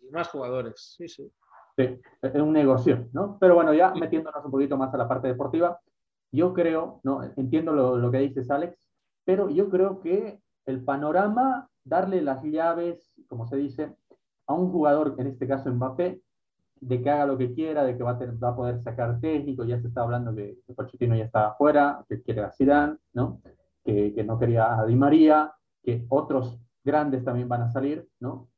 y 0.00 0.10
más 0.10 0.28
jugadores, 0.28 0.96
sí, 0.96 1.06
sí. 1.06 1.30
Sí, 1.76 2.00
es 2.22 2.34
un 2.34 2.52
negocio, 2.52 3.08
¿no? 3.12 3.38
Pero 3.38 3.54
bueno, 3.54 3.72
ya 3.72 3.94
metiéndonos 3.94 4.44
un 4.44 4.50
poquito 4.50 4.76
más 4.76 4.92
a 4.92 4.98
la 4.98 5.08
parte 5.08 5.28
deportiva, 5.28 5.78
yo 6.32 6.52
creo, 6.52 7.00
¿no? 7.04 7.22
Entiendo 7.36 7.72
lo, 7.72 7.96
lo 7.98 8.10
que 8.10 8.18
dices, 8.18 8.50
Alex, 8.50 8.76
pero 9.24 9.48
yo 9.48 9.70
creo 9.70 10.00
que 10.00 10.40
el 10.66 10.82
panorama 10.82 11.70
darle 11.84 12.22
las 12.22 12.42
llaves, 12.42 13.12
como 13.28 13.46
se 13.46 13.56
dice, 13.56 13.94
a 14.46 14.54
un 14.54 14.70
jugador, 14.70 15.14
en 15.18 15.26
este 15.26 15.46
caso 15.46 15.72
Mbappé, 15.72 16.20
de 16.82 17.00
que 17.00 17.10
haga 17.10 17.26
lo 17.26 17.38
que 17.38 17.52
quiera, 17.52 17.84
de 17.84 17.96
que 17.96 18.02
va 18.02 18.12
a, 18.12 18.18
va 18.42 18.48
a 18.48 18.56
poder 18.56 18.80
sacar 18.80 19.20
técnico, 19.20 19.64
ya 19.64 19.80
se 19.80 19.86
está 19.86 20.02
hablando 20.02 20.34
que, 20.34 20.58
que 20.66 20.74
Pochettino 20.74 21.14
ya 21.14 21.24
está 21.24 21.48
afuera, 21.48 22.04
que 22.08 22.22
quiere 22.22 22.42
a 22.42 22.50
Zidane, 22.50 22.96
¿no? 23.12 23.40
Que, 23.84 24.24
no 24.24 24.38
quería 24.38 24.78
a 24.78 24.84
Di 24.84 24.96
María, 24.96 25.52
que 25.82 26.04
otros 26.08 26.58
grandes 26.84 27.24
también 27.24 27.48
van 27.48 27.62
a 27.62 27.68
salir, 27.68 28.08
¿no? 28.18 28.48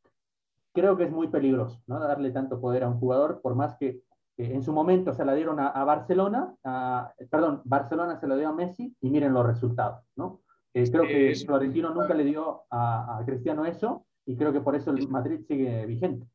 Creo 0.73 0.97
que 0.97 1.05
es 1.05 1.11
muy 1.11 1.29
peligroso, 1.29 1.83
¿no? 1.87 2.01
Darle 2.01 2.31
tanto 2.31 2.61
poder 2.61 2.85
a 2.85 2.89
un 2.89 2.99
jugador, 2.99 3.41
por 3.43 3.55
más 3.55 3.77
que, 3.77 4.03
en 4.39 4.63
su 4.63 4.73
momento 4.73 5.13
se 5.13 5.25
la 5.25 5.35
dieron 5.35 5.61
a, 5.61 5.85
Barcelona, 5.85 6.55
a, 6.65 7.13
perdón, 7.31 7.61
Barcelona 7.65 8.17
se 8.17 8.27
lo 8.27 8.37
dio 8.37 8.49
a 8.49 8.53
Messi 8.53 8.97
y 9.01 9.11
miren 9.11 9.35
los 9.35 9.47
resultados, 9.47 10.03
¿no? 10.17 10.41
Creo 10.75 11.03
que 11.07 11.35
Florentino 11.47 11.95
nunca 11.95 12.15
le 12.15 12.25
dio 12.25 12.63
a, 12.71 13.23
Cristiano 13.25 13.65
eso 13.65 14.07
y 14.27 14.37
creo 14.37 14.53
que 14.53 14.61
por 14.61 14.75
eso 14.75 14.91
el 14.91 15.09
Madrid 15.09 15.41
sigue 15.47 15.87
vigente. 15.87 16.27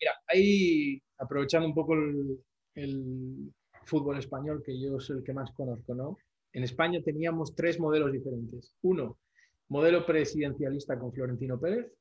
Mira, 0.00 0.12
ahí 0.26 1.00
aprovechando 1.18 1.68
un 1.68 1.74
poco 1.74 1.94
el, 1.94 3.52
fútbol 3.84 4.18
español, 4.18 4.62
que 4.64 4.78
yo 4.78 5.00
soy 5.00 5.18
el 5.18 5.24
que 5.24 5.32
más 5.32 5.50
conozco, 5.52 5.94
¿no? 5.94 6.16
En 6.52 6.62
España 6.62 7.00
teníamos 7.02 7.54
tres 7.56 7.80
modelos 7.80 8.12
diferentes. 8.12 8.74
Uno, 8.82 9.18
modelo 9.68 10.06
presidencialista 10.06 10.98
con 10.98 11.12
Florentino 11.12 11.58
Pérez. 11.58 11.92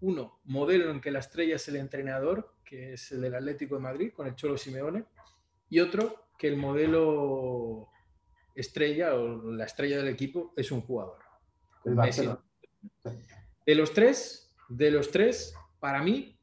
Uno, 0.00 0.40
modelo 0.44 0.90
en 0.90 1.00
que 1.00 1.10
la 1.10 1.18
estrella 1.18 1.56
es 1.56 1.68
el 1.68 1.76
entrenador, 1.76 2.54
que 2.64 2.94
es 2.94 3.12
el 3.12 3.20
del 3.20 3.34
Atlético 3.34 3.74
de 3.74 3.82
Madrid, 3.82 4.12
con 4.12 4.28
el 4.28 4.34
Cholo 4.34 4.56
Simeone. 4.56 5.04
Y 5.68 5.80
otro, 5.80 6.28
que 6.38 6.48
el 6.48 6.56
modelo 6.56 7.88
estrella 8.60 9.14
o 9.14 9.50
la 9.52 9.64
estrella 9.64 9.98
del 9.98 10.08
equipo 10.08 10.52
es 10.56 10.70
un 10.70 10.82
jugador. 10.82 11.18
De 13.66 13.74
los 13.74 13.92
tres, 13.92 14.52
de 14.68 14.90
los 14.90 15.10
tres, 15.10 15.54
para 15.78 16.02
mí, 16.02 16.38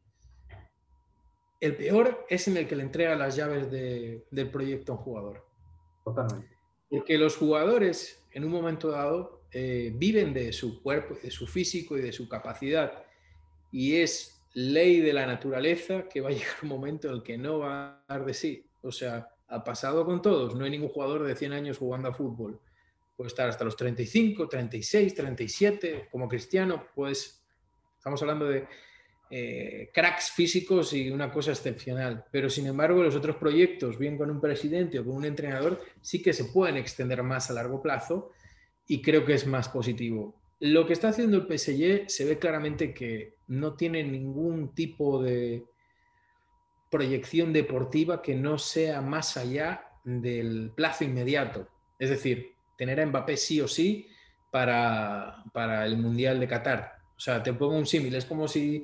el 1.60 1.76
peor 1.76 2.26
es 2.30 2.48
en 2.48 2.58
el 2.58 2.68
que 2.68 2.76
le 2.76 2.84
entrega 2.84 3.16
las 3.16 3.36
llaves 3.36 3.72
del 3.72 4.50
proyecto 4.52 4.94
a 4.94 4.96
un 4.96 5.02
jugador. 5.02 5.46
Totalmente. 6.04 6.56
Porque 6.90 7.18
los 7.18 7.36
jugadores, 7.36 8.24
en 8.32 8.46
un 8.46 8.52
momento 8.52 8.90
dado, 8.90 9.42
eh, 9.52 9.92
viven 9.96 10.34
de 10.34 10.54
su 10.54 10.82
cuerpo, 10.82 11.16
de 11.22 11.32
su 11.32 11.48
físico 11.48 11.98
y 11.98 12.02
de 12.02 12.12
su 12.12 12.30
capacidad. 12.30 13.04
Y 13.72 13.96
es 13.98 14.42
ley 14.54 15.02
de 15.02 15.14
la 15.14 15.26
naturaleza 15.26 16.08
que 16.08 16.22
va 16.22 16.30
a 16.30 16.32
llegar 16.32 16.56
un 16.64 16.70
momento 16.70 17.08
en 17.08 17.16
el 17.16 17.24
que 17.24 17.38
no 17.38 17.60
va 17.60 17.90
a 17.90 18.06
dar 18.08 18.26
de 18.26 18.34
sí. 18.34 18.70
O 18.82 18.92
sea, 18.92 19.28
ha 19.48 19.64
pasado 19.64 20.06
con 20.06 20.22
todos. 20.22 20.56
No 20.56 20.66
hay 20.66 20.72
ningún 20.72 20.90
jugador 20.90 21.24
de 21.24 21.36
100 21.36 21.54
años 21.54 21.78
jugando 21.78 22.10
a 22.10 22.14
fútbol. 22.14 22.60
Puede 23.16 23.30
estar 23.30 23.50
hasta 23.50 23.66
los 23.66 23.76
35, 23.76 24.48
36, 24.48 25.16
37, 25.16 26.08
como 26.12 26.28
Cristiano, 26.28 26.86
pues 26.94 27.44
estamos 27.98 28.22
hablando 28.22 28.46
de 28.46 28.68
eh, 29.30 29.90
cracks 29.94 30.32
físicos 30.32 30.94
y 30.94 31.10
una 31.10 31.32
cosa 31.32 31.52
excepcional. 31.52 32.26
Pero 32.32 32.50
sin 32.50 32.68
embargo, 32.68 33.02
los 33.02 33.16
otros 33.16 33.38
proyectos, 33.38 33.98
bien 33.98 34.18
con 34.18 34.30
un 34.30 34.40
presidente 34.40 35.00
o 35.00 35.06
con 35.06 35.16
un 35.16 35.26
entrenador, 35.26 35.82
sí 36.02 36.22
que 36.22 36.34
se 36.34 36.46
pueden 36.46 36.78
extender 36.78 37.24
más 37.24 37.50
a 37.50 37.54
largo 37.54 37.82
plazo 37.82 38.32
y 38.88 39.02
creo 39.02 39.26
que 39.26 39.34
es 39.34 39.48
más 39.48 39.68
positivo. 39.70 40.36
Lo 40.60 40.88
que 40.88 40.94
está 40.94 41.10
haciendo 41.10 41.38
el 41.38 41.46
PSG 41.46 42.10
se 42.10 42.26
ve 42.26 42.40
claramente 42.40 42.94
que 42.94 43.36
no 43.48 43.76
tiene 43.76 44.04
ningún 44.04 44.74
tipo 44.74 45.22
de, 45.22 45.66
proyección 46.90 47.54
deportiva 47.54 48.22
que 48.22 48.36
no 48.36 48.58
sea 48.58 49.02
más 49.02 49.38
allá 49.38 49.90
del 50.04 50.72
plazo 50.76 51.04
inmediato. 51.04 51.68
Es 52.00 52.10
decir, 52.10 52.54
tener 52.78 53.00
a 53.02 53.06
Mbappé 53.06 53.36
sí 53.38 53.60
o 53.62 53.68
sí 53.68 54.08
para, 54.52 55.44
para 55.54 55.86
el 55.86 55.98
Mundial 55.98 56.40
de 56.40 56.48
Qatar. 56.48 56.98
O 57.16 57.20
sea, 57.20 57.42
te 57.42 57.54
pongo 57.54 57.76
un 57.76 57.86
símil, 57.86 58.16
es 58.16 58.26
como 58.26 58.48
si, 58.48 58.84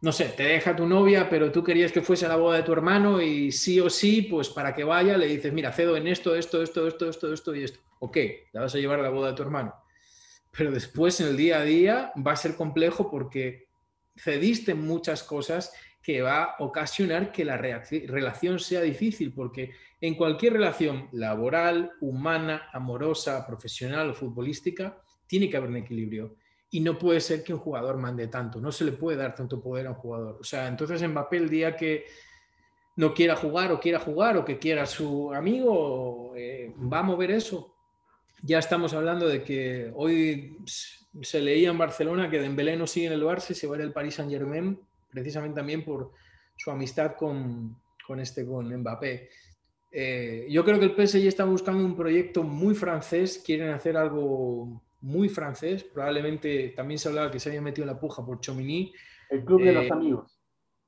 no 0.00 0.10
sé, 0.10 0.26
te 0.26 0.42
deja 0.44 0.74
tu 0.74 0.86
novia, 0.86 1.28
pero 1.28 1.52
tú 1.52 1.62
querías 1.62 1.92
que 1.92 2.00
fuese 2.00 2.26
a 2.26 2.30
la 2.30 2.36
boda 2.36 2.56
de 2.56 2.62
tu 2.62 2.72
hermano 2.72 3.20
y 3.20 3.52
sí 3.52 3.78
o 3.78 3.90
sí, 3.90 4.22
pues 4.22 4.48
para 4.48 4.74
que 4.74 4.84
vaya 4.84 5.16
le 5.16 5.26
dices, 5.26 5.52
mira, 5.52 5.72
cedo 5.72 5.96
en 5.96 6.08
esto, 6.08 6.34
esto, 6.34 6.62
esto, 6.62 6.88
esto, 6.88 7.08
esto, 7.10 7.32
esto 7.32 7.54
y 7.54 7.64
esto. 7.64 7.80
Ok, 8.00 8.16
la 8.52 8.62
vas 8.62 8.74
a 8.74 8.78
llevar 8.78 9.00
a 9.00 9.02
la 9.02 9.10
boda 9.10 9.30
de 9.30 9.36
tu 9.36 9.42
hermano. 9.42 9.74
Pero 10.50 10.70
después 10.70 11.20
en 11.20 11.28
el 11.28 11.36
día 11.36 11.58
a 11.58 11.64
día 11.64 12.12
va 12.16 12.32
a 12.32 12.36
ser 12.36 12.56
complejo 12.56 13.10
porque 13.10 13.68
cediste 14.16 14.74
muchas 14.74 15.22
cosas 15.22 15.72
que 16.04 16.20
va 16.20 16.42
a 16.44 16.56
ocasionar 16.58 17.32
que 17.32 17.46
la 17.46 17.56
relación 17.56 18.58
sea 18.58 18.82
difícil, 18.82 19.32
porque 19.32 19.72
en 20.02 20.14
cualquier 20.16 20.52
relación 20.52 21.08
laboral, 21.12 21.92
humana, 22.02 22.68
amorosa, 22.74 23.46
profesional 23.46 24.10
o 24.10 24.14
futbolística, 24.14 25.00
tiene 25.26 25.48
que 25.48 25.56
haber 25.56 25.70
un 25.70 25.78
equilibrio. 25.78 26.36
Y 26.70 26.80
no 26.80 26.98
puede 26.98 27.22
ser 27.22 27.42
que 27.42 27.54
un 27.54 27.60
jugador 27.60 27.96
mande 27.96 28.26
tanto, 28.26 28.60
no 28.60 28.70
se 28.70 28.84
le 28.84 28.92
puede 28.92 29.16
dar 29.16 29.34
tanto 29.34 29.62
poder 29.62 29.86
a 29.86 29.90
un 29.90 29.96
jugador. 29.96 30.36
O 30.38 30.44
sea, 30.44 30.68
entonces 30.68 31.08
Mbappé 31.08 31.38
el 31.38 31.48
día 31.48 31.74
que 31.74 32.04
no 32.96 33.14
quiera 33.14 33.34
jugar 33.34 33.72
o 33.72 33.80
quiera 33.80 33.98
jugar 33.98 34.36
o 34.36 34.44
que 34.44 34.58
quiera 34.58 34.84
su 34.84 35.32
amigo, 35.32 36.34
eh, 36.36 36.70
va 36.92 36.98
a 36.98 37.02
mover 37.02 37.30
eso. 37.30 37.74
Ya 38.42 38.58
estamos 38.58 38.92
hablando 38.92 39.26
de 39.26 39.42
que 39.42 39.90
hoy 39.94 40.58
se 40.66 41.40
leía 41.40 41.70
en 41.70 41.78
Barcelona 41.78 42.28
que 42.28 42.42
Dembélé 42.42 42.76
no 42.76 42.86
sigue 42.86 43.06
en 43.06 43.14
el 43.14 43.22
Barça 43.22 43.52
y 43.52 43.54
se 43.54 43.66
va 43.66 43.76
a 43.76 43.78
ir 43.78 43.84
al 43.84 43.92
Paris 43.94 44.16
Saint 44.16 44.30
Germain, 44.30 44.78
precisamente 45.14 45.56
también 45.56 45.84
por 45.84 46.12
su 46.56 46.70
amistad 46.70 47.14
con, 47.16 47.76
con 48.06 48.20
este, 48.20 48.44
con 48.44 48.68
Mbappé. 48.68 49.30
Eh, 49.90 50.46
yo 50.50 50.64
creo 50.64 50.78
que 50.80 50.86
el 50.86 51.06
PSG 51.06 51.28
está 51.28 51.44
buscando 51.44 51.84
un 51.84 51.96
proyecto 51.96 52.42
muy 52.42 52.74
francés, 52.74 53.40
quieren 53.46 53.70
hacer 53.70 53.96
algo 53.96 54.82
muy 55.00 55.28
francés, 55.28 55.84
probablemente 55.84 56.70
también 56.76 56.98
se 56.98 57.08
hablaba 57.08 57.30
que 57.30 57.38
se 57.38 57.50
había 57.50 57.62
metido 57.62 57.84
en 57.84 57.94
la 57.94 58.00
puja 58.00 58.26
por 58.26 58.40
Chomini. 58.40 58.92
El 59.30 59.44
club 59.44 59.62
de 59.62 59.72
los 59.72 59.84
eh, 59.84 59.92
amigos. 59.92 60.38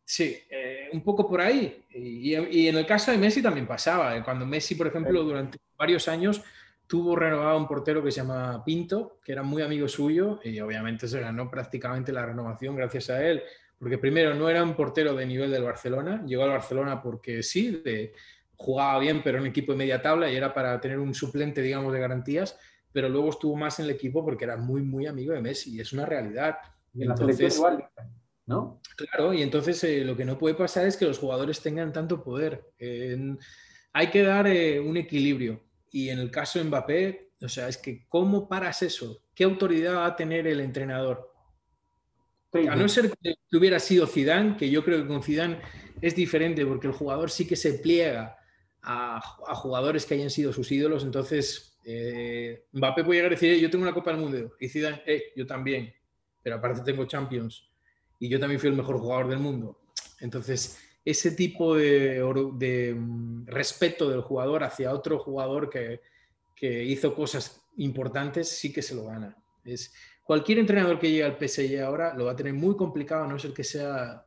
Sí, 0.05 0.37
eh, 0.51 0.89
un 0.93 1.03
poco 1.03 1.29
por 1.29 1.41
ahí. 1.41 1.85
Y, 1.91 2.35
y, 2.35 2.69
en 2.69 2.77
el 2.77 2.87
caso 2.87 3.13
de 3.13 3.19
Messi 3.19 3.43
también 3.43 3.67
pasaba. 3.67 4.23
Cuando 4.25 4.45
Messi, 4.45 4.75
por 4.75 4.89
ejemplo, 4.89 5.23
durante 5.23 5.59
varios 5.77 6.09
años 6.09 6.43
tuvo 6.87 7.17
renovado 7.17 7.59
un 7.59 7.67
portero 7.67 8.03
que 8.03 8.11
se 8.11 8.21
llama 8.21 8.63
Pinto, 8.65 9.19
que 9.25 9.33
era 9.33 9.43
muy 9.43 9.63
amigo 9.63 9.89
suyo 9.89 10.41
y 10.45 10.61
obviamente 10.61 11.09
se 11.09 11.21
ganó 11.21 11.51
prácticamente 11.51 12.13
la 12.13 12.25
renovación 12.25 12.77
gracias 12.77 13.11
a 13.11 13.25
él. 13.25 13.43
Porque 13.79 13.99
primero 13.99 14.35
no 14.35 14.49
era 14.49 14.63
un 14.63 14.75
portero 14.75 15.15
de 15.15 15.27
nivel 15.27 15.51
del 15.51 15.63
Barcelona, 15.63 16.25
llegó 16.27 16.45
al 16.45 16.51
Barcelona 16.51 17.03
porque 17.03 17.43
sí, 17.43 17.83
de, 17.85 18.15
jugaba 18.57 18.99
bien, 18.99 19.23
pero 19.23 19.39
en 19.39 19.43
un 19.43 19.51
equipo 19.51 19.73
de 19.73 19.79
media 19.79 20.01
tabla 20.01 20.31
y 20.31 20.37
era 20.37 20.53
para 20.53 20.81
tener 20.81 20.99
un 20.99 21.15
suplente, 21.15 21.61
digamos, 21.61 21.93
de 21.93 22.01
garantías, 22.01 22.59
pero 22.93 23.09
luego 23.09 23.31
estuvo 23.31 23.55
más 23.57 23.79
en 23.79 23.87
el 23.87 23.91
equipo 23.93 24.25
porque 24.25 24.45
era 24.45 24.57
muy, 24.57 24.83
muy 24.83 25.07
amigo 25.07 25.33
de 25.35 25.43
Messi 25.43 25.77
y 25.77 25.81
es 25.81 25.93
una 25.93 26.07
realidad. 26.07 26.57
Y 26.95 27.03
en 27.03 27.11
entonces, 27.11 27.53
la 27.53 27.57
igual, 27.57 27.91
¿no? 28.47 28.81
Claro, 28.97 29.35
y 29.35 29.43
entonces 29.43 29.83
eh, 29.85 30.05
lo 30.05 30.17
que 30.17 30.25
no 30.25 30.39
puede 30.39 30.55
pasar 30.55 30.87
es 30.87 30.97
que 30.97 31.05
los 31.05 31.19
jugadores 31.19 31.61
tengan 31.61 31.93
tanto 31.93 32.23
poder. 32.23 32.65
hay 33.93 34.11
que 34.11 34.23
dar 34.23 34.47
eh, 34.47 34.81
un 34.81 34.97
equilibrio. 34.97 35.63
Y 35.91 36.09
en 36.09 36.19
el 36.19 36.31
caso 36.31 36.59
de 36.59 36.65
Mbappé, 36.65 37.31
o 37.43 37.49
sea, 37.49 37.69
es 37.69 37.77
que 37.77 38.07
¿cómo 38.09 38.49
paras 38.49 38.83
eso? 38.83 39.23
¿Qué 39.35 39.45
autoridad 39.45 39.97
va 39.97 40.07
a 40.07 40.17
tener 40.17 40.47
el 40.47 40.61
entrenador? 40.61 41.35
A 42.69 42.77
no 42.77 42.89
ser 42.89 43.13
que 43.23 43.37
hubiera 43.57 43.79
sido 43.79 44.07
Zidane, 44.07 44.57
que 44.57 44.71
yo 44.71 44.85
creo 44.85 45.03
que 45.03 45.09
con 45.09 45.23
Zidane 45.23 45.61
es 46.01 46.15
diferente 46.15 46.65
porque 46.67 46.87
el 46.87 46.93
jugador 46.93 47.31
sí 47.31 47.47
que 47.47 47.57
se 47.57 47.75
pliega 47.75 48.39
a, 48.83 49.21
jugadores 49.55 50.07
que 50.07 50.15
hayan 50.15 50.31
sido 50.31 50.53
sus 50.53 50.71
ídolos. 50.71 51.05
Entonces, 51.05 51.79
eh, 51.85 52.67
Mbappé 52.73 53.05
puede 53.05 53.19
llegar 53.19 53.33
a 53.33 53.35
decir, 53.35 53.59
yo 53.59 53.71
tengo 53.71 53.83
una 53.83 53.95
Copa 53.95 54.13
del 54.13 54.21
Mundo. 54.21 54.55
Y 54.61 54.69
Zidane, 54.69 55.03
eh, 55.07 55.33
yo 55.37 55.47
también. 55.47 55.93
Pero 56.43 56.57
aparte 56.57 56.83
tengo 56.83 57.05
Champions. 57.07 57.69
Y 58.19 58.29
yo 58.29 58.39
también 58.39 58.61
fui 58.61 58.71
el 58.71 58.77
mejor 58.77 58.99
jugador 58.99 59.29
del 59.29 59.41
mundo. 59.41 59.81
Entonces, 60.21 60.79
ese 61.05 61.33
tipo 61.33 61.77
de, 61.77 62.23
de 62.55 62.95
mm, 62.95 63.47
respeto 63.47 64.11
del 64.11 64.23
jugador 64.23 64.65
hacia 64.65 64.93
otro 64.93 65.19
jugador 65.19 65.71
que, 65.71 66.01
que, 66.55 66.85
hizo 66.85 67.15
cosas 67.15 67.63
importantes, 67.77 68.49
sí 68.49 68.73
que 68.73 68.83
se 68.83 68.95
lo 68.95 69.07
gana. 69.07 69.37
Es, 69.65 69.93
cualquier 70.27 70.59
entrenador 70.59 70.99
que 70.99 71.09
llegue 71.09 71.25
al 71.25 71.39
PSG 71.39 71.81
ahora 71.83 72.13
lo 72.15 72.25
va 72.25 72.33
a 72.33 72.37
tener 72.37 72.53
muy 72.53 72.77
complicado, 72.77 73.25
a 73.25 73.29
no 73.29 73.39
ser 73.39 73.53
que 73.53 73.63
sea 73.63 74.27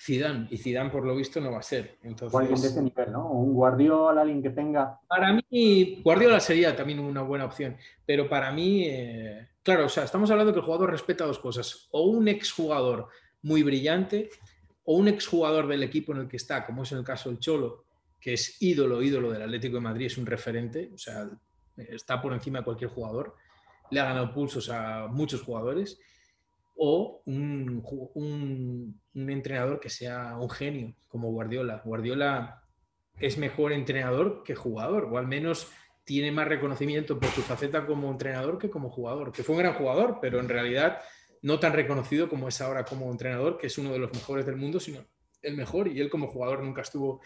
Zidane, 0.00 0.46
y 0.50 0.58
Zidane 0.58 0.90
por 0.90 1.04
lo 1.04 1.16
visto 1.16 1.40
no 1.40 1.50
va 1.50 1.58
a 1.58 1.62
ser. 1.62 1.98
Entonces, 2.02 2.38
alguien 2.38 2.60
de 2.60 2.68
ese 2.68 2.82
nivel, 2.82 3.10
¿no? 3.10 3.30
Un 3.30 3.52
Guardiola, 3.52 4.20
alguien 4.20 4.42
que 4.42 4.50
tenga... 4.50 5.00
Para 5.08 5.32
mí, 5.32 6.00
Guardiola 6.04 6.38
sería 6.38 6.76
también 6.76 7.00
una 7.00 7.22
buena 7.22 7.46
opción, 7.46 7.76
pero 8.06 8.28
para 8.28 8.52
mí, 8.52 8.84
eh, 8.86 9.48
claro, 9.62 9.86
o 9.86 9.88
sea, 9.88 10.04
estamos 10.04 10.30
hablando 10.30 10.52
que 10.52 10.60
el 10.60 10.64
jugador 10.64 10.90
respeta 10.90 11.26
dos 11.26 11.40
cosas, 11.40 11.88
o 11.90 12.02
un 12.02 12.28
exjugador 12.28 13.08
muy 13.42 13.64
brillante, 13.64 14.30
o 14.84 14.94
un 14.96 15.08
exjugador 15.08 15.66
del 15.66 15.82
equipo 15.82 16.12
en 16.12 16.18
el 16.18 16.28
que 16.28 16.36
está, 16.36 16.64
como 16.64 16.84
es 16.84 16.92
en 16.92 16.98
el 16.98 17.04
caso 17.04 17.28
del 17.28 17.40
Cholo, 17.40 17.84
que 18.20 18.34
es 18.34 18.62
ídolo, 18.62 19.02
ídolo 19.02 19.32
del 19.32 19.42
Atlético 19.42 19.76
de 19.76 19.82
Madrid, 19.82 20.06
es 20.06 20.16
un 20.16 20.26
referente, 20.26 20.92
o 20.94 20.98
sea, 20.98 21.28
está 21.76 22.22
por 22.22 22.32
encima 22.32 22.60
de 22.60 22.64
cualquier 22.64 22.90
jugador, 22.90 23.34
le 23.90 24.00
ha 24.00 24.04
ganado 24.04 24.32
pulsos 24.32 24.68
a 24.70 25.08
muchos 25.08 25.42
jugadores, 25.42 25.98
o 26.76 27.22
un, 27.26 29.00
entrenador 29.14 29.80
que 29.80 29.90
sea 29.90 30.36
un 30.38 30.50
genio, 30.50 30.94
como 31.08 31.30
Guardiola. 31.30 31.82
Guardiola 31.84 32.62
es 33.18 33.38
mejor 33.38 33.72
entrenador 33.72 34.42
que 34.42 34.54
jugador, 34.54 35.04
o 35.04 35.18
al 35.18 35.26
menos 35.26 35.68
tiene 36.04 36.32
más 36.32 36.48
reconocimiento 36.48 37.18
por 37.18 37.30
su 37.30 37.42
faceta 37.42 37.86
como 37.86 38.10
entrenador 38.10 38.58
que 38.58 38.70
como 38.70 38.90
jugador, 38.90 39.32
que 39.32 39.42
fue 39.42 39.54
un 39.54 39.62
gran 39.62 39.74
jugador, 39.74 40.18
pero 40.20 40.40
en 40.40 40.48
realidad 40.48 41.00
no 41.42 41.60
tan 41.60 41.72
reconocido 41.72 42.28
como 42.28 42.48
es 42.48 42.60
ahora 42.60 42.84
como 42.84 43.10
entrenador, 43.10 43.58
que 43.58 43.68
es 43.68 43.78
uno 43.78 43.92
de 43.92 43.98
los 43.98 44.12
mejores 44.12 44.44
del 44.44 44.56
mundo, 44.56 44.80
sino 44.80 45.04
el 45.42 45.56
mejor, 45.56 45.88
y 45.88 46.00
él 46.00 46.10
como 46.10 46.26
jugador 46.26 46.62
nunca 46.62 46.82
estuvo 46.82 47.20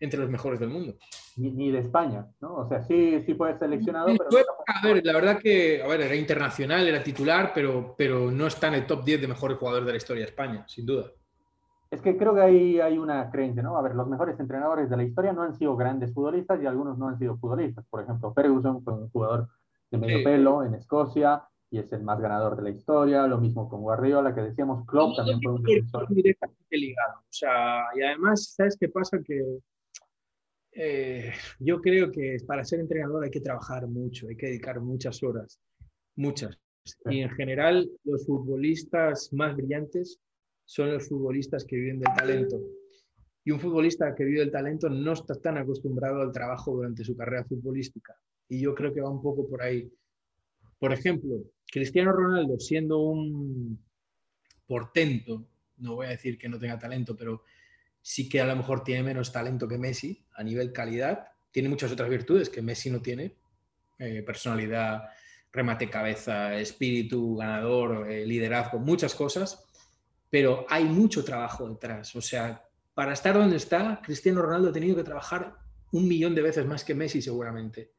entre 0.00 0.20
los 0.20 0.30
mejores 0.30 0.60
del 0.60 0.70
mundo. 0.70 0.94
Ni, 1.36 1.70
de 1.70 1.78
España, 1.78 2.26
¿no? 2.40 2.54
O 2.54 2.68
sea, 2.68 2.82
sí, 2.82 3.20
sí 3.26 3.34
fue 3.34 3.58
seleccionado, 3.58 4.06
pero... 4.06 4.44
a 4.66 4.86
ver, 4.86 5.04
la 5.04 5.12
verdad 5.12 5.38
que, 5.38 5.82
a 5.82 5.88
ver, 5.88 6.02
era 6.02 6.14
internacional, 6.14 6.86
era 6.86 7.02
titular, 7.02 7.52
pero, 7.54 7.94
pero 7.96 8.30
no 8.30 8.46
está 8.46 8.68
en 8.68 8.74
el 8.74 8.86
top 8.86 9.04
10 9.04 9.22
de 9.22 9.28
mejores 9.28 9.58
jugadores 9.58 9.86
de 9.86 9.92
la 9.92 9.98
historia 9.98 10.22
de 10.22 10.30
España, 10.30 10.64
sin 10.68 10.86
duda. 10.86 11.10
Es 11.94 12.02
que 12.02 12.16
creo 12.16 12.34
que 12.34 12.40
ahí 12.40 12.80
hay 12.80 12.98
una 12.98 13.30
creencia, 13.30 13.62
¿no? 13.62 13.76
A 13.76 13.82
ver, 13.82 13.94
los 13.94 14.08
mejores 14.08 14.38
entrenadores 14.40 14.90
de 14.90 14.96
la 14.96 15.04
historia 15.04 15.32
no 15.32 15.42
han 15.42 15.54
sido 15.54 15.76
grandes 15.76 16.12
futbolistas 16.12 16.60
y 16.60 16.66
algunos 16.66 16.98
no 16.98 17.08
han 17.08 17.18
sido 17.18 17.36
futbolistas. 17.36 17.84
Por 17.88 18.02
ejemplo, 18.02 18.32
Ferguson 18.32 18.82
fue 18.82 18.94
un 18.94 19.08
jugador 19.10 19.48
de 19.92 19.98
medio 19.98 20.24
pelo 20.24 20.64
en 20.64 20.74
Escocia 20.74 21.44
y 21.70 21.78
es 21.78 21.92
el 21.92 22.02
más 22.02 22.20
ganador 22.20 22.56
de 22.56 22.62
la 22.62 22.70
historia. 22.70 23.28
Lo 23.28 23.38
mismo 23.38 23.68
con 23.68 23.82
Guardiola, 23.82 24.34
que 24.34 24.40
decíamos, 24.40 24.84
Klopp 24.86 25.16
también 25.16 25.40
fue 25.40 25.52
un 25.52 25.62
defensor. 25.62 26.08
directamente 26.12 26.76
ligado. 26.76 27.20
O 27.20 27.32
sea, 27.32 27.84
y 27.94 28.02
además, 28.02 28.54
¿sabes 28.56 28.76
qué 28.76 28.88
pasa? 28.88 29.18
Que 29.24 29.58
eh, 30.74 31.32
yo 31.60 31.80
creo 31.80 32.10
que 32.10 32.36
para 32.46 32.64
ser 32.64 32.80
entrenador 32.80 33.24
hay 33.24 33.30
que 33.30 33.40
trabajar 33.40 33.86
mucho, 33.86 34.28
hay 34.28 34.36
que 34.36 34.46
dedicar 34.46 34.80
muchas 34.80 35.22
horas, 35.22 35.60
muchas. 36.16 36.58
Y 37.10 37.20
en 37.20 37.30
general 37.30 37.90
los 38.04 38.26
futbolistas 38.26 39.32
más 39.32 39.56
brillantes 39.56 40.18
son 40.66 40.92
los 40.92 41.08
futbolistas 41.08 41.64
que 41.64 41.76
viven 41.76 42.00
del 42.00 42.14
talento. 42.14 42.60
Y 43.44 43.50
un 43.52 43.60
futbolista 43.60 44.14
que 44.14 44.24
vive 44.24 44.40
del 44.40 44.50
talento 44.50 44.88
no 44.88 45.12
está 45.12 45.34
tan 45.34 45.58
acostumbrado 45.58 46.22
al 46.22 46.32
trabajo 46.32 46.72
durante 46.72 47.04
su 47.04 47.16
carrera 47.16 47.44
futbolística. 47.44 48.16
Y 48.48 48.60
yo 48.60 48.74
creo 48.74 48.92
que 48.92 49.00
va 49.00 49.10
un 49.10 49.22
poco 49.22 49.48
por 49.48 49.62
ahí. 49.62 49.90
Por 50.78 50.92
ejemplo, 50.92 51.42
Cristiano 51.70 52.12
Ronaldo 52.12 52.58
siendo 52.58 52.98
un 53.00 53.78
portento, 54.66 55.46
no 55.78 55.94
voy 55.94 56.06
a 56.06 56.10
decir 56.10 56.38
que 56.38 56.48
no 56.48 56.58
tenga 56.58 56.78
talento, 56.78 57.16
pero 57.16 57.42
sí 58.04 58.28
que 58.28 58.38
a 58.38 58.44
lo 58.44 58.54
mejor 58.54 58.84
tiene 58.84 59.02
menos 59.02 59.32
talento 59.32 59.66
que 59.66 59.78
Messi 59.78 60.26
a 60.34 60.42
nivel 60.42 60.74
calidad, 60.74 61.26
tiene 61.50 61.70
muchas 61.70 61.90
otras 61.90 62.10
virtudes 62.10 62.50
que 62.50 62.60
Messi 62.60 62.90
no 62.90 63.00
tiene, 63.00 63.34
eh, 63.98 64.22
personalidad, 64.22 65.04
remate 65.50 65.88
cabeza, 65.88 66.54
espíritu 66.54 67.36
ganador, 67.36 68.10
eh, 68.10 68.26
liderazgo, 68.26 68.78
muchas 68.78 69.14
cosas, 69.14 69.64
pero 70.28 70.66
hay 70.68 70.84
mucho 70.84 71.24
trabajo 71.24 71.66
detrás. 71.66 72.14
O 72.14 72.20
sea, 72.20 72.62
para 72.92 73.14
estar 73.14 73.38
donde 73.38 73.56
está, 73.56 74.02
Cristiano 74.04 74.42
Ronaldo 74.42 74.68
ha 74.68 74.72
tenido 74.72 74.96
que 74.96 75.04
trabajar 75.04 75.56
un 75.92 76.06
millón 76.06 76.34
de 76.34 76.42
veces 76.42 76.66
más 76.66 76.84
que 76.84 76.94
Messi 76.94 77.22
seguramente, 77.22 77.92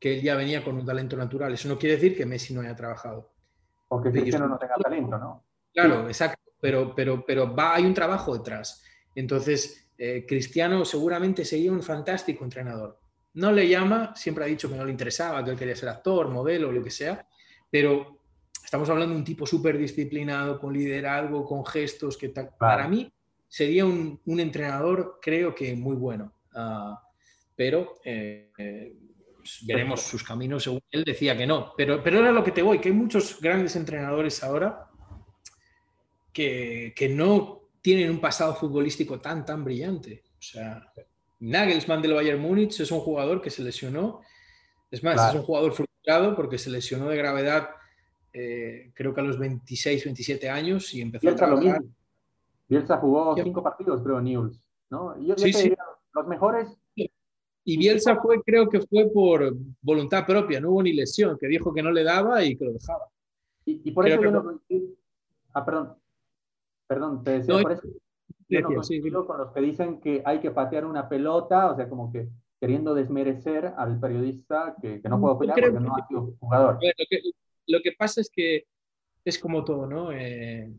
que 0.00 0.16
él 0.16 0.22
ya 0.22 0.34
venía 0.34 0.64
con 0.64 0.74
un 0.76 0.84
talento 0.84 1.16
natural. 1.16 1.54
Eso 1.54 1.68
no 1.68 1.78
quiere 1.78 1.94
decir 1.94 2.16
que 2.16 2.26
Messi 2.26 2.54
no 2.54 2.62
haya 2.62 2.74
trabajado. 2.74 3.30
O 3.86 4.02
que 4.02 4.10
Cristiano 4.10 4.48
no 4.48 4.58
tenga 4.58 4.74
talento, 4.82 5.16
¿no? 5.16 5.44
Claro, 5.72 6.08
exacto, 6.08 6.42
pero, 6.60 6.92
pero, 6.92 7.24
pero 7.24 7.54
va, 7.54 7.76
hay 7.76 7.84
un 7.84 7.94
trabajo 7.94 8.36
detrás. 8.36 8.82
Entonces, 9.14 9.88
eh, 9.96 10.24
Cristiano 10.26 10.84
seguramente 10.84 11.44
sería 11.44 11.72
un 11.72 11.82
fantástico 11.82 12.44
entrenador. 12.44 12.98
No 13.34 13.52
le 13.52 13.68
llama, 13.68 14.14
siempre 14.16 14.44
ha 14.44 14.48
dicho 14.48 14.68
que 14.68 14.76
no 14.76 14.84
le 14.84 14.90
interesaba, 14.90 15.44
que 15.44 15.50
él 15.50 15.58
quería 15.58 15.76
ser 15.76 15.88
actor, 15.88 16.28
modelo, 16.28 16.70
lo 16.70 16.82
que 16.82 16.90
sea, 16.90 17.26
pero 17.70 18.20
estamos 18.64 18.88
hablando 18.90 19.14
de 19.14 19.18
un 19.18 19.24
tipo 19.24 19.46
súper 19.46 19.76
disciplinado, 19.76 20.58
con 20.58 20.72
liderazgo, 20.72 21.44
con 21.44 21.64
gestos, 21.66 22.16
que 22.16 22.28
para 22.28 22.88
mí 22.88 23.12
sería 23.48 23.84
un, 23.84 24.20
entrenador, 24.26 25.18
creo 25.20 25.54
que 25.54 25.74
muy 25.74 25.96
bueno. 25.96 26.32
Ah, 26.54 27.00
pero 27.56 27.96
eh, 28.04 28.50
pues, 29.44 29.60
veremos 29.66 30.00
sus 30.00 30.24
caminos 30.24 30.62
según 30.62 30.80
él 30.90 31.04
decía 31.04 31.36
que 31.36 31.46
no. 31.46 31.74
Pero, 31.76 32.02
pero 32.02 32.20
era 32.20 32.32
lo 32.32 32.42
que 32.42 32.50
te 32.50 32.62
voy, 32.62 32.78
que 32.78 32.88
hay 32.88 32.94
muchos 32.94 33.40
grandes 33.40 33.76
entrenadores 33.76 34.42
ahora 34.42 34.86
que, 36.32 36.94
que 36.96 37.08
no 37.08 37.63
tienen 37.84 38.10
un 38.10 38.18
pasado 38.18 38.54
futbolístico 38.54 39.20
tan, 39.20 39.44
tan 39.44 39.62
brillante. 39.62 40.22
O 40.38 40.42
sea, 40.42 40.90
Nagelsmann 41.40 42.00
del 42.00 42.14
Bayern 42.14 42.40
Múnich 42.40 42.80
es 42.80 42.90
un 42.90 43.00
jugador 43.00 43.42
que 43.42 43.50
se 43.50 43.62
lesionó. 43.62 44.22
Es 44.90 45.04
más, 45.04 45.28
es 45.28 45.38
un 45.38 45.42
jugador 45.42 45.74
frustrado 45.74 46.34
porque 46.34 46.56
se 46.56 46.70
lesionó 46.70 47.10
de 47.10 47.18
gravedad, 47.18 47.68
eh, 48.32 48.90
creo 48.94 49.12
que 49.12 49.20
a 49.20 49.24
los 49.24 49.38
26, 49.38 50.02
27 50.02 50.48
años 50.48 50.94
y 50.94 51.02
empezó 51.02 51.28
a 51.28 51.36
trabajar. 51.36 51.82
Bielsa 52.66 52.96
jugó 52.96 53.34
cinco 53.36 53.62
partidos, 53.62 54.02
creo, 54.02 54.18
Newell's, 54.18 54.58
¿no? 54.88 55.20
Yo, 55.20 55.36
sí, 55.36 55.52
sí. 55.52 55.74
los 56.14 56.26
mejores. 56.26 56.74
Y 56.94 57.76
Bielsa 57.76 58.16
fue, 58.16 58.42
creo 58.42 58.66
que 58.70 58.80
fue 58.80 59.10
por 59.12 59.54
voluntad 59.82 60.24
propia, 60.24 60.58
no 60.58 60.70
hubo 60.70 60.82
ni 60.82 60.94
lesión, 60.94 61.36
que 61.38 61.48
dijo 61.48 61.74
que 61.74 61.82
no 61.82 61.90
le 61.90 62.02
daba 62.02 62.42
y 62.42 62.56
que 62.56 62.64
lo 62.64 62.72
dejaba. 62.72 63.10
Y, 63.66 63.90
por 63.90 64.08
eso 64.08 64.22
yo 64.22 64.30
no... 64.30 64.60
Ah, 65.52 65.64
perdón. 65.66 65.96
Perdón, 66.94 67.24
te 67.24 67.30
decía 67.32 67.60
por 67.60 67.72
eso. 67.72 67.88
no 69.10 69.26
con 69.26 69.38
los 69.38 69.52
que 69.52 69.60
dicen 69.60 70.00
que 70.00 70.22
hay 70.24 70.38
que 70.38 70.52
patear 70.52 70.84
una 70.84 71.08
pelota, 71.08 71.72
o 71.72 71.76
sea, 71.76 71.88
como 71.88 72.12
que 72.12 72.28
queriendo 72.60 72.94
desmerecer 72.94 73.72
al 73.76 73.98
periodista 73.98 74.76
que, 74.80 75.00
no 75.08 75.20
puede 75.20 75.34
opinar 75.34 75.60
porque 75.60 75.80
no 75.80 75.96
ha 75.96 76.06
sido 76.06 76.34
jugador. 76.38 76.78
Lo 77.66 77.80
que, 77.82 77.92
pasa 77.98 78.20
es 78.20 78.30
que 78.30 78.66
es 79.24 79.38
como 79.40 79.64
todo, 79.64 79.88
¿no? 79.88 80.12
Eh, 80.12 80.72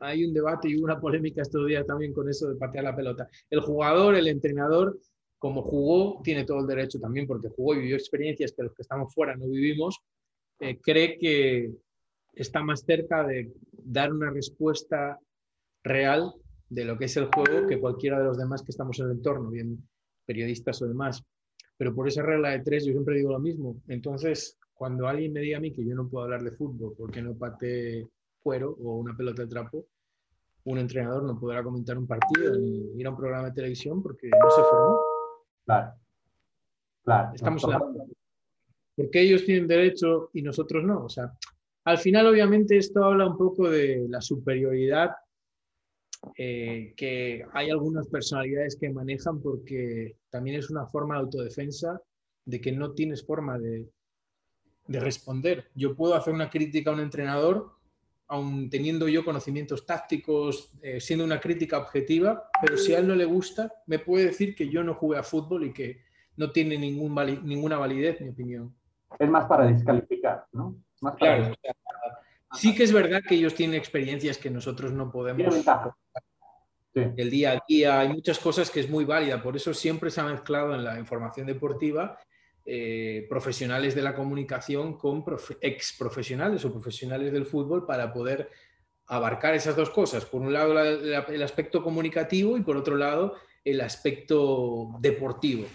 hay 0.00 0.24
un 0.24 0.34
debate 0.34 0.68
y 0.68 0.76
una 0.76 1.00
polémica 1.00 1.42
estos 1.42 1.66
días 1.66 1.86
también 1.86 2.12
con 2.12 2.28
eso 2.28 2.48
de 2.48 2.56
patear 2.56 2.82
la 2.82 2.96
pelota. 2.96 3.28
El 3.48 3.60
jugador, 3.60 4.16
el 4.16 4.26
entrenador, 4.26 4.98
como 5.38 5.62
jugó, 5.62 6.20
tiene 6.22 6.44
todo 6.44 6.60
el 6.60 6.66
derecho 6.66 6.98
también, 6.98 7.28
porque 7.28 7.48
jugó 7.48 7.74
y 7.74 7.78
vivió 7.78 7.94
experiencias 7.94 8.52
que 8.52 8.64
los 8.64 8.74
que 8.74 8.82
estamos 8.82 9.14
fuera 9.14 9.36
no 9.36 9.46
vivimos, 9.46 10.00
eh, 10.58 10.80
cree 10.80 11.16
que 11.16 11.70
está 12.34 12.60
más 12.62 12.80
cerca 12.80 13.24
de 13.24 13.52
dar 13.72 14.12
una 14.12 14.30
respuesta 14.30 15.18
real 15.88 16.32
de 16.68 16.84
lo 16.84 16.98
que 16.98 17.06
es 17.06 17.16
el 17.16 17.26
juego 17.26 17.66
que 17.66 17.80
cualquiera 17.80 18.18
de 18.18 18.26
los 18.26 18.38
demás 18.38 18.62
que 18.62 18.70
estamos 18.70 18.98
en 19.00 19.06
el 19.06 19.12
entorno, 19.12 19.50
bien 19.50 19.78
periodistas 20.26 20.80
o 20.82 20.86
demás. 20.86 21.24
Pero 21.76 21.94
por 21.94 22.08
esa 22.08 22.22
regla 22.22 22.50
de 22.50 22.60
tres 22.60 22.84
yo 22.84 22.92
siempre 22.92 23.16
digo 23.16 23.32
lo 23.32 23.38
mismo. 23.38 23.80
Entonces, 23.88 24.58
cuando 24.74 25.08
alguien 25.08 25.32
me 25.32 25.40
diga 25.40 25.58
a 25.58 25.60
mí 25.60 25.72
que 25.72 25.84
yo 25.84 25.94
no 25.94 26.08
puedo 26.08 26.24
hablar 26.24 26.42
de 26.42 26.52
fútbol 26.52 26.94
porque 26.96 27.22
no 27.22 27.34
pate 27.34 28.06
cuero 28.40 28.76
o 28.80 28.96
una 28.96 29.16
pelota 29.16 29.42
de 29.42 29.48
trapo, 29.48 29.86
un 30.64 30.78
entrenador 30.78 31.22
no 31.22 31.38
podrá 31.38 31.62
comentar 31.62 31.96
un 31.96 32.06
partido 32.06 32.56
ni 32.58 33.00
ir 33.00 33.06
a 33.06 33.10
un 33.10 33.16
programa 33.16 33.48
de 33.48 33.54
televisión 33.54 34.02
porque 34.02 34.28
no 34.28 34.50
se 34.50 34.62
formó. 34.62 35.00
Claro. 35.64 35.94
Claro. 37.04 37.34
Estamos 37.34 37.64
hablando. 37.64 38.06
Porque 38.94 39.20
ellos 39.22 39.44
tienen 39.44 39.66
derecho 39.66 40.30
y 40.34 40.42
nosotros 40.42 40.84
no. 40.84 41.04
O 41.04 41.08
sea, 41.08 41.32
al 41.84 41.98
final, 41.98 42.26
obviamente, 42.26 42.76
esto 42.76 43.04
habla 43.04 43.26
un 43.26 43.36
poco 43.38 43.70
de 43.70 44.06
la 44.08 44.20
superioridad 44.20 45.12
eh, 46.36 46.94
que 46.96 47.44
hay 47.52 47.70
algunas 47.70 48.08
personalidades 48.08 48.76
que 48.76 48.90
manejan 48.90 49.40
porque 49.40 50.16
también 50.30 50.58
es 50.58 50.70
una 50.70 50.86
forma 50.86 51.14
de 51.14 51.20
autodefensa 51.20 52.00
de 52.44 52.60
que 52.60 52.72
no 52.72 52.92
tienes 52.92 53.24
forma 53.24 53.58
de, 53.58 53.88
de 54.86 55.00
responder. 55.00 55.68
Yo 55.74 55.94
puedo 55.94 56.14
hacer 56.14 56.34
una 56.34 56.50
crítica 56.50 56.90
a 56.90 56.94
un 56.94 57.00
entrenador, 57.00 57.72
aun 58.26 58.68
teniendo 58.68 59.08
yo 59.08 59.24
conocimientos 59.24 59.86
tácticos, 59.86 60.72
eh, 60.82 61.00
siendo 61.00 61.24
una 61.24 61.40
crítica 61.40 61.78
objetiva, 61.78 62.48
pero 62.60 62.76
si 62.76 62.94
a 62.94 62.98
él 62.98 63.06
no 63.06 63.14
le 63.14 63.24
gusta, 63.24 63.72
me 63.86 63.98
puede 63.98 64.26
decir 64.26 64.54
que 64.54 64.68
yo 64.68 64.82
no 64.82 64.94
jugué 64.94 65.18
a 65.18 65.22
fútbol 65.22 65.64
y 65.64 65.72
que 65.72 66.02
no 66.36 66.50
tiene 66.50 66.78
ningún 66.78 67.14
ninguna 67.44 67.78
validez 67.78 68.20
mi 68.20 68.28
opinión. 68.30 68.74
Es 69.18 69.28
más 69.28 69.46
para 69.46 69.66
descalificar, 69.66 70.46
¿no? 70.52 70.76
Más 71.00 71.16
claro, 71.16 71.54
sí 72.52 72.74
que 72.74 72.84
es 72.84 72.92
verdad 72.92 73.22
que 73.26 73.34
ellos 73.34 73.54
tienen 73.54 73.76
experiencias 73.76 74.38
que 74.38 74.50
nosotros 74.50 74.92
no 74.92 75.10
podemos 75.10 75.54
el 76.94 77.30
día 77.30 77.52
a 77.52 77.62
día. 77.68 78.00
Hay 78.00 78.08
muchas 78.08 78.38
cosas 78.38 78.70
que 78.70 78.80
es 78.80 78.88
muy 78.88 79.04
válida, 79.04 79.42
por 79.42 79.56
eso 79.56 79.72
siempre 79.74 80.10
se 80.10 80.20
ha 80.20 80.24
mezclado 80.24 80.74
en 80.74 80.84
la 80.84 80.98
información 80.98 81.46
deportiva 81.46 82.18
eh, 82.70 83.26
profesionales 83.30 83.94
de 83.94 84.02
la 84.02 84.14
comunicación 84.14 84.98
con 84.98 85.24
ex 85.60 85.96
profesionales 85.98 86.64
o 86.64 86.72
profesionales 86.72 87.32
del 87.32 87.46
fútbol 87.46 87.86
para 87.86 88.12
poder 88.12 88.50
abarcar 89.06 89.54
esas 89.54 89.74
dos 89.74 89.90
cosas. 89.90 90.26
Por 90.26 90.42
un 90.42 90.52
lado 90.52 90.78
el 90.78 91.42
aspecto 91.42 91.82
comunicativo 91.82 92.56
y 92.56 92.62
por 92.62 92.76
otro 92.76 92.96
lado 92.96 93.36
el 93.64 93.80
aspecto 93.80 94.90
deportivo. 95.00 95.66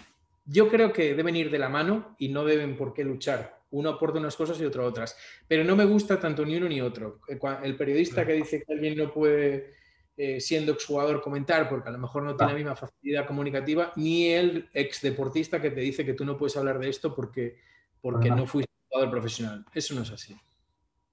Yo 0.44 0.68
creo 0.68 0.92
que 0.92 1.14
deben 1.14 1.36
ir 1.36 1.50
de 1.50 1.58
la 1.58 1.68
mano 1.68 2.14
y 2.18 2.28
no 2.28 2.44
deben 2.44 2.76
por 2.76 2.92
qué 2.92 3.02
luchar. 3.02 3.63
Uno 3.74 3.90
aporta 3.90 4.18
unas 4.18 4.36
cosas 4.36 4.60
y 4.60 4.64
otro 4.64 4.86
otras. 4.86 5.16
Pero 5.48 5.64
no 5.64 5.74
me 5.74 5.84
gusta 5.84 6.18
tanto 6.20 6.44
ni 6.44 6.56
uno 6.56 6.68
ni 6.68 6.80
otro. 6.80 7.20
El 7.62 7.76
periodista 7.76 8.24
que 8.24 8.34
dice 8.34 8.62
que 8.62 8.72
alguien 8.72 8.96
no 8.96 9.12
puede 9.12 9.74
eh, 10.16 10.40
siendo 10.40 10.72
exjugador 10.72 11.20
comentar, 11.20 11.68
porque 11.68 11.88
a 11.88 11.92
lo 11.92 11.98
mejor 11.98 12.22
no 12.22 12.36
tiene 12.36 12.52
la 12.52 12.58
misma 12.58 12.76
facilidad 12.76 13.26
comunicativa, 13.26 13.92
ni 13.96 14.28
el 14.28 14.68
ex 14.72 15.02
deportista 15.02 15.60
que 15.60 15.72
te 15.72 15.80
dice 15.80 16.04
que 16.04 16.14
tú 16.14 16.24
no 16.24 16.36
puedes 16.36 16.56
hablar 16.56 16.78
de 16.78 16.88
esto 16.88 17.12
porque, 17.12 17.58
porque 18.00 18.30
no 18.30 18.46
fuiste 18.46 18.72
jugador 18.88 19.10
profesional. 19.10 19.64
Eso 19.74 19.92
no 19.94 20.02
es 20.02 20.12
así. 20.12 20.36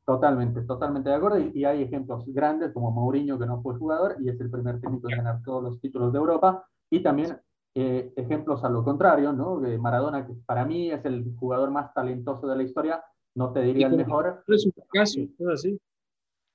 Totalmente, 0.05 0.61
totalmente 0.61 1.09
de 1.09 1.15
acuerdo. 1.15 1.39
Y, 1.39 1.65
hay 1.65 1.81
ejemplos 1.81 2.25
grandes 2.27 2.71
como 2.73 2.91
Mourinho, 2.91 3.39
que 3.39 3.47
no 3.47 3.59
fue 3.63 3.75
jugador 3.75 4.17
y 4.19 4.29
es 4.29 4.39
el 4.39 4.51
primer 4.51 4.79
técnico 4.79 5.09
en 5.09 5.17
ganar 5.17 5.41
todos 5.43 5.63
los 5.63 5.81
títulos 5.81 6.13
de 6.13 6.19
Europa. 6.19 6.67
Y 6.91 7.01
también 7.01 7.39
eh, 7.73 8.11
ejemplos 8.17 8.63
a 8.63 8.69
lo 8.69 8.83
contrario, 8.83 9.31
¿no? 9.31 9.59
De 9.59 9.77
Maradona, 9.77 10.25
que 10.25 10.33
para 10.45 10.65
mí 10.65 10.91
es 10.91 11.03
el 11.05 11.33
jugador 11.37 11.71
más 11.71 11.93
talentoso 11.93 12.47
de 12.47 12.55
la 12.57 12.63
historia, 12.63 13.03
no 13.35 13.51
te 13.51 13.61
diría 13.61 13.87
el 13.87 13.95
mejor. 13.95 14.43
Es 14.47 14.65
un 14.65 14.73
caso, 14.91 15.19
es 15.21 15.47
así. 15.47 15.79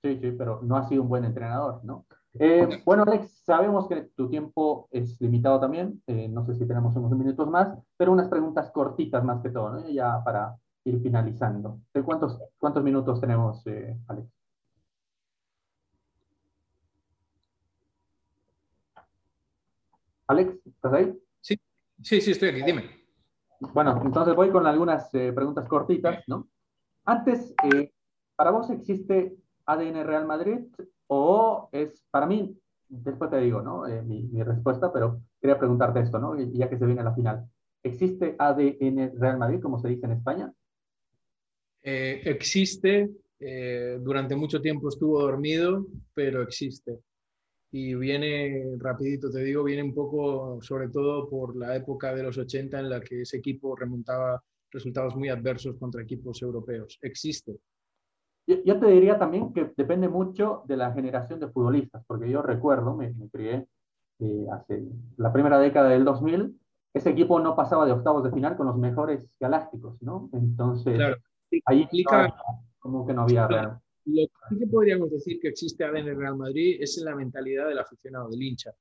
Sí, 0.03 0.19
sí, 0.21 0.33
pero 0.33 0.61
no 0.63 0.77
ha 0.77 0.87
sido 0.89 1.03
un 1.03 1.09
buen 1.09 1.25
entrenador, 1.25 1.81
¿no? 1.85 2.05
Eh, 2.39 2.83
bueno, 2.85 3.05
Alex, 3.07 3.45
sabemos 3.47 3.89
que 3.89 4.11
tu 4.15 4.29
tiempo 4.29 4.89
es 4.91 5.19
limitado 5.23 5.59
también, 5.59 6.03
eh, 6.07 6.29
no 6.29 6.45
sé 6.45 6.55
si 6.55 6.67
tenemos 6.67 6.95
unos 6.95 7.11
minutos 7.13 7.49
más, 7.49 7.79
pero 7.97 8.13
unas 8.13 8.29
preguntas 8.29 8.71
cortitas 8.73 9.25
más 9.25 9.41
que 9.41 9.49
todo, 9.49 9.71
¿no? 9.71 9.89
ya 9.89 10.23
para 10.23 10.55
ir 10.85 11.01
finalizando. 11.01 11.81
¿De 11.95 12.03
cuántos, 12.03 12.39
cuántos 12.59 12.85
minutos 12.85 13.23
tenemos, 13.23 13.65
Alex? 14.07 14.29
Alex, 20.29 20.67
¿estás 20.67 20.93
ahí? 20.93 21.19
Sí, 21.41 21.57
sí, 22.03 22.21
sí, 22.21 22.31
estoy 22.33 22.49
aquí, 22.51 22.63
dime. 22.63 22.85
Bueno, 23.73 24.01
entonces 24.05 24.35
voy 24.35 24.51
con 24.51 24.67
algunas 24.67 25.09
preguntas 25.11 25.69
cortitas, 25.69 26.25
¿no? 26.27 26.49
Antes, 27.05 27.55
¿para 28.35 28.51
vos 28.51 28.69
existe 28.71 29.37
ADN 29.65 30.05
Real 30.05 30.27
Madrid 30.27 30.59
o 31.07 31.69
es, 31.73 32.05
para 32.11 32.27
mí, 32.27 32.59
después 32.89 33.31
te 33.31 33.39
digo, 33.39 33.63
¿no? 33.63 33.87
Eh, 33.87 34.03
mi, 34.03 34.43
respuesta, 34.43 34.93
pero 34.93 35.21
quería 35.41 35.59
preguntarte 35.59 36.01
esto, 36.01 36.19
¿no? 36.19 36.37
Ya 36.39 36.69
que 36.69 36.79
se 36.79 36.87
viene 36.87 37.01
a 37.01 37.05
la 37.05 37.15
final. 37.15 37.49
¿Existe 37.83 38.35
ADN 38.39 39.13
Real 39.19 39.39
Madrid, 39.39 39.61
como 39.61 39.79
se 39.79 39.89
dice 39.89 40.07
en 40.07 40.13
España? 40.13 40.53
Eh, 41.83 42.23
existe, 42.25 43.11
eh, 43.39 43.99
durante 44.01 44.35
mucho 44.35 44.61
tiempo 44.61 44.89
estuvo 44.89 45.21
dormido, 45.21 45.87
pero 46.15 46.43
existe. 46.43 46.99
Y 47.79 47.95
viene, 47.95 48.75
rapidito 48.79 49.31
te 49.31 49.41
digo, 49.41 49.63
viene 49.63 49.83
un 49.83 49.93
poco, 49.93 50.63
sobre 50.63 50.89
todo 50.89 51.29
por 51.29 51.55
la 51.55 51.77
época 51.77 52.15
de 52.15 52.23
los 52.23 52.39
80 52.39 52.81
en 52.81 52.89
la 52.89 53.03
que 53.03 53.21
ese 53.21 53.37
equipo 53.37 53.77
remontaba 53.77 54.43
resultados 54.71 55.15
muy 55.15 55.29
adversos 55.29 55.77
contra 55.77 56.01
equipos 56.01 56.41
europeos. 56.41 56.99
Existe. 57.03 57.59
Yo, 58.47 58.81
te 58.81 58.87
diría 58.87 59.19
también 59.19 59.53
que 59.53 59.75
depende 59.77 60.09
mucho 60.09 60.63
de 60.65 60.79
la 60.79 60.91
generación 60.93 61.39
de 61.39 61.49
futbolistas, 61.49 62.03
porque 62.07 62.31
yo 62.31 62.41
recuerdo, 62.41 62.97
me, 62.97 63.13
crié 63.31 63.67
eh, 64.21 64.47
hace 64.51 64.83
la 65.19 65.31
primera 65.31 65.59
década 65.59 65.91
del 65.91 66.07
2000, 66.07 66.59
ese 66.95 67.11
equipo 67.11 67.39
no 67.41 67.55
pasaba 67.55 67.85
de 67.85 67.93
octavos 67.93 68.25
de 68.25 68.33
final 68.33 68.57
con 68.57 68.69
los 68.69 68.79
mejores 68.79 69.29
galácticos, 69.39 70.01
¿no? 70.01 70.31
Entonces, 70.33 70.99
ahí 71.67 71.83
implica 71.83 72.35
como 72.79 73.07
que 73.07 73.13
no 73.13 73.25
había 73.25 73.83
Lo 74.07 74.27
que 74.27 74.33
sí 74.49 74.59
que 74.59 74.67
podríamos 74.67 75.11
decir 75.11 75.39
que 75.41 75.49
existe 75.49 75.85
en 75.85 75.97
el 75.97 76.17
Real 76.17 76.37
Madrid 76.37 76.79
es 76.81 76.97
la 76.99 77.15
mentalidad 77.15 77.69
del 77.69 77.79
aficionado, 77.79 78.31
del 78.31 78.43
hincha, 78.43 78.73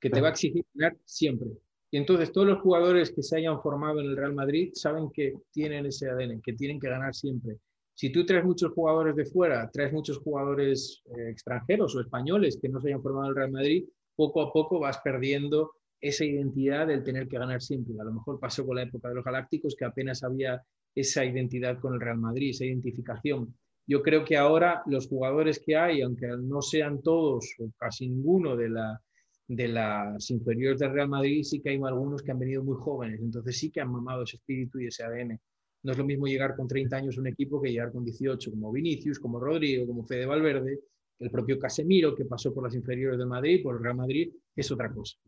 que 0.00 0.10
te 0.10 0.20
va 0.20 0.28
a 0.28 0.30
exigir 0.30 0.64
ganar 0.74 0.96
siempre. 1.04 1.50
Y 1.90 1.96
entonces 1.96 2.32
todos 2.32 2.46
los 2.46 2.60
jugadores 2.60 3.12
que 3.12 3.22
se 3.22 3.38
hayan 3.38 3.60
formado 3.60 4.00
en 4.00 4.06
el 4.06 4.16
Real 4.16 4.34
Madrid 4.34 4.70
saben 4.74 5.10
que 5.12 5.34
tienen 5.52 5.86
ese 5.86 6.08
ADN, 6.08 6.40
que 6.40 6.54
tienen 6.54 6.80
que 6.80 6.88
ganar 6.88 7.14
siempre 7.14 7.58
si 7.94 8.10
tú 8.10 8.26
traes 8.26 8.44
muchos 8.44 8.72
jugadores 8.72 9.14
de 9.14 9.24
fuera, 9.24 9.70
traes 9.70 9.92
muchos 9.92 10.18
jugadores 10.18 11.02
eh, 11.16 11.30
extranjeros 11.30 11.94
o 11.94 12.00
españoles 12.00 12.58
que 12.60 12.68
no 12.68 12.80
se 12.80 12.88
hayan 12.88 13.02
formado 13.02 13.26
en 13.26 13.30
el 13.30 13.36
Real 13.36 13.52
Madrid, 13.52 13.84
poco 14.16 14.42
a 14.42 14.52
poco 14.52 14.80
vas 14.80 14.98
perdiendo 14.98 15.72
esa 16.00 16.24
identidad 16.24 16.88
del 16.88 17.04
tener 17.04 17.28
que 17.28 17.38
ganar 17.38 17.62
siempre. 17.62 17.94
A 18.00 18.04
lo 18.04 18.12
mejor 18.12 18.40
pasó 18.40 18.66
con 18.66 18.76
la 18.76 18.82
época 18.82 19.08
de 19.08 19.14
los 19.14 19.24
Galácticos 19.24 19.76
que 19.76 19.84
apenas 19.84 20.22
había 20.24 20.62
esa 20.94 21.24
identidad 21.24 21.78
con 21.78 21.94
el 21.94 22.00
Real 22.00 22.18
Madrid, 22.18 22.50
esa 22.50 22.64
identificación. 22.64 23.54
Yo 23.86 24.02
creo 24.02 24.24
que 24.24 24.36
ahora 24.36 24.82
los 24.86 25.08
jugadores 25.08 25.60
que 25.64 25.76
hay, 25.76 26.00
aunque 26.00 26.26
no 26.26 26.62
sean 26.62 27.02
todos 27.02 27.54
o 27.58 27.70
casi 27.76 28.08
ninguno 28.08 28.56
de, 28.56 28.70
la, 28.70 29.00
de 29.46 29.68
las 29.68 30.30
inferiores 30.30 30.80
del 30.80 30.92
Real 30.92 31.08
Madrid, 31.08 31.42
sí 31.42 31.60
que 31.60 31.70
hay 31.70 31.80
algunos 31.82 32.22
que 32.22 32.32
han 32.32 32.38
venido 32.38 32.64
muy 32.64 32.76
jóvenes, 32.78 33.20
entonces 33.20 33.58
sí 33.58 33.70
que 33.70 33.80
han 33.80 33.92
mamado 33.92 34.22
ese 34.22 34.36
espíritu 34.36 34.80
y 34.80 34.86
ese 34.86 35.04
ADN. 35.04 35.38
No 35.82 35.92
es 35.92 35.98
lo 35.98 36.04
mismo 36.04 36.26
llegar 36.26 36.56
con 36.56 36.66
30 36.66 36.96
años 36.96 37.18
a 37.18 37.20
un 37.20 37.26
equipo 37.26 37.60
que 37.60 37.70
llegar 37.70 37.92
con 37.92 38.04
18, 38.04 38.50
como 38.50 38.72
Vinicius, 38.72 39.18
como 39.18 39.38
Rodrigo, 39.38 39.86
como 39.86 40.04
Fede 40.06 40.24
Valverde, 40.24 40.80
el 41.18 41.30
propio 41.30 41.58
Casemiro, 41.58 42.14
que 42.14 42.24
pasó 42.24 42.54
por 42.54 42.64
las 42.64 42.74
inferiores 42.74 43.18
de 43.18 43.26
Madrid, 43.26 43.62
por 43.62 43.76
el 43.76 43.82
Real 43.82 43.96
Madrid, 43.96 44.32
es 44.56 44.70
otra 44.72 44.90
cosa. 44.92 45.18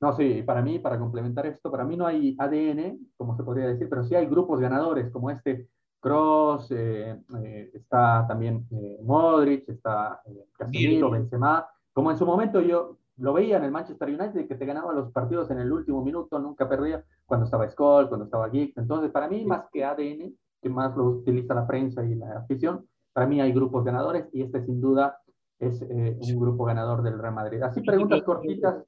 No, 0.00 0.12
sí, 0.12 0.42
para 0.44 0.62
mí, 0.62 0.78
para 0.78 0.98
complementar 0.98 1.46
esto, 1.46 1.70
para 1.70 1.84
mí 1.84 1.96
no 1.96 2.06
hay 2.06 2.36
ADN, 2.38 3.12
como 3.16 3.36
se 3.36 3.42
podría 3.42 3.66
decir, 3.66 3.88
pero 3.88 4.04
sí 4.04 4.14
hay 4.14 4.26
grupos 4.26 4.60
ganadores, 4.60 5.10
como 5.10 5.30
este 5.30 5.68
Cross, 6.00 6.70
eh, 6.70 7.20
eh, 7.42 7.70
está 7.74 8.26
también 8.26 8.66
eh, 8.70 8.98
Modric, 9.02 9.68
está 9.68 10.22
Casemiro, 10.56 11.10
Benzema, 11.10 11.66
como 11.92 12.10
en 12.10 12.16
su 12.16 12.24
momento 12.24 12.60
yo 12.60 12.98
lo 13.16 13.32
veía 13.32 13.56
en 13.56 13.64
el 13.64 13.72
Manchester 13.72 14.08
United 14.08 14.46
que 14.46 14.54
te 14.54 14.64
ganaba 14.66 14.92
los 14.92 15.10
partidos 15.10 15.50
en 15.50 15.58
el 15.58 15.72
último 15.72 16.04
minuto, 16.04 16.38
nunca 16.38 16.68
perdía 16.68 17.04
cuando 17.26 17.44
estaba 17.46 17.68
Skoll, 17.68 18.08
cuando 18.08 18.26
estaba 18.26 18.48
Giggs. 18.50 18.76
Entonces, 18.76 19.10
para 19.10 19.28
mí, 19.28 19.44
más 19.44 19.64
que 19.72 19.84
ADN, 19.84 20.36
que 20.62 20.68
más 20.68 20.96
lo 20.96 21.04
utiliza 21.04 21.54
la 21.54 21.66
prensa 21.66 22.04
y 22.04 22.14
la 22.14 22.38
afición, 22.38 22.86
para 23.12 23.26
mí 23.26 23.40
hay 23.40 23.52
grupos 23.52 23.84
ganadores 23.84 24.28
y 24.32 24.42
este 24.42 24.64
sin 24.64 24.80
duda 24.80 25.18
es 25.58 25.82
eh, 25.82 26.16
un 26.20 26.38
grupo 26.38 26.64
ganador 26.64 27.02
del 27.02 27.18
Real 27.18 27.34
Madrid. 27.34 27.62
Así 27.62 27.80
preguntas 27.80 28.22
cortitas, 28.22 28.84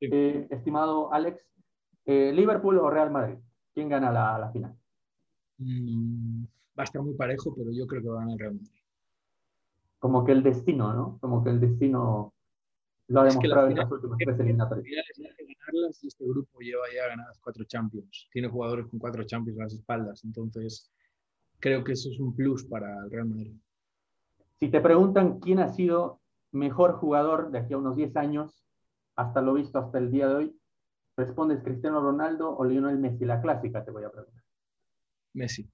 eh, 0.00 0.46
estimado 0.50 1.12
Alex. 1.12 1.46
Eh, 2.04 2.32
¿Liverpool 2.32 2.78
o 2.78 2.90
Real 2.90 3.10
Madrid? 3.10 3.36
¿Quién 3.74 3.88
gana 3.88 4.10
la, 4.10 4.50
final? 4.50 4.74
Mm, 5.62 6.44
va 6.78 6.82
a 6.82 6.84
estar 6.84 7.02
muy 7.02 7.14
parejo, 7.14 7.54
pero 7.54 7.70
yo 7.72 7.86
creo 7.86 8.02
que 8.02 8.08
va 8.08 8.16
a 8.16 8.20
ganar 8.20 8.32
el 8.34 8.38
Real 8.38 8.54
Madrid. 8.54 8.70
Como 9.98 10.24
que 10.24 10.32
el 10.32 10.42
destino, 10.42 10.92
¿no? 10.92 11.18
Como 11.20 11.44
que 11.44 11.50
el 11.50 11.60
destino 11.60 12.34
lo 13.08 13.20
ha 13.20 13.24
demostrado 13.24 13.68
en 13.68 13.76
las 13.76 13.90
últimas 13.90 14.18
tres 14.18 14.40
eliminatorias. 14.40 15.04
Este 16.02 16.26
grupo 16.26 16.58
lleva 16.60 16.82
ya 16.94 17.08
ganadas 17.08 17.38
cuatro 17.40 17.64
Champions. 17.64 18.28
Tiene 18.32 18.48
jugadores 18.48 18.86
con 18.86 18.98
cuatro 18.98 19.24
Champions 19.24 19.60
a 19.60 19.62
las 19.64 19.74
espaldas. 19.74 20.24
Entonces, 20.24 20.90
creo 21.60 21.84
que 21.84 21.92
eso 21.92 22.10
es 22.10 22.18
un 22.18 22.34
plus 22.34 22.64
para 22.64 23.04
el 23.04 23.10
Real 23.10 23.28
Madrid. 23.28 23.54
Si 24.58 24.68
te 24.68 24.80
preguntan 24.80 25.40
quién 25.40 25.60
ha 25.60 25.68
sido 25.68 26.20
mejor 26.50 26.94
jugador 26.94 27.50
de 27.50 27.58
aquí 27.58 27.74
a 27.74 27.78
unos 27.78 27.96
10 27.96 28.16
años, 28.16 28.64
hasta 29.16 29.40
lo 29.40 29.54
visto 29.54 29.78
hasta 29.78 29.98
el 29.98 30.10
día 30.10 30.28
de 30.28 30.34
hoy, 30.34 30.60
respondes 31.16 31.62
Cristiano 31.62 32.00
Ronaldo 32.00 32.56
o 32.56 32.64
Lionel 32.64 32.98
Messi, 32.98 33.24
la 33.24 33.40
clásica 33.40 33.84
te 33.84 33.90
voy 33.90 34.04
a 34.04 34.10
preguntar. 34.10 34.41
Messi. 35.34 35.68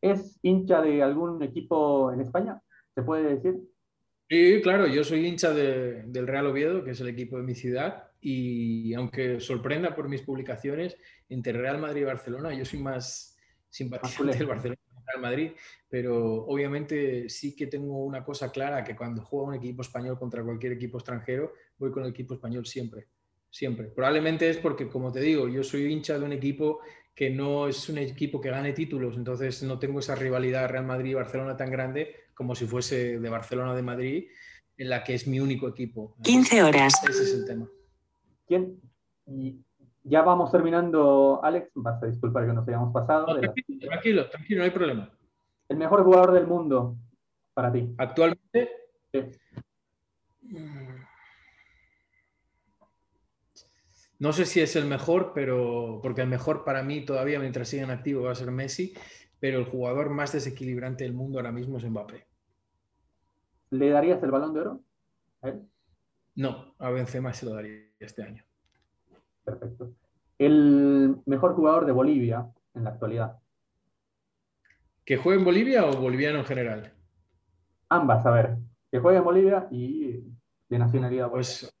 ¿Es 0.00 0.38
hincha 0.42 0.80
de 0.80 1.02
algún 1.02 1.42
equipo 1.42 2.12
en 2.12 2.20
España? 2.20 2.62
¿Se 2.94 3.02
puede 3.02 3.36
decir? 3.36 3.60
Sí, 4.28 4.60
claro, 4.62 4.86
yo 4.86 5.02
soy 5.04 5.26
hincha 5.26 5.52
del 5.52 6.26
Real 6.26 6.46
Oviedo, 6.46 6.84
que 6.84 6.90
es 6.90 7.00
el 7.00 7.08
equipo 7.08 7.38
de 7.38 7.44
mi 7.44 7.54
ciudad, 7.54 8.10
y 8.20 8.92
aunque 8.94 9.40
sorprenda 9.40 9.94
por 9.94 10.08
mis 10.08 10.22
publicaciones, 10.22 10.96
entre 11.28 11.52
Real 11.52 11.78
Madrid 11.78 12.02
y 12.02 12.04
Barcelona, 12.04 12.52
yo 12.52 12.64
soy 12.64 12.80
más 12.80 13.38
simpatizante 13.70 14.36
del 14.36 14.46
Barcelona 14.46 14.76
que 14.76 14.94
del 14.94 15.04
Real 15.06 15.22
Madrid, 15.22 15.52
pero 15.88 16.44
obviamente 16.44 17.28
sí 17.28 17.56
que 17.56 17.68
tengo 17.68 18.04
una 18.04 18.22
cosa 18.22 18.52
clara, 18.52 18.84
que 18.84 18.94
cuando 18.94 19.22
juego 19.22 19.46
un 19.46 19.54
equipo 19.54 19.82
español 19.82 20.18
contra 20.18 20.44
cualquier 20.44 20.72
equipo 20.72 20.98
extranjero, 20.98 21.52
voy 21.78 21.90
con 21.90 22.04
el 22.04 22.10
equipo 22.10 22.34
español 22.34 22.66
siempre, 22.66 23.08
siempre. 23.50 23.88
Probablemente 23.88 24.48
es 24.48 24.58
porque, 24.58 24.88
como 24.88 25.12
te 25.12 25.20
digo, 25.20 25.48
yo 25.48 25.62
soy 25.62 25.92
hincha 25.92 26.18
de 26.18 26.24
un 26.24 26.32
equipo 26.32 26.80
que 27.14 27.30
no 27.30 27.66
es 27.66 27.88
un 27.88 27.98
equipo 27.98 28.40
que 28.40 28.50
gane 28.50 28.72
títulos, 28.72 29.16
entonces 29.16 29.62
no 29.64 29.78
tengo 29.78 29.98
esa 29.98 30.14
rivalidad 30.14 30.68
Real 30.68 30.86
Madrid-Barcelona 30.86 31.56
tan 31.56 31.70
grande 31.70 32.14
como 32.32 32.54
si 32.54 32.66
fuese 32.66 33.18
de 33.18 33.28
Barcelona 33.28 33.74
de 33.74 33.82
Madrid, 33.82 34.28
en 34.76 34.88
la 34.88 35.02
que 35.02 35.14
es 35.14 35.26
mi 35.26 35.40
único 35.40 35.66
equipo. 35.66 36.14
15 36.22 36.62
horas. 36.62 36.94
Ese 37.08 37.22
es 37.24 37.34
el 37.34 37.44
tema. 37.44 37.68
¿Quién? 38.46 38.80
Y 39.26 39.58
ya 40.04 40.22
vamos 40.22 40.52
terminando, 40.52 41.40
Alex, 41.42 41.70
vas 41.74 42.00
a 42.02 42.06
disculpar 42.06 42.46
que 42.46 42.52
nos 42.52 42.66
hayamos 42.68 42.92
pasado. 42.92 43.26
tranquilo, 43.80 44.28
tranquilo, 44.30 44.58
no 44.58 44.64
hay 44.64 44.70
problema. 44.70 45.10
El 45.68 45.76
mejor 45.76 46.04
jugador 46.04 46.32
del 46.32 46.46
mundo 46.46 46.96
para 47.52 47.72
ti. 47.72 47.92
Actualmente. 47.98 48.70
No 54.18 54.32
sé 54.32 54.46
si 54.46 54.60
es 54.60 54.74
el 54.74 54.86
mejor, 54.86 55.32
pero 55.32 56.00
porque 56.02 56.22
el 56.22 56.28
mejor 56.28 56.64
para 56.64 56.82
mí 56.82 57.04
todavía 57.04 57.38
mientras 57.38 57.68
siga 57.68 57.84
en 57.84 57.90
activo 57.90 58.24
va 58.24 58.32
a 58.32 58.34
ser 58.34 58.50
Messi, 58.50 58.94
pero 59.38 59.58
el 59.58 59.64
jugador 59.64 60.10
más 60.10 60.32
desequilibrante 60.32 61.04
del 61.04 61.14
mundo 61.14 61.38
ahora 61.38 61.52
mismo 61.52 61.78
es 61.78 61.88
Mbappé. 61.88 62.26
¿Le 63.70 63.90
darías 63.90 64.22
el 64.22 64.30
balón 64.30 64.54
de 64.54 64.60
oro 64.60 64.80
a 65.42 65.48
él? 65.48 65.62
No, 66.34 66.74
a 66.78 66.90
Benzema 66.90 67.32
se 67.32 67.46
lo 67.46 67.54
daría 67.54 67.80
este 68.00 68.22
año. 68.22 68.44
Perfecto. 69.44 69.92
El 70.38 71.16
mejor 71.26 71.54
jugador 71.54 71.86
de 71.86 71.92
Bolivia 71.92 72.50
en 72.74 72.84
la 72.84 72.90
actualidad. 72.90 73.38
¿Que 75.04 75.16
juegue 75.16 75.38
en 75.38 75.44
Bolivia 75.44 75.86
o 75.86 75.92
boliviano 75.92 76.38
en 76.38 76.44
general? 76.44 76.92
Ambas, 77.88 78.26
a 78.26 78.30
ver. 78.30 78.56
Que 78.90 78.98
juegue 78.98 79.18
en 79.18 79.24
Bolivia 79.24 79.68
y 79.70 80.24
de 80.68 80.78
nacionalidad. 80.78 81.30
Pues 81.30 81.72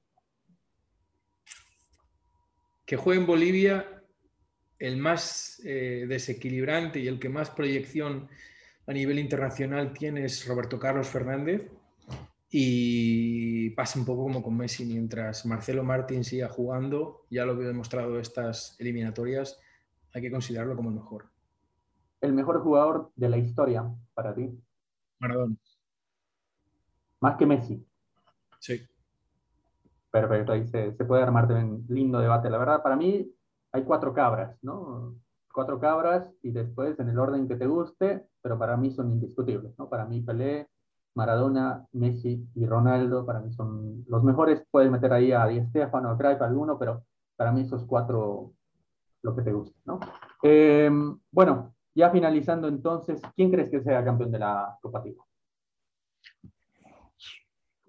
que 2.88 2.96
juegue 2.96 3.20
en 3.20 3.26
Bolivia, 3.26 4.02
el 4.78 4.96
más 4.96 5.60
eh, 5.62 6.06
desequilibrante 6.08 6.98
y 6.98 7.06
el 7.06 7.20
que 7.20 7.28
más 7.28 7.50
proyección 7.50 8.30
a 8.86 8.94
nivel 8.94 9.18
internacional 9.18 9.92
tiene 9.92 10.24
es 10.24 10.48
Roberto 10.48 10.78
Carlos 10.78 11.06
Fernández. 11.06 11.70
Y 12.50 13.68
pasa 13.70 13.98
un 13.98 14.06
poco 14.06 14.22
como 14.22 14.42
con 14.42 14.56
Messi, 14.56 14.86
mientras 14.86 15.44
Marcelo 15.44 15.84
Martín 15.84 16.24
siga 16.24 16.48
jugando, 16.48 17.26
ya 17.28 17.44
lo 17.44 17.60
he 17.60 17.66
demostrado 17.66 18.18
estas 18.18 18.74
eliminatorias, 18.78 19.60
hay 20.14 20.22
que 20.22 20.30
considerarlo 20.30 20.74
como 20.74 20.88
el 20.88 20.94
mejor. 20.94 21.26
¿El 22.22 22.32
mejor 22.32 22.62
jugador 22.62 23.12
de 23.16 23.28
la 23.28 23.36
historia 23.36 23.84
para 24.14 24.34
ti? 24.34 24.48
Maradona. 25.18 25.56
Más 27.20 27.36
que 27.36 27.44
Messi. 27.44 27.86
Sí. 28.60 28.80
Perfecto, 30.10 30.52
ahí 30.52 30.66
se, 30.66 30.92
puede 30.92 31.22
armar 31.22 31.50
un 31.52 31.84
lindo 31.88 32.18
debate. 32.18 32.48
La 32.48 32.58
verdad, 32.58 32.82
para 32.82 32.96
mí 32.96 33.30
hay 33.72 33.84
cuatro 33.84 34.14
cabras, 34.14 34.56
¿no? 34.62 35.14
Cuatro 35.52 35.78
cabras 35.78 36.32
y 36.42 36.50
después 36.50 36.98
en 36.98 37.08
el 37.08 37.18
orden 37.18 37.46
que 37.48 37.56
te 37.56 37.66
guste, 37.66 38.26
pero 38.40 38.58
para 38.58 38.76
mí 38.76 38.90
son 38.90 39.10
indiscutibles, 39.12 39.76
¿no? 39.78 39.88
Para 39.88 40.06
mí 40.06 40.22
Pelé, 40.22 40.68
Maradona, 41.14 41.86
Messi 41.92 42.48
y 42.54 42.66
Ronaldo, 42.66 43.26
para 43.26 43.40
mí 43.40 43.52
son 43.52 44.04
los 44.08 44.22
mejores. 44.22 44.64
Puedes 44.70 44.90
meter 44.90 45.12
ahí 45.12 45.32
a 45.32 45.46
Di 45.46 45.62
Stefano, 45.66 46.10
a 46.10 46.16
Cruyff, 46.16 46.40
alguno, 46.40 46.78
pero 46.78 47.04
para 47.36 47.52
mí 47.52 47.62
esos 47.62 47.84
cuatro 47.84 48.52
lo 49.22 49.34
que 49.34 49.42
te 49.42 49.52
guste, 49.52 49.78
¿no? 49.84 49.98
Em, 50.42 51.18
bueno, 51.30 51.74
ya 51.94 52.10
finalizando 52.10 52.68
entonces, 52.68 53.20
¿quién 53.34 53.50
crees 53.50 53.70
que 53.70 53.82
sea 53.82 54.04
campeón 54.04 54.30
de 54.30 54.38
la 54.38 54.78
Copa 54.80 55.02
Tigo? 55.02 55.26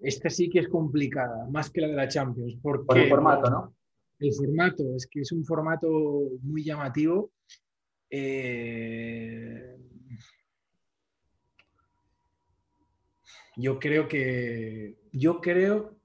Esta 0.00 0.30
sí 0.30 0.48
que 0.48 0.60
es 0.60 0.68
complicada, 0.68 1.46
más 1.50 1.70
que 1.70 1.82
la 1.82 1.88
de 1.88 1.94
la 1.94 2.08
Champions. 2.08 2.56
Porque 2.62 2.86
Por 2.86 2.98
el 2.98 3.08
formato, 3.08 3.50
¿no? 3.50 3.76
El 4.18 4.34
formato, 4.34 4.84
es 4.96 5.06
que 5.06 5.20
es 5.20 5.32
un 5.32 5.44
formato 5.44 5.88
muy 6.42 6.64
llamativo. 6.64 7.32
Eh, 8.08 9.76
yo 13.56 13.78
creo 13.78 14.08
que. 14.08 14.96
Yo 15.12 15.40
creo 15.40 15.96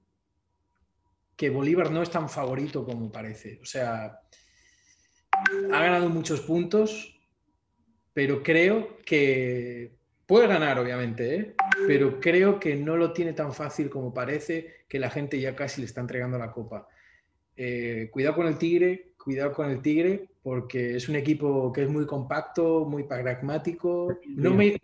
que 1.36 1.50
Bolívar 1.50 1.90
no 1.90 2.02
es 2.02 2.10
tan 2.10 2.28
favorito 2.28 2.84
como 2.84 3.12
parece. 3.12 3.58
O 3.62 3.64
sea, 3.64 4.18
ha 5.72 5.82
ganado 5.82 6.08
muchos 6.08 6.40
puntos, 6.40 7.20
pero 8.12 8.42
creo 8.42 8.96
que 9.04 9.95
Puede 10.26 10.48
ganar, 10.48 10.78
obviamente, 10.80 11.36
¿eh? 11.36 11.54
pero 11.86 12.18
creo 12.18 12.58
que 12.58 12.74
no 12.74 12.96
lo 12.96 13.12
tiene 13.12 13.32
tan 13.32 13.52
fácil 13.52 13.88
como 13.88 14.12
parece, 14.12 14.84
que 14.88 14.98
la 14.98 15.08
gente 15.08 15.38
ya 15.40 15.54
casi 15.54 15.80
le 15.80 15.86
está 15.86 16.00
entregando 16.00 16.36
la 16.36 16.50
copa. 16.50 16.88
Eh, 17.56 18.08
cuidado 18.12 18.34
con 18.34 18.48
el 18.48 18.58
Tigre, 18.58 19.12
cuidado 19.16 19.52
con 19.52 19.70
el 19.70 19.80
Tigre, 19.80 20.28
porque 20.42 20.96
es 20.96 21.08
un 21.08 21.14
equipo 21.14 21.72
que 21.72 21.84
es 21.84 21.88
muy 21.88 22.06
compacto, 22.06 22.84
muy 22.84 23.04
pragmático. 23.04 24.18
No 24.26 24.52
me, 24.52 24.76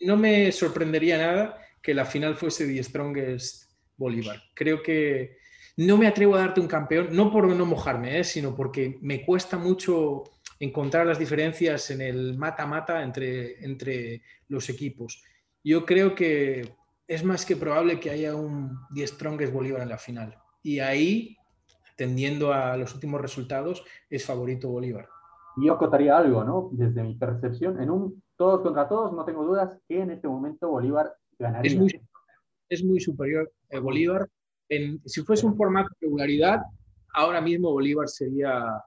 no 0.00 0.16
me, 0.16 0.50
sorprendería 0.50 1.18
nada 1.18 1.58
que 1.82 1.92
la 1.92 2.06
final 2.06 2.34
fuese 2.34 2.66
The 2.66 2.82
Strongest 2.82 3.70
Bolívar. 3.98 4.42
Creo 4.54 4.82
que 4.82 5.36
no 5.76 5.98
me 5.98 6.06
atrevo 6.06 6.36
a 6.36 6.40
darte 6.40 6.60
un 6.60 6.68
campeón, 6.68 7.08
no 7.12 7.30
por 7.30 7.46
no 7.46 7.66
mojarme, 7.66 8.18
¿eh? 8.18 8.24
sino 8.24 8.56
porque 8.56 8.98
me 9.02 9.24
cuesta 9.24 9.58
mucho 9.58 10.24
encontrar 10.58 11.06
las 11.06 11.18
diferencias 11.18 11.90
en 11.90 12.00
el 12.00 12.36
mata-mata 12.36 13.02
entre, 13.02 13.64
entre 13.64 14.22
los 14.48 14.68
equipos. 14.68 15.22
Yo 15.62 15.84
creo 15.84 16.14
que 16.14 16.74
es 17.06 17.24
más 17.24 17.44
que 17.44 17.56
probable 17.56 18.00
que 18.00 18.10
haya 18.10 18.34
un 18.34 18.78
10 18.90 19.10
Strongest 19.10 19.52
Bolívar 19.52 19.82
en 19.82 19.88
la 19.88 19.98
final. 19.98 20.36
Y 20.62 20.80
ahí, 20.80 21.36
tendiendo 21.96 22.52
a 22.52 22.76
los 22.76 22.94
últimos 22.94 23.20
resultados, 23.20 23.84
es 24.10 24.24
favorito 24.24 24.68
Bolívar. 24.68 25.08
Yo 25.56 25.72
acotaría 25.72 26.16
algo, 26.16 26.44
¿no? 26.44 26.68
Desde 26.72 27.02
mi 27.02 27.14
percepción, 27.14 27.80
en 27.80 27.90
un 27.90 28.22
todos 28.36 28.60
contra 28.60 28.86
todos, 28.86 29.12
no 29.12 29.24
tengo 29.24 29.44
dudas 29.44 29.78
que 29.88 30.00
en 30.00 30.10
este 30.10 30.28
momento 30.28 30.68
Bolívar 30.68 31.14
ganaría. 31.38 31.86
Es 32.68 32.84
muy, 32.84 33.00
superior 33.00 33.50
el 33.70 33.80
Bolívar. 33.80 34.28
En, 34.68 35.00
si 35.06 35.22
fuese 35.22 35.46
un 35.46 35.56
formato 35.56 35.88
de 35.88 36.06
regularidad, 36.06 36.60
ahora 37.14 37.40
mismo 37.40 37.70
Bolívar 37.70 38.08
sería 38.08 38.82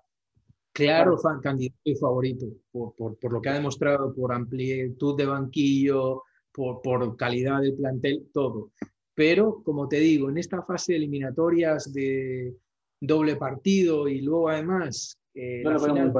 claro 0.86 1.18
candidato 1.42 1.80
y 1.84 1.96
favorito 1.96 2.48
por, 2.72 2.96
por, 2.96 3.18
por, 3.18 3.34
lo 3.34 3.42
que 3.42 3.50
ha 3.50 3.54
demostrado, 3.54 4.14
por 4.14 4.32
amplitud 4.34 5.18
de 5.18 5.26
banquillo, 5.26 6.24
por, 6.52 6.82
por, 6.82 7.16
calidad 7.16 7.62
del 7.62 7.76
plantel, 7.76 8.30
todo. 8.34 8.72
Pero, 9.14 9.62
como 9.64 9.88
te 9.88 10.00
digo, 10.00 10.30
en 10.30 10.38
esta 10.38 10.64
fase 10.64 10.94
de 10.94 10.98
eliminatorias 11.00 11.92
de 11.94 12.56
doble 13.02 13.36
partido 13.36 14.08
y 14.08 14.22
luego 14.22 14.50
además 14.50 15.20
eh, 15.34 15.62
no 15.64 15.80
final 15.80 16.14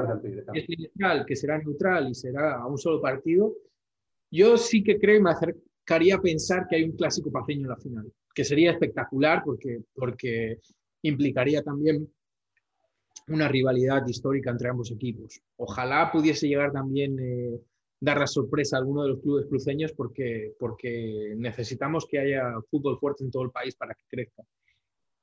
es 0.54 0.68
neutral, 0.68 1.26
que 1.26 1.36
será 1.36 1.58
neutral 1.58 2.08
y 2.08 2.14
será 2.14 2.56
a 2.56 2.66
un 2.66 2.78
solo 2.78 3.00
partido, 3.00 3.54
yo 4.30 4.56
sí 4.56 4.82
que 4.82 4.98
creo 4.98 5.16
y 5.16 5.22
me 5.22 5.30
acercaría 5.30 6.16
a 6.16 6.22
pensar 6.22 6.66
que 6.68 6.76
hay 6.76 6.84
un 6.84 6.96
clásico 6.96 7.30
paceño 7.30 7.62
en 7.62 7.68
la 7.68 7.76
final, 7.76 8.12
que 8.34 8.44
sería 8.44 8.70
espectacular 8.70 9.42
porque, 9.44 9.82
porque 9.94 10.60
implicaría 11.02 11.62
también 11.62 12.08
una 13.30 13.48
rivalidad 13.48 14.06
histórica 14.06 14.50
entre 14.50 14.68
ambos 14.68 14.90
equipos. 14.90 15.40
Ojalá 15.56 16.10
pudiese 16.12 16.48
llegar 16.48 16.72
también 16.72 17.18
eh, 17.18 17.60
dar 18.00 18.18
la 18.18 18.26
sorpresa 18.26 18.76
a 18.76 18.80
alguno 18.80 19.02
de 19.02 19.10
los 19.10 19.20
clubes 19.20 19.46
cruceños 19.46 19.92
porque, 19.92 20.52
porque 20.58 21.34
necesitamos 21.36 22.06
que 22.06 22.18
haya 22.18 22.54
fútbol 22.70 22.98
fuerte 22.98 23.24
en 23.24 23.30
todo 23.30 23.44
el 23.44 23.50
país 23.50 23.76
para 23.76 23.94
que 23.94 24.04
crezca. 24.08 24.42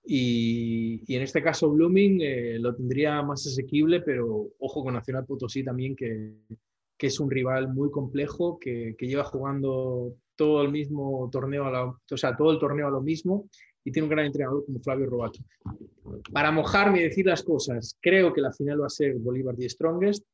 Y, 0.10 1.04
en 1.14 1.22
este 1.22 1.44
caso 1.44 1.70
Blooming 1.70 2.22
eh, 2.22 2.60
lo 2.60 2.74
tendría 2.74 3.22
más 3.24 3.46
asequible, 3.46 4.02
pero 4.02 4.48
ojo 4.60 4.84
con 4.84 4.94
Nacional 4.94 5.26
Potosí 5.26 5.64
también, 5.64 5.96
que, 5.98 6.34
que 6.98 7.08
es 7.08 7.20
un 7.20 7.30
rival 7.30 7.74
muy 7.74 7.92
complejo, 7.92 8.58
que, 8.58 8.96
que, 8.98 9.08
lleva 9.08 9.26
jugando 9.26 10.16
todo 10.38 10.62
el 10.62 10.72
mismo 10.72 11.30
torneo, 11.30 11.66
a 11.66 11.72
la, 11.72 11.86
o 11.86 12.18
sea, 12.18 12.38
todo 12.38 12.52
el 12.52 12.60
torneo 12.60 12.88
a 12.88 12.92
lo 12.92 13.02
mismo 13.02 13.50
y 13.88 13.92
tiene 13.92 14.04
un 14.04 14.10
gran 14.10 14.26
entrenador 14.26 14.66
como 14.66 14.82
Flavio 14.82 15.06
Robato. 15.06 15.40
Para 16.34 16.52
mojarme 16.52 17.00
y 17.00 17.04
decir 17.04 17.26
las 17.26 17.42
cosas, 17.42 17.98
creo 18.02 18.34
que 18.34 18.42
la 18.42 18.52
final 18.52 18.82
va 18.82 18.88
a 18.88 18.90
ser 18.90 19.16
Bolívar 19.16 19.56
The 19.56 19.70
Strongest 19.70 20.26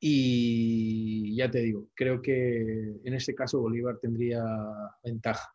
y 0.00 1.36
ya 1.36 1.48
te 1.48 1.60
digo, 1.60 1.86
creo 1.94 2.20
que 2.20 2.96
en 3.04 3.14
este 3.14 3.36
caso 3.36 3.60
Bolívar 3.60 3.98
tendría 3.98 4.42
ventaja. 5.04 5.54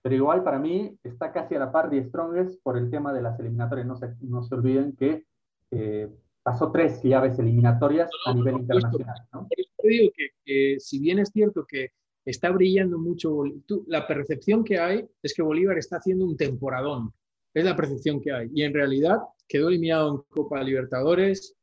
Pero 0.00 0.14
igual 0.14 0.42
para 0.42 0.58
mí 0.58 0.98
está 1.02 1.30
casi 1.30 1.56
a 1.56 1.58
la 1.58 1.70
par 1.70 1.90
de 1.90 2.02
Strongest 2.04 2.58
por 2.62 2.78
el 2.78 2.90
tema 2.90 3.12
de 3.12 3.20
las 3.20 3.38
eliminatorias. 3.38 3.86
No 3.86 3.96
se, 3.96 4.14
no 4.22 4.42
se 4.42 4.54
olviden 4.54 4.96
que 4.96 5.26
eh, 5.72 6.08
pasó 6.42 6.72
tres 6.72 7.02
llaves 7.02 7.38
eliminatorias 7.38 8.08
a 8.24 8.32
nivel 8.32 8.60
internacional. 8.60 9.18
¿no? 9.30 9.40
Por 9.40 9.60
eso 9.60 9.72
digo 9.82 10.10
que, 10.16 10.28
que, 10.42 10.80
si 10.80 11.00
bien 11.00 11.18
es 11.18 11.28
cierto 11.28 11.66
que 11.68 11.90
está 12.24 12.50
brillando 12.50 12.98
mucho, 12.98 13.44
la 13.86 14.06
percepción 14.06 14.64
que 14.64 14.78
hay 14.78 15.04
es 15.22 15.34
que 15.34 15.42
Bolívar 15.42 15.78
está 15.78 15.96
haciendo 15.96 16.24
un 16.24 16.36
temporadón. 16.36 17.12
Es 17.52 17.64
la 17.64 17.76
percepción 17.76 18.20
que 18.20 18.32
hay. 18.32 18.50
Y 18.52 18.62
en 18.62 18.74
realidad 18.74 19.18
quedó 19.46 19.68
eliminado 19.68 20.10
en 20.10 20.22
Copa 20.28 20.62
Libertadores, 20.62 21.54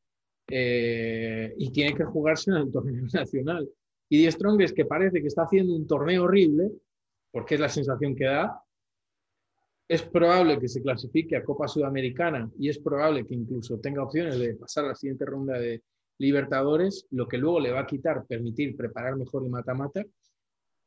eh, 0.53 1.53
y 1.57 1.71
tiene 1.71 1.95
que 1.95 2.03
jugarse 2.03 2.51
en 2.51 2.57
el 2.57 2.71
torneo 2.71 3.05
nacional. 3.13 3.69
Y 4.09 4.17
Die 4.17 4.31
Strongest, 4.31 4.75
que 4.75 4.85
parece 4.85 5.21
que 5.21 5.27
está 5.27 5.43
haciendo 5.43 5.73
un 5.73 5.87
torneo 5.87 6.23
horrible, 6.23 6.71
porque 7.31 7.55
es 7.55 7.61
la 7.61 7.69
sensación 7.69 8.15
que 8.15 8.25
da, 8.25 8.61
es 9.87 10.01
probable 10.03 10.59
que 10.59 10.67
se 10.67 10.81
clasifique 10.81 11.35
a 11.35 11.43
Copa 11.43 11.67
Sudamericana 11.67 12.49
y 12.57 12.69
es 12.69 12.79
probable 12.79 13.25
que 13.25 13.35
incluso 13.35 13.79
tenga 13.79 14.03
opciones 14.03 14.39
de 14.39 14.55
pasar 14.55 14.85
a 14.85 14.89
la 14.89 14.95
siguiente 14.95 15.25
ronda 15.25 15.57
de 15.57 15.83
Libertadores, 16.17 17.07
lo 17.11 17.27
que 17.27 17.37
luego 17.37 17.59
le 17.59 17.71
va 17.71 17.81
a 17.81 17.87
quitar, 17.87 18.25
permitir 18.27 18.75
preparar 18.75 19.15
mejor 19.15 19.43
el 19.43 19.49
mata-mata. 19.49 20.05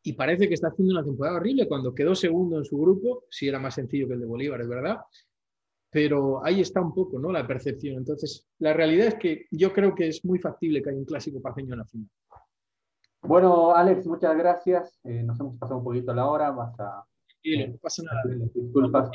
Y 0.07 0.13
parece 0.13 0.47
que 0.49 0.55
está 0.55 0.69
haciendo 0.69 0.93
una 0.93 1.05
temporada 1.05 1.37
horrible 1.37 1.67
cuando 1.67 1.95
quedó 1.95 2.15
segundo 2.15 2.59
en 2.59 2.65
su 2.65 2.79
grupo, 2.79 3.25
si 3.31 3.49
era 3.49 3.59
más 3.59 3.75
sencillo 3.75 4.07
que 4.07 4.15
el 4.15 4.21
de 4.21 4.27
Bolívar, 4.27 4.61
es 4.61 4.69
verdad, 4.69 4.99
pero 5.91 6.45
ahí 6.45 6.61
está 6.61 6.81
un 6.81 6.93
poco 6.93 7.19
¿no? 7.19 7.33
la 7.33 7.47
percepción. 7.47 7.97
Entonces, 7.97 8.47
la 8.59 8.75
realidad 8.75 9.07
es 9.07 9.15
que 9.15 9.47
yo 9.51 9.73
creo 9.73 9.95
que 9.95 10.09
es 10.09 10.25
muy 10.25 10.39
factible 10.39 10.83
que 10.83 10.91
haya 10.91 10.99
un 10.99 11.05
clásico 11.05 11.41
paceño 11.41 11.73
en 11.73 11.79
la 11.79 11.87
final. 11.87 12.09
Bueno, 13.23 13.75
Alex, 13.75 14.07
muchas 14.07 14.37
gracias. 14.37 15.01
Eh, 15.05 15.23
nos 15.23 15.41
hemos 15.41 15.57
pasado 15.57 15.79
un 15.79 15.85
poquito 15.85 16.13
la 16.13 16.29
hora. 16.29 16.51
Vas 16.51 16.79
a. 16.79 17.05
Sí, 17.43 17.67
no 17.67 17.77
pasa 17.79 18.03
nada. 18.03 18.23
Disculpas. 18.55 19.11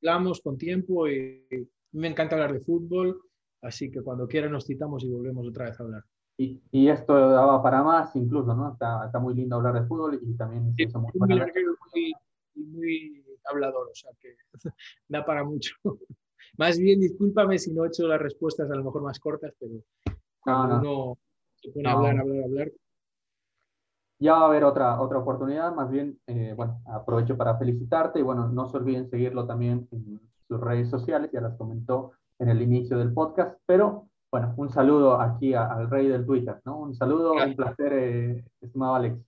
Hablamos 0.00 0.40
con 0.40 0.56
tiempo 0.56 1.08
y 1.08 1.44
me 1.92 2.08
encanta 2.08 2.36
hablar 2.36 2.52
de 2.52 2.60
fútbol, 2.60 3.20
así 3.62 3.90
que 3.90 4.02
cuando 4.02 4.28
quiera 4.28 4.48
nos 4.48 4.66
citamos 4.66 5.02
y 5.04 5.08
volvemos 5.08 5.48
otra 5.48 5.64
vez 5.64 5.80
a 5.80 5.82
hablar. 5.82 6.04
Y, 6.40 6.62
y 6.70 6.88
esto 6.88 7.14
daba 7.14 7.60
para 7.60 7.82
más, 7.82 8.14
incluso, 8.14 8.54
¿no? 8.54 8.72
Está, 8.72 9.06
está, 9.06 9.18
muy 9.18 9.34
lindo 9.34 9.56
hablar 9.56 9.74
de 9.74 9.88
fútbol 9.88 10.20
y 10.22 10.36
también 10.36 10.72
sí, 10.76 10.86
muy, 10.94 11.12
muy, 11.14 12.14
muy 12.54 13.24
hablador, 13.44 13.88
o 13.88 13.94
sea 13.94 14.12
que 14.20 14.36
da 15.08 15.24
para 15.24 15.42
mucho. 15.42 15.74
Más 16.56 16.78
bien, 16.78 17.00
discúlpame 17.00 17.58
si 17.58 17.72
no 17.72 17.84
he 17.84 17.88
hecho 17.88 18.06
las 18.06 18.20
respuestas 18.20 18.70
a 18.70 18.74
lo 18.74 18.84
mejor 18.84 19.02
más 19.02 19.18
cortas, 19.18 19.52
pero 19.58 19.82
no, 20.46 20.66
no. 20.66 20.78
uno 20.78 21.18
se 21.56 21.70
pone 21.70 21.88
a 21.88 21.92
hablar, 21.92 22.20
hablar, 22.20 22.44
hablar. 22.44 22.72
Ya 24.20 24.32
va 24.32 24.40
a 24.42 24.46
haber 24.46 24.64
otra, 24.64 25.00
otra 25.00 25.18
oportunidad, 25.18 25.72
más 25.74 25.90
bien, 25.90 26.18
eh, 26.26 26.54
bueno, 26.56 26.80
aprovecho 26.86 27.36
para 27.36 27.56
felicitarte 27.58 28.18
y 28.18 28.22
bueno, 28.22 28.48
no 28.48 28.66
se 28.66 28.76
olviden 28.76 29.08
seguirlo 29.08 29.46
también 29.46 29.88
en 29.92 30.20
sus 30.48 30.60
redes 30.60 30.90
sociales, 30.90 31.30
ya 31.32 31.40
las 31.40 31.56
comentó 31.56 32.12
en 32.40 32.48
el 32.48 32.62
inicio 32.62 32.98
del 32.98 33.12
podcast, 33.12 33.56
pero 33.66 34.07
bueno, 34.30 34.54
un 34.56 34.70
saludo 34.70 35.20
aquí 35.20 35.54
a, 35.54 35.66
al 35.66 35.90
rey 35.90 36.08
del 36.08 36.26
Twitter, 36.26 36.60
¿no? 36.64 36.80
Un 36.80 36.94
saludo, 36.94 37.32
Gracias. 37.32 37.50
un 37.50 37.56
placer, 37.56 37.92
eh, 37.92 38.44
estimado 38.60 38.94
Alex. 38.94 39.18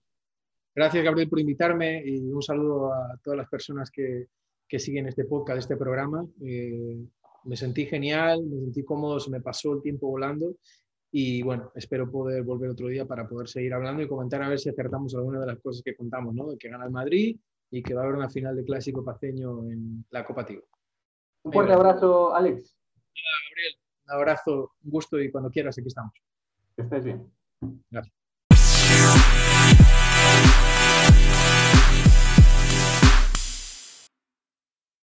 Gracias, 0.74 1.04
Gabriel, 1.04 1.28
por 1.28 1.40
invitarme 1.40 2.02
y 2.04 2.30
un 2.30 2.42
saludo 2.42 2.92
a 2.92 3.18
todas 3.22 3.38
las 3.38 3.48
personas 3.48 3.90
que, 3.90 4.28
que 4.68 4.78
siguen 4.78 5.06
este 5.06 5.24
podcast, 5.24 5.58
este 5.58 5.76
programa. 5.76 6.24
Eh, 6.42 7.04
me 7.44 7.56
sentí 7.56 7.86
genial, 7.86 8.44
me 8.44 8.60
sentí 8.60 8.84
cómodo, 8.84 9.18
se 9.18 9.30
me 9.30 9.40
pasó 9.40 9.72
el 9.72 9.82
tiempo 9.82 10.08
volando 10.08 10.54
y 11.12 11.42
bueno, 11.42 11.72
espero 11.74 12.10
poder 12.10 12.44
volver 12.44 12.70
otro 12.70 12.86
día 12.86 13.04
para 13.04 13.28
poder 13.28 13.48
seguir 13.48 13.74
hablando 13.74 14.02
y 14.02 14.08
comentar 14.08 14.42
a 14.42 14.48
ver 14.48 14.60
si 14.60 14.68
acertamos 14.68 15.14
alguna 15.14 15.40
de 15.40 15.46
las 15.46 15.58
cosas 15.58 15.82
que 15.82 15.96
contamos, 15.96 16.34
¿no? 16.34 16.50
De 16.50 16.56
que 16.56 16.68
gana 16.68 16.84
el 16.84 16.92
Madrid 16.92 17.36
y 17.70 17.82
que 17.82 17.94
va 17.94 18.02
a 18.02 18.04
haber 18.04 18.16
una 18.16 18.30
final 18.30 18.54
de 18.54 18.64
clásico 18.64 19.04
paceño 19.04 19.64
en 19.68 20.04
la 20.10 20.24
Copa 20.24 20.46
Tigo. 20.46 20.62
Un 21.42 21.52
fuerte 21.52 21.72
abrazo, 21.72 22.34
Alex. 22.34 22.76
Gabriel, 23.14 23.74
un 23.74 23.89
abrazo, 24.10 24.72
un 24.84 24.90
gusto 24.90 25.20
y 25.20 25.30
cuando 25.30 25.50
quieras 25.50 25.78
aquí 25.78 25.88
estamos. 25.88 26.12
Que 26.76 26.82
estés 26.82 27.04
bien. 27.04 27.30
Gracias. 27.90 28.19